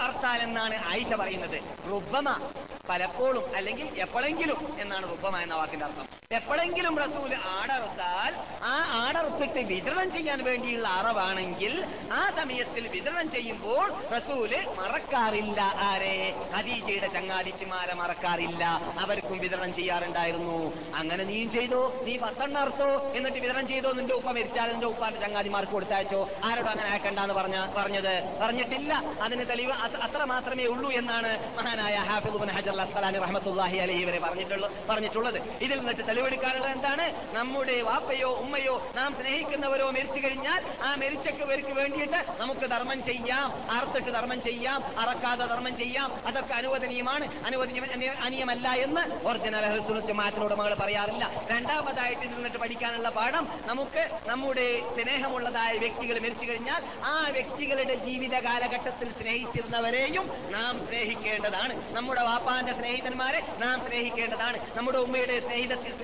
[0.06, 1.58] അർത്താൽ എന്നാണ് ആയിഷ പറയുന്നത്.
[1.92, 2.28] റുബമ
[2.90, 6.23] പലപ്പോഴും അല്ലെങ്കിൽ എപ്പോഴെങ്കിലും എന്നാണ് റുബമ എന്ന വാക്കിന്റെ അർത്ഥം.
[6.36, 15.62] എപ്പോഴെങ്കിലും റസൂൽ ആടറുത്താൽ ആ ആടറുത്തിട്ട് വിതരണം ചെയ്യാൻ വേണ്ടിയുള്ള അറവാണെങ്കിൽ ആ സമയത്തിൽ വിതരണം ചെയ്യുമ്പോൾ റസൂൽ മറക്കാറില്ല.
[15.62, 16.36] ആരെ?
[16.56, 18.66] ഖദീജയുടെ ചങ്ങാതിച്ചിമാരെ മറക്കാറില്ല.
[19.00, 20.74] അവർക്കും വിതരണം ചെയ്യാറുണ്ടായിരുന്നു.
[20.96, 22.04] അങ്ങനെ നീയും ചെയ്തോ?
[22.06, 23.12] നീ പത്തെണ്ണം അറുത്തോ?
[23.16, 23.92] എന്നിട്ട് വിതരണം ചെയ്തോ?
[23.92, 26.30] നിന്റെ ഉപ്പ മരിച്ചാൽ നിന്റെ ഉപ്പാന്റെ ചങ്ങാതിമാർക്ക് കൊടുത്തയച്ചോ?
[26.44, 28.40] ആരോടും അങ്ങനെ ആക്കണ്ടെന്ന് പറഞ്ഞ പറഞ്ഞത്?
[28.42, 29.04] പറഞ്ഞിട്ടില്ല.
[29.22, 35.42] അതിന് തെളിവ് അത്ര മാത്രമേ ഉള്ളൂ എന്നാണ് മഹാനായ ഹാഫിദ് ഹജർ അസ്സലാനി റഹ്മത്തുള്ളാഹി അലൈഹി വരെ പറഞ്ഞിട്ടുള്ളത് പറഞ്ഞിട്ടുള്ളത്.
[35.64, 37.36] ഇതിൽ നിന്നിട്ട് തെളിവെടുക്കാനുള്ളത് എന്താണ്?
[37.36, 43.72] നമ്മുടെ വാപ്പയോ ഉമ്മയോ നാം സ്നേഹിക്കുന്നവരോ മരിച്ചു കഴിഞ്ഞാൽ ആ മരിച്ചവർക്ക് വേണ്ടിയിട്ട് നമുക്ക് ധർമ്മം ചെയ്യാം.
[43.72, 45.00] അറുത്തിട്ട് ധർമ്മം ചെയ്യാം.
[45.00, 46.28] അറക്കാതെ ധർമ്മം ചെയ്യാം.
[46.28, 47.46] അതൊക്കെ അനുവദനീയമാണ്.
[47.46, 51.48] അനുവദനീയ അനി- അനീയമല്ല എന്ന് ഒറിജിനൽ ജമാഅത്തിനോട് മകൾ പറയാറില്ല.
[51.52, 60.52] രണ്ടാമതായിട്ട് നിന്നിട്ട് പഠിക്കാനുള്ള പാഠം നമുക്ക് നമ്മുടെ സ്നേഹമുള്ളതായ വ്യക്തികൾ മരിച്ചു കഴിഞ്ഞാൽ ആ വ്യക്തികളുടെ ജീവിത കാലഘട്ടത്തിൽ സ്നേഹിച്ചിരുന്നവരെയും
[60.52, 61.96] നാം സ്നേഹിക്കേണ്ടതാണ്.
[61.96, 64.78] നമ്മുടെ വാപ്പാന്റെ സ്നേഹിതന്മാരെ നാം സ്നേഹിക്കേണ്ടതാണ്.
[64.78, 66.03] നമ്മുടെ ഉമ്മയുടെ സ്നേഹിതത്തിൽ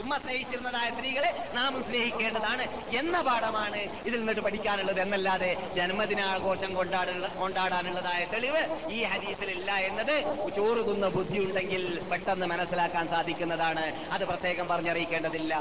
[0.00, 2.64] ഉമ്മ സ്നേഹിച്ചിരുന്നതായ സ്ത്രീകളെ നാം സ്നേഹിക്കേണ്ടതാണ്
[2.96, 5.00] എന്ന പാഠമാണ് ഇതിൽ നിന്നിട്ട് പഠിക്കാനുള്ളത്.
[5.00, 8.62] എന്നല്ലാതെ ജന്മദിനാഘോഷം കൊണ്ടാടുള്ള കൊണ്ടാടാനുള്ളതായ തെളിവ്
[8.92, 10.16] ഈ ഹരീസിലില്ല എന്നത്
[10.56, 13.84] ചോറുതുന്ന തിന്ന ബുദ്ധിയുണ്ടെങ്കിൽ പെട്ടെന്ന് മനസ്സിലാക്കാൻ സാധിക്കുന്നതാണ്.
[14.12, 15.54] അത് പ്രത്യേകം പറഞ്ഞറിയിക്കേണ്ടതില്ല.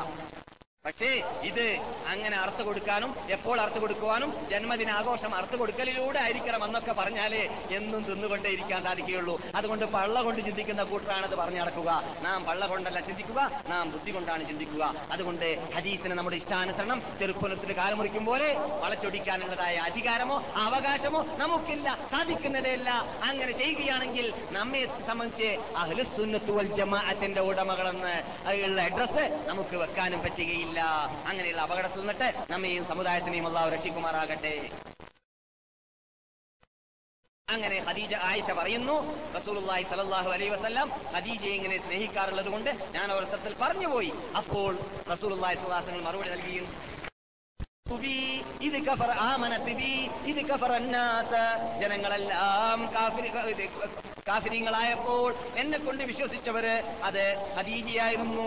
[0.87, 1.09] പക്ഷേ
[1.47, 1.65] ഇത്
[2.11, 7.41] അങ്ങനെ അർത്ഥ കൊടുക്കാനും എപ്പോൾ അർത്ഥ കൊടുക്കുവാനും ജന്മദിനാഘോഷം അർത്ഥ കൊടുക്കലിലൂടെ ആയിരിക്കണം എന്നൊക്കെ പറഞ്ഞാലേ
[7.77, 9.35] എന്നും തിന്നുകൊണ്ടേ ഇരിക്കാൻ സാധിക്കുകയുള്ളൂ.
[9.59, 11.89] അതുകൊണ്ട് പള്ള കൊണ്ട് ചിന്തിക്കുന്ന കൂട്ടറാണത് പറഞ്ഞു നടക്കുക.
[12.25, 14.83] നാം പള്ള കൊണ്ടല്ല ചിന്തിക്കുക നാം ബുദ്ധി കൊണ്ടാണ് ചിന്തിക്കുക.
[15.15, 18.49] അതുകൊണ്ട് ഹദീസിന് നമ്മുടെ ഇഷ്ടാനുസരണം ചെറുപ്പനത്തിന് കാലമുറിക്കും പോലെ
[18.83, 22.89] വളച്ചൊടിക്കാനുള്ളതായ അധികാരമോ അവകാശമോ നമുക്കില്ല സാധിക്കുന്നതല്ല
[23.29, 25.51] അങ്ങനെ ചെയ്യുകയാണെങ്കിൽ നമ്മെ സംബന്ധിച്ച്
[25.83, 28.15] അഹ്ലുസുന്നത്ത് വൽ ജമാഅത്തിന്റെ ഉടമകളെന്ന്
[28.69, 30.76] ഉള്ള അഡ്രസ് നമുക്ക് വെക്കാനും പറ്റുകയില്ല.
[31.27, 34.71] അങ്ങനെയുള്ള അപകടത്തിൽ നിന്നിട്ട് നമ്മെയും സമുദായത്തിനെയും അള്ളാഹു രക്ഷിക്കുമാറാകട്ടെ.
[37.49, 44.13] അങ്ങനെ ഖദീജ ആയിഷ പറയുന്നു റസൂലുള്ളാഹി സ്വല്ലല്ലാഹു അലൈഹി വസല്ലം ഖദീജയെ ഇങ്ങനെ സ്നേഹിക്കാറുള്ളത് കൊണ്ട് ഞാൻ അവസരത്തിൽ പറഞ്ഞുപോയി.
[44.37, 44.77] അപ്പോൾ
[45.11, 46.87] റസൂലുള്ളാഹി വസല്ലം മറുപടി നൽകിയും
[48.61, 51.79] ഇത് കഫർ ആമനത്ത് ബി, ഇത് കഫർ അന്നാസ്.
[51.81, 55.27] ജനങ്ങളെല്ലാം കാഫിരി- ഇത് കാഫിരിങ്ങളായപ്പോൾ
[55.61, 56.73] എന്നെ കൊണ്ട് വിശ്വസിച്ചവര്
[57.07, 57.23] അത്
[57.57, 58.45] ഹദീജിയായിരുന്നു.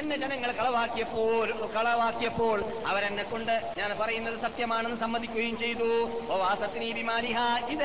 [0.00, 1.46] എന്നെ ജനങ്ങൾ കളവാക്കിയപ്പോൾ
[1.76, 2.58] കളവാക്കിയപ്പോൾ
[2.90, 5.88] അവരെന്നെ കൊണ്ട് ഞാൻ പറയുന്നത് സത്യമാണെന്ന് സമ്മതിക്കുകയും ചെയ്തു
[7.74, 7.84] ഇത്.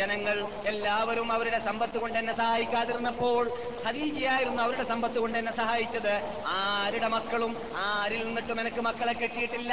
[0.00, 0.36] ജനങ്ങൾ
[0.72, 3.42] എല്ലാവരും അവരുടെ സമ്പത്ത് കൊണ്ട് എന്നെ സഹായിക്കാതിരുന്നപ്പോൾ
[3.86, 6.12] ഹദീജിയായിരുന്നു അവരുടെ സമ്പത്ത് കൊണ്ട് എന്നെ സഹായിച്ചത്
[6.56, 7.52] ആരുടെ മക്കളും
[7.86, 9.72] ആരിൽ നിന്നിട്ടും എനിക്ക് മക്കളെ കിട്ടിയിട്ടില്ല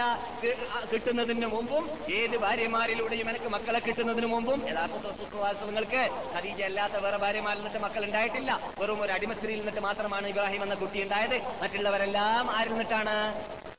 [0.94, 1.84] കിട്ടുന്നതിന് മുമ്പും
[2.20, 6.02] ഏത് ഭാര്യമാരിലൂടെയും എനിക്ക് മക്കളെ കിട്ടുന്നതിന് മുമ്പും യഥാർത്ഥ നിങ്ങൾക്ക്
[6.36, 8.52] ഖദീജ അല്ലാത്ത വേറെ ഭാര്യമാരിൽ നിന്നിട്ട് മക്കൾ ഉണ്ടായിട്ടില്ല
[8.82, 11.38] വെറും ഒരു അടിമസ്ത്രീയിൽ നിന്നിട്ട് മാത്രമാണ് ഇബ്രാഹിം എന്ന കുട്ടി ഉണ്ടായത്.
[11.64, 13.18] മറ്റുള്ളവരെല്ലാം ആരിൽ നിന്നിട്ടാണ്?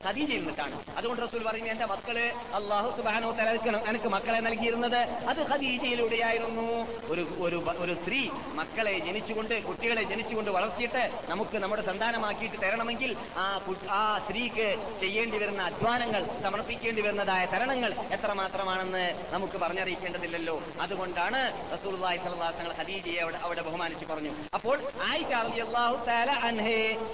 [0.05, 0.75] ഖദീജയിൽ നിന്നിട്ടാണ്.
[0.97, 2.17] അതുകൊണ്ട് റസൂൽ പറഞ്ഞു എന്റെ മക്കൾ
[2.57, 4.99] അള്ളാഹു സുബാനോ തലക്കണം എനിക്ക് മക്കളെ നൽകിയിരുന്നത്
[5.31, 6.65] അത് ഖദീജയിലൂടെയായിരുന്നു.
[7.13, 8.19] ഒരു ഒരു ഒരു സ്ത്രീ
[8.59, 13.45] മക്കളെ ജനിച്ചുകൊണ്ട് കുട്ടികളെ ജനിച്ചുകൊണ്ട് വളർത്തിയിട്ട് നമുക്ക് നമ്മുടെ സന്താനമാക്കിയിട്ട് തരണമെങ്കിൽ ആ
[13.89, 14.67] ആ സ്ത്രീക്ക്
[15.01, 20.57] ചെയ്യേണ്ടി വരുന്ന അധ്വാനങ്ങൾ സമർപ്പിക്കേണ്ടി വരുന്നതായ തരണങ്ങൾ എത്രമാത്രമാണെന്ന് നമുക്ക് പറഞ്ഞറിയിക്കേണ്ടതില്ലല്ലോ.
[20.85, 21.39] അതുകൊണ്ടാണ്
[21.75, 24.31] അലൈഹി വസല്ലം ഖദീജയെ അവിടെ ബഹുമാനിച്ച് പറഞ്ഞു.
[24.57, 24.77] അപ്പോൾ
[25.09, 25.95] ആയിഷ റളിയല്ലാഹു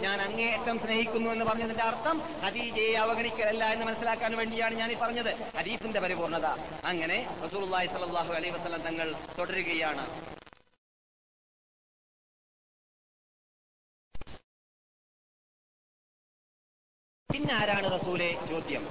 [0.05, 5.31] ഞാൻ അങ്ങേയറ്റം സ്നേഹിക്കുന്നു എന്ന് പറഞ്ഞതിന്റെ അർത്ഥം ഹദീജയെ അവഗണിക്കലല്ല എന്ന് മനസ്സിലാക്കാൻ വേണ്ടിയാണ് ഞാൻ ഈ പറഞ്ഞത്.
[5.59, 6.47] ഹദീഫിന്റെ പരിപൂർണത.
[6.91, 8.53] അങ്ങനെ റസൂലുള്ളാഹി സ്വല്ലല്ലാഹു അലൈഹി
[8.89, 9.07] തങ്ങൾ
[9.39, 10.05] തുടരുകയാണ്.
[17.29, 18.27] പിന്നെ ആരാണ് റസൂലെ?
[18.49, 18.83] ചോദ്യം.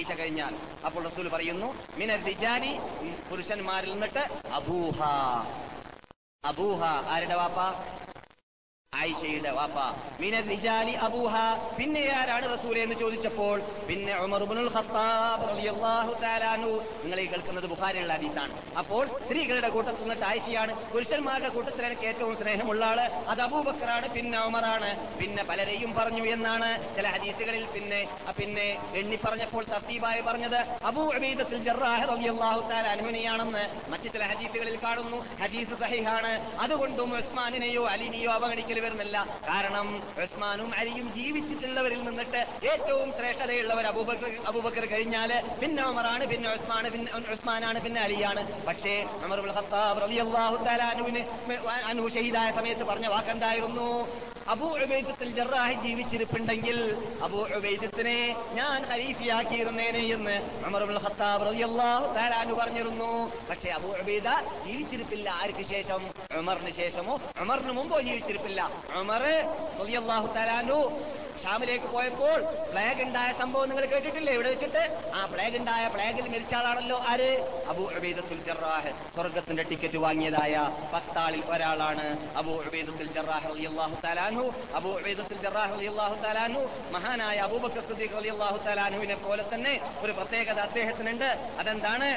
[0.00, 0.52] ആയിഷ കഴിഞ്ഞാൽ.
[0.86, 2.72] അപ്പോൾ റസൂൽ പറയുന്നു മിനൽ റിജാലി
[3.30, 4.22] പുരുഷന്മാരിൽ നിന്നിട്ട്
[4.58, 4.98] അബൂഹ.
[6.44, 6.80] അബൂഹ
[7.14, 7.60] ആരുടെ വാപ്പ?
[8.98, 9.78] ആയിഷയുടെ വാപ്പ.
[10.20, 11.34] മിന റിജാലി അബൂഹ.
[11.78, 13.56] പിന്നെ ആരാണ് റസൂലെ എന്ന് ചോദിച്ചപ്പോൾ
[13.88, 16.72] പിന്നെ ഇബ്നുൽ ഖത്താബ് റളിയല്ലാഹു തആല അൻഹു.
[17.02, 18.52] നിങ്ങൾ ഈ കേൾക്കുന്നത് ബുഖാരിയുള്ള ഹദീസാണ്.
[18.80, 23.00] അപ്പോൾ സ്ത്രീകളുടെ കൂട്ടത്തിൽ നിന്നിട്ട് ആയിഷയാണ് പുരുഷന്മാരുടെ കൂട്ടത്തിൽ എനിക്ക് ഏറ്റവും സ്നേഹമുള്ള ആൾ.
[23.34, 24.90] അത് അബൂബക്കറാണ് പിന്നെ ഉമറാണ്.
[25.20, 28.00] പിന്നെ പലരെയും പറഞ്ഞു എന്നാണ് ചില ഹദീസുകളിൽ പിന്നെ
[28.40, 28.66] പിന്നെ
[29.02, 30.60] എണ്ണി പറഞ്ഞപ്പോൾ തർത്തീബായി പറഞ്ഞത്.
[30.90, 33.64] അബൂ ഉബൈദത്തുൽ ജറാഹ് റളിയല്ലാഹു തആല അൻഹുവിനെയാണെന്ന്
[33.94, 35.20] മറ്റു ചില ഹദീസുകളിൽ കാണുന്നു.
[35.44, 36.34] ഹദീസ് സഹിഹാണ്.
[36.66, 39.16] അതുകൊണ്ടും ഉസ്മാനിനെയോ അലിനെയോ അവഗണിക്കൽ വരുന്നില്ല
[39.48, 39.88] കാരണം
[40.24, 42.40] ഉസ്മാനും അലിയും ജീവിച്ചിട്ടുള്ളവരിൽ നിന്നിട്ട്
[42.72, 45.30] ഏറ്റവും ശ്രേഷ്ഠതയുള്ളവർ അബൂബക്കർ അബൂബക്കർ കഴിഞ്ഞാൽ
[45.62, 48.42] പിന്നെ ഉമറാണ് പിന്നെ ഉസ്മാണ് പിന്നെ ഉസ്മാനാണ് പിന്നെ അലിയാണ്.
[48.68, 48.94] പക്ഷേ
[49.26, 51.22] ഉമർ ഖത്താബ് റളിയല്ലാഹു തആല അനുവിന്
[51.90, 53.88] അൻഹു ഷഹീദായ സമയത്ത് പറഞ്ഞ വാക്കെന്തായിരുന്നു?
[54.52, 56.78] അബൂ ഉബൈദത്തുൽ ജറാഹ് ജീവിച്ചിരിപ്പുണ്ടെങ്കിൽ
[57.26, 58.16] അബൂ ഉബൈദത്തിനെ
[58.58, 60.36] ഞാൻ ഖലീഫിയാക്കിയിരുന്നേനെ എന്ന്
[60.68, 63.12] ഉമർ ഖത്താബ് റളിയല്ലാഹു പറഞ്ഞിരുന്നു.
[63.50, 64.28] പക്ഷേ അബൂ ഉബൈദ
[64.66, 65.28] ജീവിച്ചിരിപ്പില്ല.
[65.42, 66.02] ആർക്ക് ശേഷം?
[66.40, 67.16] ഉമറിന് ശേഷമോ?
[67.44, 68.60] ഉമറിന് മുമ്പോ ജീവിച്ചിരിപ്പില്ല.
[69.02, 69.24] ഉമർ
[69.80, 70.82] റളിയല്ലാഹു തആല അൻഹു
[71.42, 72.38] ഷാമിലേക്ക് പോയപ്പോൾ
[72.72, 74.32] പ്ലേഗ് ഉണ്ടായ സംഭവം നിങ്ങൾ കേട്ടിട്ടില്ലേ?
[74.36, 74.82] ഇവിടെ വെച്ചിട്ട്
[75.18, 77.28] ആ പ്ലേഗ് ഉണ്ടായ പ്ലേഗിൽ മരിച്ച ആളാണല്ലോ ആര്?
[77.72, 78.90] അബു ഉബൈദത്തുൽ ജറാഹ്.
[79.14, 80.54] സ്വർഗത്തിന്റെ ടിക്കറ്റ് വാങ്ങിയതായ
[80.94, 82.06] പത്താളിൽ ഒരാളാണ്
[82.40, 86.62] അബു ഉബൈദത്തുൽ ജറാഹ് റളിയല്ലാഹു തആല അൻഹു അബൂ ഉബൈദത്തുൽ ജറാഹ് റളിയല്ലാഹു തആല അൻഹു.
[86.94, 89.72] മഹാനായ അബൂബക്കർ സിദ്ദീഖ് റളിയല്ലാഹു തആല തലാനുവിനെ പോലെ തന്നെ
[90.02, 91.28] ഒരു പ്രത്യേകത അദ്ദേഹത്തിനുണ്ട്.
[91.60, 92.08] അതെന്താണ്?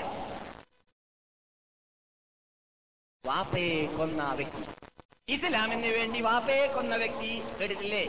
[3.26, 4.64] വാപ്പയെ കൊന്ന വ്യക്തി.
[5.34, 8.04] ഇസ്ലാമിന് വേണ്ടി വാപ്പയെ കൊന്ന വ്യക്തി കേട്ടിട്ടില്ലേ?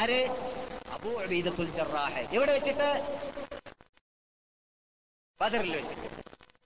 [0.00, 0.20] ആര്?
[0.96, 2.22] അബൂ അബീദത്തുൽ ജറാഹ്.
[2.36, 2.90] എവിടെ വെച്ചിട്ട്?
[5.40, 6.08] ബദറിൽ വെച്ചിട്ട്.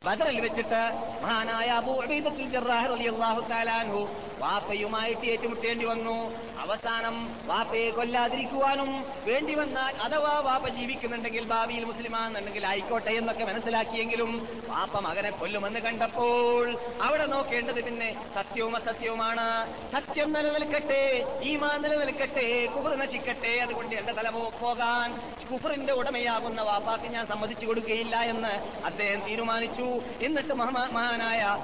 [0.06, 0.82] ബദറിൽ വെച്ചിട്ട്
[1.22, 4.02] മഹാനായ അബൂ അബീദത്തുൽ ജറാഹ് റളിയല്ലാഹു തആല താലാൻഹു
[4.42, 6.18] വാപ്പയുമായിട്ട് ഏറ്റുമുട്ടേണ്ടി വന്നു.
[6.58, 15.30] അവസാനം വാപ്പയെ കൊല്ലാതിരിക്കുവാനും വേണ്ടി വന്നാൽ അഥവാ വാപ്പ ജീവിക്കുന്നുണ്ടെങ്കിൽ ഭാവിയിൽ മുസ്ലിമാണെന്നുണ്ടെങ്കിൽ ആയിക്കോട്ടെ എന്നൊക്കെ മനസ്സിലാക്കിയെങ്കിലും വാപ്പ മകനെ
[15.30, 19.74] കൊല്ലുമെന്ന് കണ്ടപ്പോൾ അവിടെ നോക്കേണ്ടത് പിന്നെ സത്യവും അസത്യവുമാണ്.
[19.92, 24.28] സത്യം നിലനിൽക്കട്ടെ ഈമാൻ നിലനിൽക്കട്ടെ കുഫർ നശിക്കട്ടെ അതുകൊണ്ട് എന്റെ തല
[24.60, 30.00] പോകാൻ കുഫറിന്റെ ഉടമയാകുന്ന വാപ്പാക്ക് ഞാൻ സമ്മതിച്ചു കൊടുക്കുകയില്ല എന്ന് അദ്ദേഹം തീരുമാനിച്ചു.
[30.22, 31.58] എന്നിട്ട് മഹാ- മഹാനായ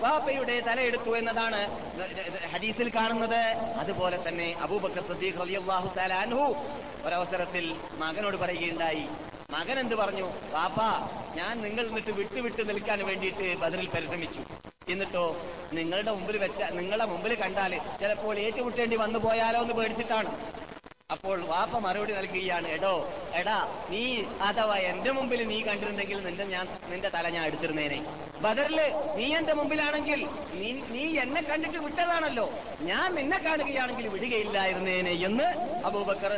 [0.00, 1.45] വാപ്പയുടെ തലയെടുത്തു എന്നതാണ്
[2.52, 3.40] ഹദീസിൽ കാണുന്നത്
[3.82, 5.38] അതുപോലെ തന്നെ അബൂബക്കർ സിദ്ദീഖ്
[6.12, 6.46] അൻഹു
[7.06, 9.08] ഒരവസരത്തിൽ മകനോട് പറയുകയുണ്ടായി.
[9.52, 10.24] മകൻ എന്ത് പറഞ്ഞു?
[10.54, 10.80] പാപ്പ
[11.36, 14.42] ഞാൻ നിങ്ങൾ എന്നിട്ട് വിട്ടുവിട്ട് നിൽക്കാൻ വേണ്ടിയിട്ട് ബദറിൽ പരിശ്രമിച്ചു.
[14.88, 15.36] എന്നിട്ടോ
[15.72, 20.30] നിങ്ങളുടെ മുമ്പിൽ വെച്ച നിങ്ങളുടെ മുമ്പിൽ കണ്ടാൽ ചിലപ്പോൾ ഏറ്റുമുട്ടേണ്ടി വന്നു പോയാലോ എന്ന് പേടിച്ചിട്ടാണ്.
[21.14, 22.92] അപ്പോൾ വാപ്പ മറുപടി നൽകുകയാണ് എടോ
[23.40, 23.58] എടാ
[23.90, 24.00] നീ
[24.46, 27.98] അഥവാ എന്റെ മുമ്പിൽ നീ കണ്ടിരുന്നെങ്കിൽ നിന്റെ ഞാൻ നിന്റെ തല ഞാൻ എടുത്തിരുന്നേനെ.
[28.44, 28.80] ബദറിൽ
[29.18, 30.20] നീ എന്റെ മുമ്പിലാണെങ്കിൽ
[30.60, 32.46] നീ നീ എന്നെ കണ്ടിട്ട് വിട്ടതാണല്ലോ.
[32.90, 35.48] ഞാൻ നിന്നെ കാണുകയാണെങ്കിൽ വിടുകയില്ലായിരുന്നേനെ എന്ന്
[35.90, 36.34] അബൂബക്കർ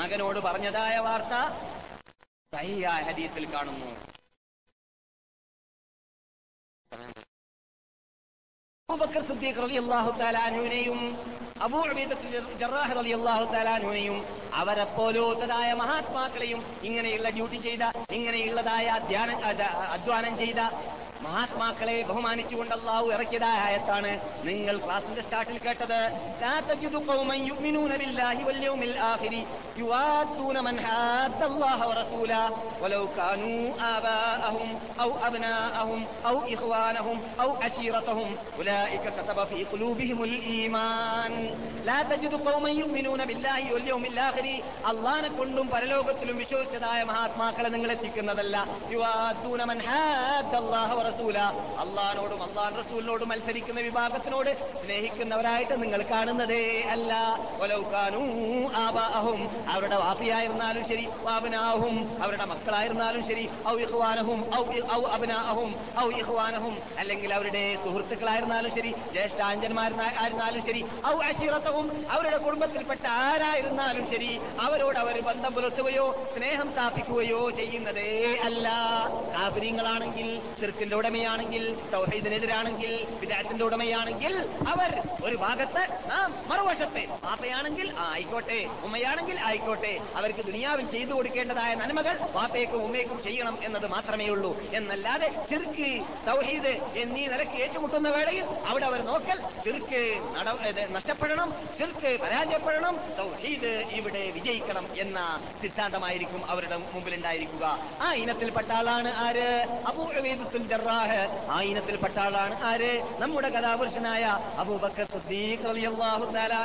[0.00, 1.34] മകനോട് പറഞ്ഞതായ വാർത്ത
[3.08, 3.90] ഹദീസിൽ കാണുന്നു.
[8.88, 10.98] അബൂബക്കർ സിദ്ദീഖ് റളിയല്ലാഹു തആല അൻഹുവിനെയും
[11.60, 11.78] അബൂ
[12.60, 14.16] ജറാഹ് റളിയല്ലാഹു തആല അൻഹുവിനെയും
[14.60, 18.86] അവരെ പോലോത്തതായ മഹാത്മാക്കളെയും ഇങ്ങനെയുള്ള ഡ്യൂട്ടി ചെയ്ത ഇങ്ങനെയുള്ളതായ
[19.90, 20.60] അധ്വാനം ചെയ്ത
[21.22, 26.10] മഹാത്മാക്കളെ ബഹുമാനിച്ചുകൊണ്ട് അള്ളാഹു ഇറക്കിയതായ ആയത്താണ് നിങ്ങൾ ക്ലാസിന്റെ സ്റ്റാർട്ടിൽ കേട്ടത്.
[44.88, 48.66] അള്ളാനെ കൊണ്ടും പരലോകത്തിലും വിശ്വസിച്ചതായ മഹാത്മാക്കളെ നിങ്ങൾ എത്തിക്കുന്നതല്ല.
[48.90, 49.64] യുവാദൂന
[51.14, 51.38] വറസൂല
[51.82, 54.50] അള്ളഹാനോടും അള്ളാൻ റസൂലിനോടും മത്സരിക്കുന്ന വിഭാഗത്തിനോട്
[54.82, 57.12] സ്നേഹിക്കുന്നവരായിട്ട് നിങ്ങൾ കാണുന്നതേ അല്ല.
[57.60, 58.26] ഒലൗക്കാനും
[58.76, 61.94] ആബാഹും അവരുടെ വാപ്പിയായിരുന്നാലും ശരി വാബനാഹും.
[62.22, 66.74] അവരുടെ മക്കളായിരുന്നാലും ശരി ഔ ഇഹ്വാനഹും ഔ ഔ അബനാഹും ഔ ഇഖ്വാനഹും.
[66.98, 75.52] അല്ലെങ്കിൽ അവരുടെ സുഹൃത്തുക്കളായിരുന്നാലും ശരി ജ്യേഷ്ഠാഞ്ചന്മാരായിരുന്നാലും ശരി ഔ അശീറത്തവും അവരുടെ കുടുംബത്തിൽപ്പെട്ട ആരായിരുന്നാലും ശരി അവരോട് അവർ ബന്ധം
[75.54, 76.06] പുലർത്തുകയോ
[76.36, 78.10] സ്നേഹം സ്ഥാപിക്കുകയോ ചെയ്യുന്നതേ
[78.44, 78.66] അല്ല.
[79.34, 80.28] കാപര്യങ്ങളാണെങ്കിൽ
[80.60, 81.64] ചെറുക്കിന്റെ ഉടമയാണെങ്കിൽ
[81.94, 82.92] തൗഹീദിനെതിരാണെങ്കിൽ
[83.22, 84.34] വിദാത്തിന്റെ ഉടമയാണെങ്കിൽ
[84.72, 84.90] അവർ
[85.26, 93.18] ഒരു ഭാഗത്ത് നാം മറുവശത്തെ പാപ്പയാണെങ്കിൽ ആയിക്കോട്ടെ ഉമ്മയാണെങ്കിൽ ആയിക്കോട്ടെ അവർക്ക് ദുനിയാവിൽ ചെയ്തു കൊടുക്കേണ്ടതായ നന്മകൾ പാപ്പയ്ക്കും ഉമ്മയ്ക്കും
[93.26, 94.50] ചെയ്യണം എന്നത് മാത്രമേ ഉള്ളൂ.
[94.78, 95.90] എന്നല്ലാതെ ചെറുക്ക്
[96.28, 96.72] തൗഹീദ്
[97.02, 99.38] എന്നീ നിലയ്ക്ക് ഏറ്റുമുട്ടുന്ന വേളയിൽ അവിടെ അവർ നോക്കൽ
[100.70, 105.18] ഇത് നഷ്ടപ്പെടണം ചെറുക്ക് പരാജയപ്പെടണം തൗഹീദ് ഇവിടെ വിജയിക്കണം എന്ന
[105.62, 107.64] സിദ്ധാന്തമായിരിക്കും അവരുടെ മുമ്പിലുണ്ടായിരിക്കുക.
[108.04, 109.48] ആ ഇനത്തിൽപ്പെട്ട ആളാണ് ആര്?
[109.90, 112.54] അബൂ ഉബൈദത്തുൽ ജറാഹ് ആ ഇനത്തിൽപ്പെട്ട ആളാണ്.
[112.62, 112.92] ആര്?
[113.18, 114.24] നമ്മുടെ കഥാപുരുഷനായ
[114.58, 115.06] അബൂബക്കർ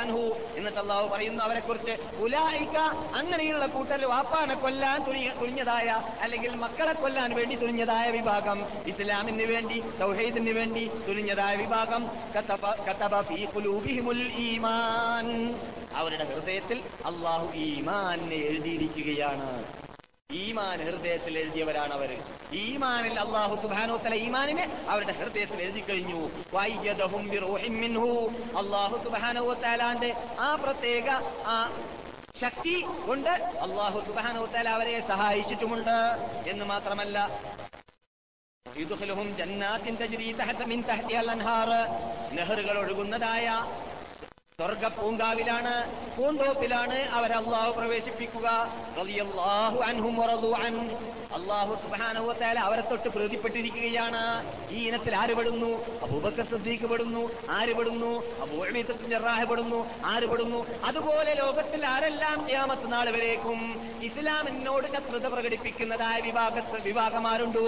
[0.00, 0.24] അൻഹു.
[0.56, 2.76] എന്നിട്ട് അള്ളാഹു പറയുന്നു അവരെ കുറിച്ച് ഉലായിക്ക
[3.14, 4.98] അങ്ങനെയുള്ള കൂട്ടൽ വാപ്പാനെ കൊല്ലാൻ
[5.40, 5.88] തുനിഞ്ഞതായ
[6.20, 12.02] അല്ലെങ്കിൽ മക്കളെ കൊല്ലാൻ വേണ്ടി തുനിഞ്ഞതായ വിഭാഗം ഇസ്ലാമിന് വേണ്ടി സൗഹൈദിന് വേണ്ടി തുനിഞ്ഞതായ വിഭാഗം
[14.38, 15.56] ഈമാൻ.
[15.94, 19.50] അവരുടെ ഹൃദയത്തിൽ അള്ളാഹു ഈമാനെ എഴുതിയിരിക്കുകയാണ്.
[20.30, 22.22] ഈമാൻ ഹൃദയത്തിൽ എഴുതിയവരാണ് അവർ
[22.52, 26.20] ഈമാനിൽ അള്ളാഹു സുബാനോ തല ഈമാനിനെ അവരുടെ ഹൃദയത്തിൽ എഴുതി കഴിഞ്ഞു.
[28.58, 31.08] അള്ളാഹു സുബാനോ സുബാനോത്താലാന്റെ ആ പ്രത്യേക
[31.46, 31.72] ആ
[32.40, 35.98] ശക്തി കൊണ്ട് അള്ളാഹു സുബാനോ തല അവരെ സഹായിച്ചിട്ടുമുണ്ട്.
[36.46, 37.30] എന്ന് മാത്രമല്ല
[39.12, 42.78] ും ജന്നാത്തിൻ തജ്രി തഹത മിൻ തഹ്തിഹൽ അൻഹാർ.
[42.78, 43.64] ഒഴുകുന്നതായ
[44.60, 45.70] സ്വർഗ പൂങ്കാവിലാണ്
[46.16, 48.48] പൂന്തോപ്പിലാണ് അവരെ അള്ളാഹു പ്രവേശിപ്പിക്കുക.
[51.36, 54.22] അള്ളാഹു സുബ്ഹാനഹു വതആല അവരെ തൊട്ട് പ്രീതിപ്പെട്ടിരിക്കുകയാണ്.
[54.76, 55.70] ഈ ഇനത്തിൽ ആര് പെടുന്നു?
[56.06, 57.22] അബൂബക്കർ സിദ്ദീഖ് പെടുന്നു.
[57.58, 58.12] ആര് പെടുന്നു?
[58.44, 59.80] അബൂ ഉമൈദത്ത് ജറാഹ് പെടുന്നു.
[60.12, 60.60] ആര് പെടുന്നു?
[60.90, 63.62] അതുപോലെ ലോകത്തിൽ ആരെല്ലാം ഖിയാമത്ത് നാൾ വരേക്കും?
[64.08, 66.54] ഇസ്ലാമിനോട് ശത്രുത പ്രകടിപ്പിക്കുന്നതായ വിഭാഗ
[66.90, 67.66] വിഭാഗമാരുണ്ടോ?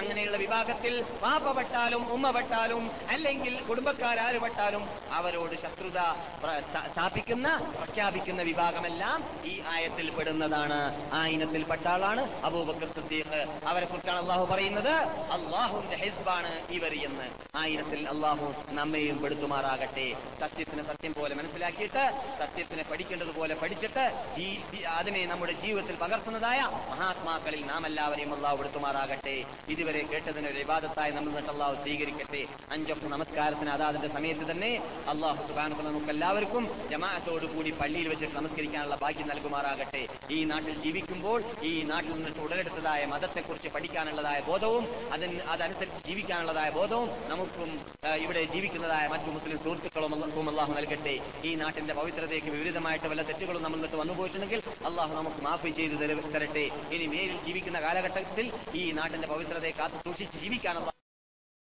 [0.00, 2.84] അങ്ങനെയുള്ള വിഭാഗത്തിൽ വാപ്പ പെട്ടാലും ഉമ്മ പെട്ടാലും
[3.14, 4.84] അല്ലെങ്കിൽ കുടുംബക്കാരാര് പെട്ടാലും
[5.20, 5.98] അവരോട് ശത്രുത
[6.92, 10.78] സ്ഥാപിക്കുന്ന പ്രഖ്യാപിക്കുന്ന വിഭാഗമെല്ലാം ഈ ആയത്തിൽ പെടുന്നതാണ്.
[11.12, 13.40] ആ ഇനത്തിൽപ്പെട്ട ആളാണ് അബൂബക്കർ സിദ്ദീഖ്.
[13.66, 14.92] അവരെ കുറിച്ചാണ് അള്ളാഹു പറയുന്നത്
[15.36, 17.26] അള്ളാഹുവിന്റെ ഹിസ്ബാണ് ഇവർ എന്ന്.
[17.56, 20.06] ആ ഇനത്തിൽ അള്ളാഹു നമ്മയും പെടുത്തുമാറാകട്ടെ.
[20.40, 22.04] സത്യത്തിന് സത്യം പോലെ മനസ്സിലാക്കിയിട്ട്
[22.38, 24.04] സത്യത്തിനെ പഠിക്കേണ്ടതുപോലെ പഠിച്ചിട്ട്
[24.40, 24.48] ഈ
[24.96, 26.60] അതിനെ നമ്മുടെ ജീവിതത്തിൽ പകർത്തുന്നതായ
[26.90, 29.36] മഹാത്മാക്കളിൽ നാം എല്ലാവരെയും അള്ളാഹു പെടുത്തുമാറാകട്ടെ.
[29.68, 32.42] ഇതുവരെ കേട്ടതിന് ഒരു വിവാദത്തായി നമ്മൾ അള്ളാഹു സ്വീകരിക്കട്ടെ.
[32.70, 34.72] അഞ്ചൊക്കെ നമസ്കാരത്തിന് അതാതിന്റെ സമയത്ത് തന്നെ
[35.14, 40.02] അള്ളാഹു സുബാനുക്കൾ നമുക്ക് എല്ലാവർക്കും ജമാഅത്തോടു കൂടി പള്ളിയിൽ വെച്ചിട്ട് നമസ്കരിക്കാനുള്ള ഭാഗ്യം നൽകുമാറാകട്ടെ.
[40.34, 41.38] ഈ നാട്ടിൽ ജീവിക്കുമ്പോൾ
[41.70, 47.72] ഈ നാട്ടിൽ നിന്ന് ഉടലെടുത്തതായ മതത്തെക്കുറിച്ച് പഠിക്കാനുള്ളതായ ബോധവും അതിന് അതനുസരിച്ച് ജീവിക്കാനുള്ളതായ ബോധവും നമുക്കും
[48.26, 50.14] ഇവിടെ ജീവിക്കുന്നതായ മറ്റു മുസ്ലിം സുഹൃത്തുക്കളും
[50.52, 51.16] അള്ളാഹും നൽകട്ടെ.
[51.48, 55.98] ഈ നാട്ടിന്റെ പവിത്രതയ്ക്ക് വിപരീതമായിട്ട് വല്ല തെറ്റുകളും നമ്മൾ നിന്നിട്ട് വന്നു പോയിട്ടുണ്ടെങ്കിൽ അള്ളാഹു നമുക്ക് മാഫി ചെയ്ത്
[56.36, 56.66] തരട്ടെ.
[56.94, 58.48] ഇനി മേലിൽ ജീവിക്കുന്ന കാലഘട്ടത്തിൽ
[58.82, 60.91] ഈ നാട്ടിന്റെ പവിത്രതയെ കാത്തു സൂക്ഷിച്ച് ജീവിക്കാൻ അള്ളാഹു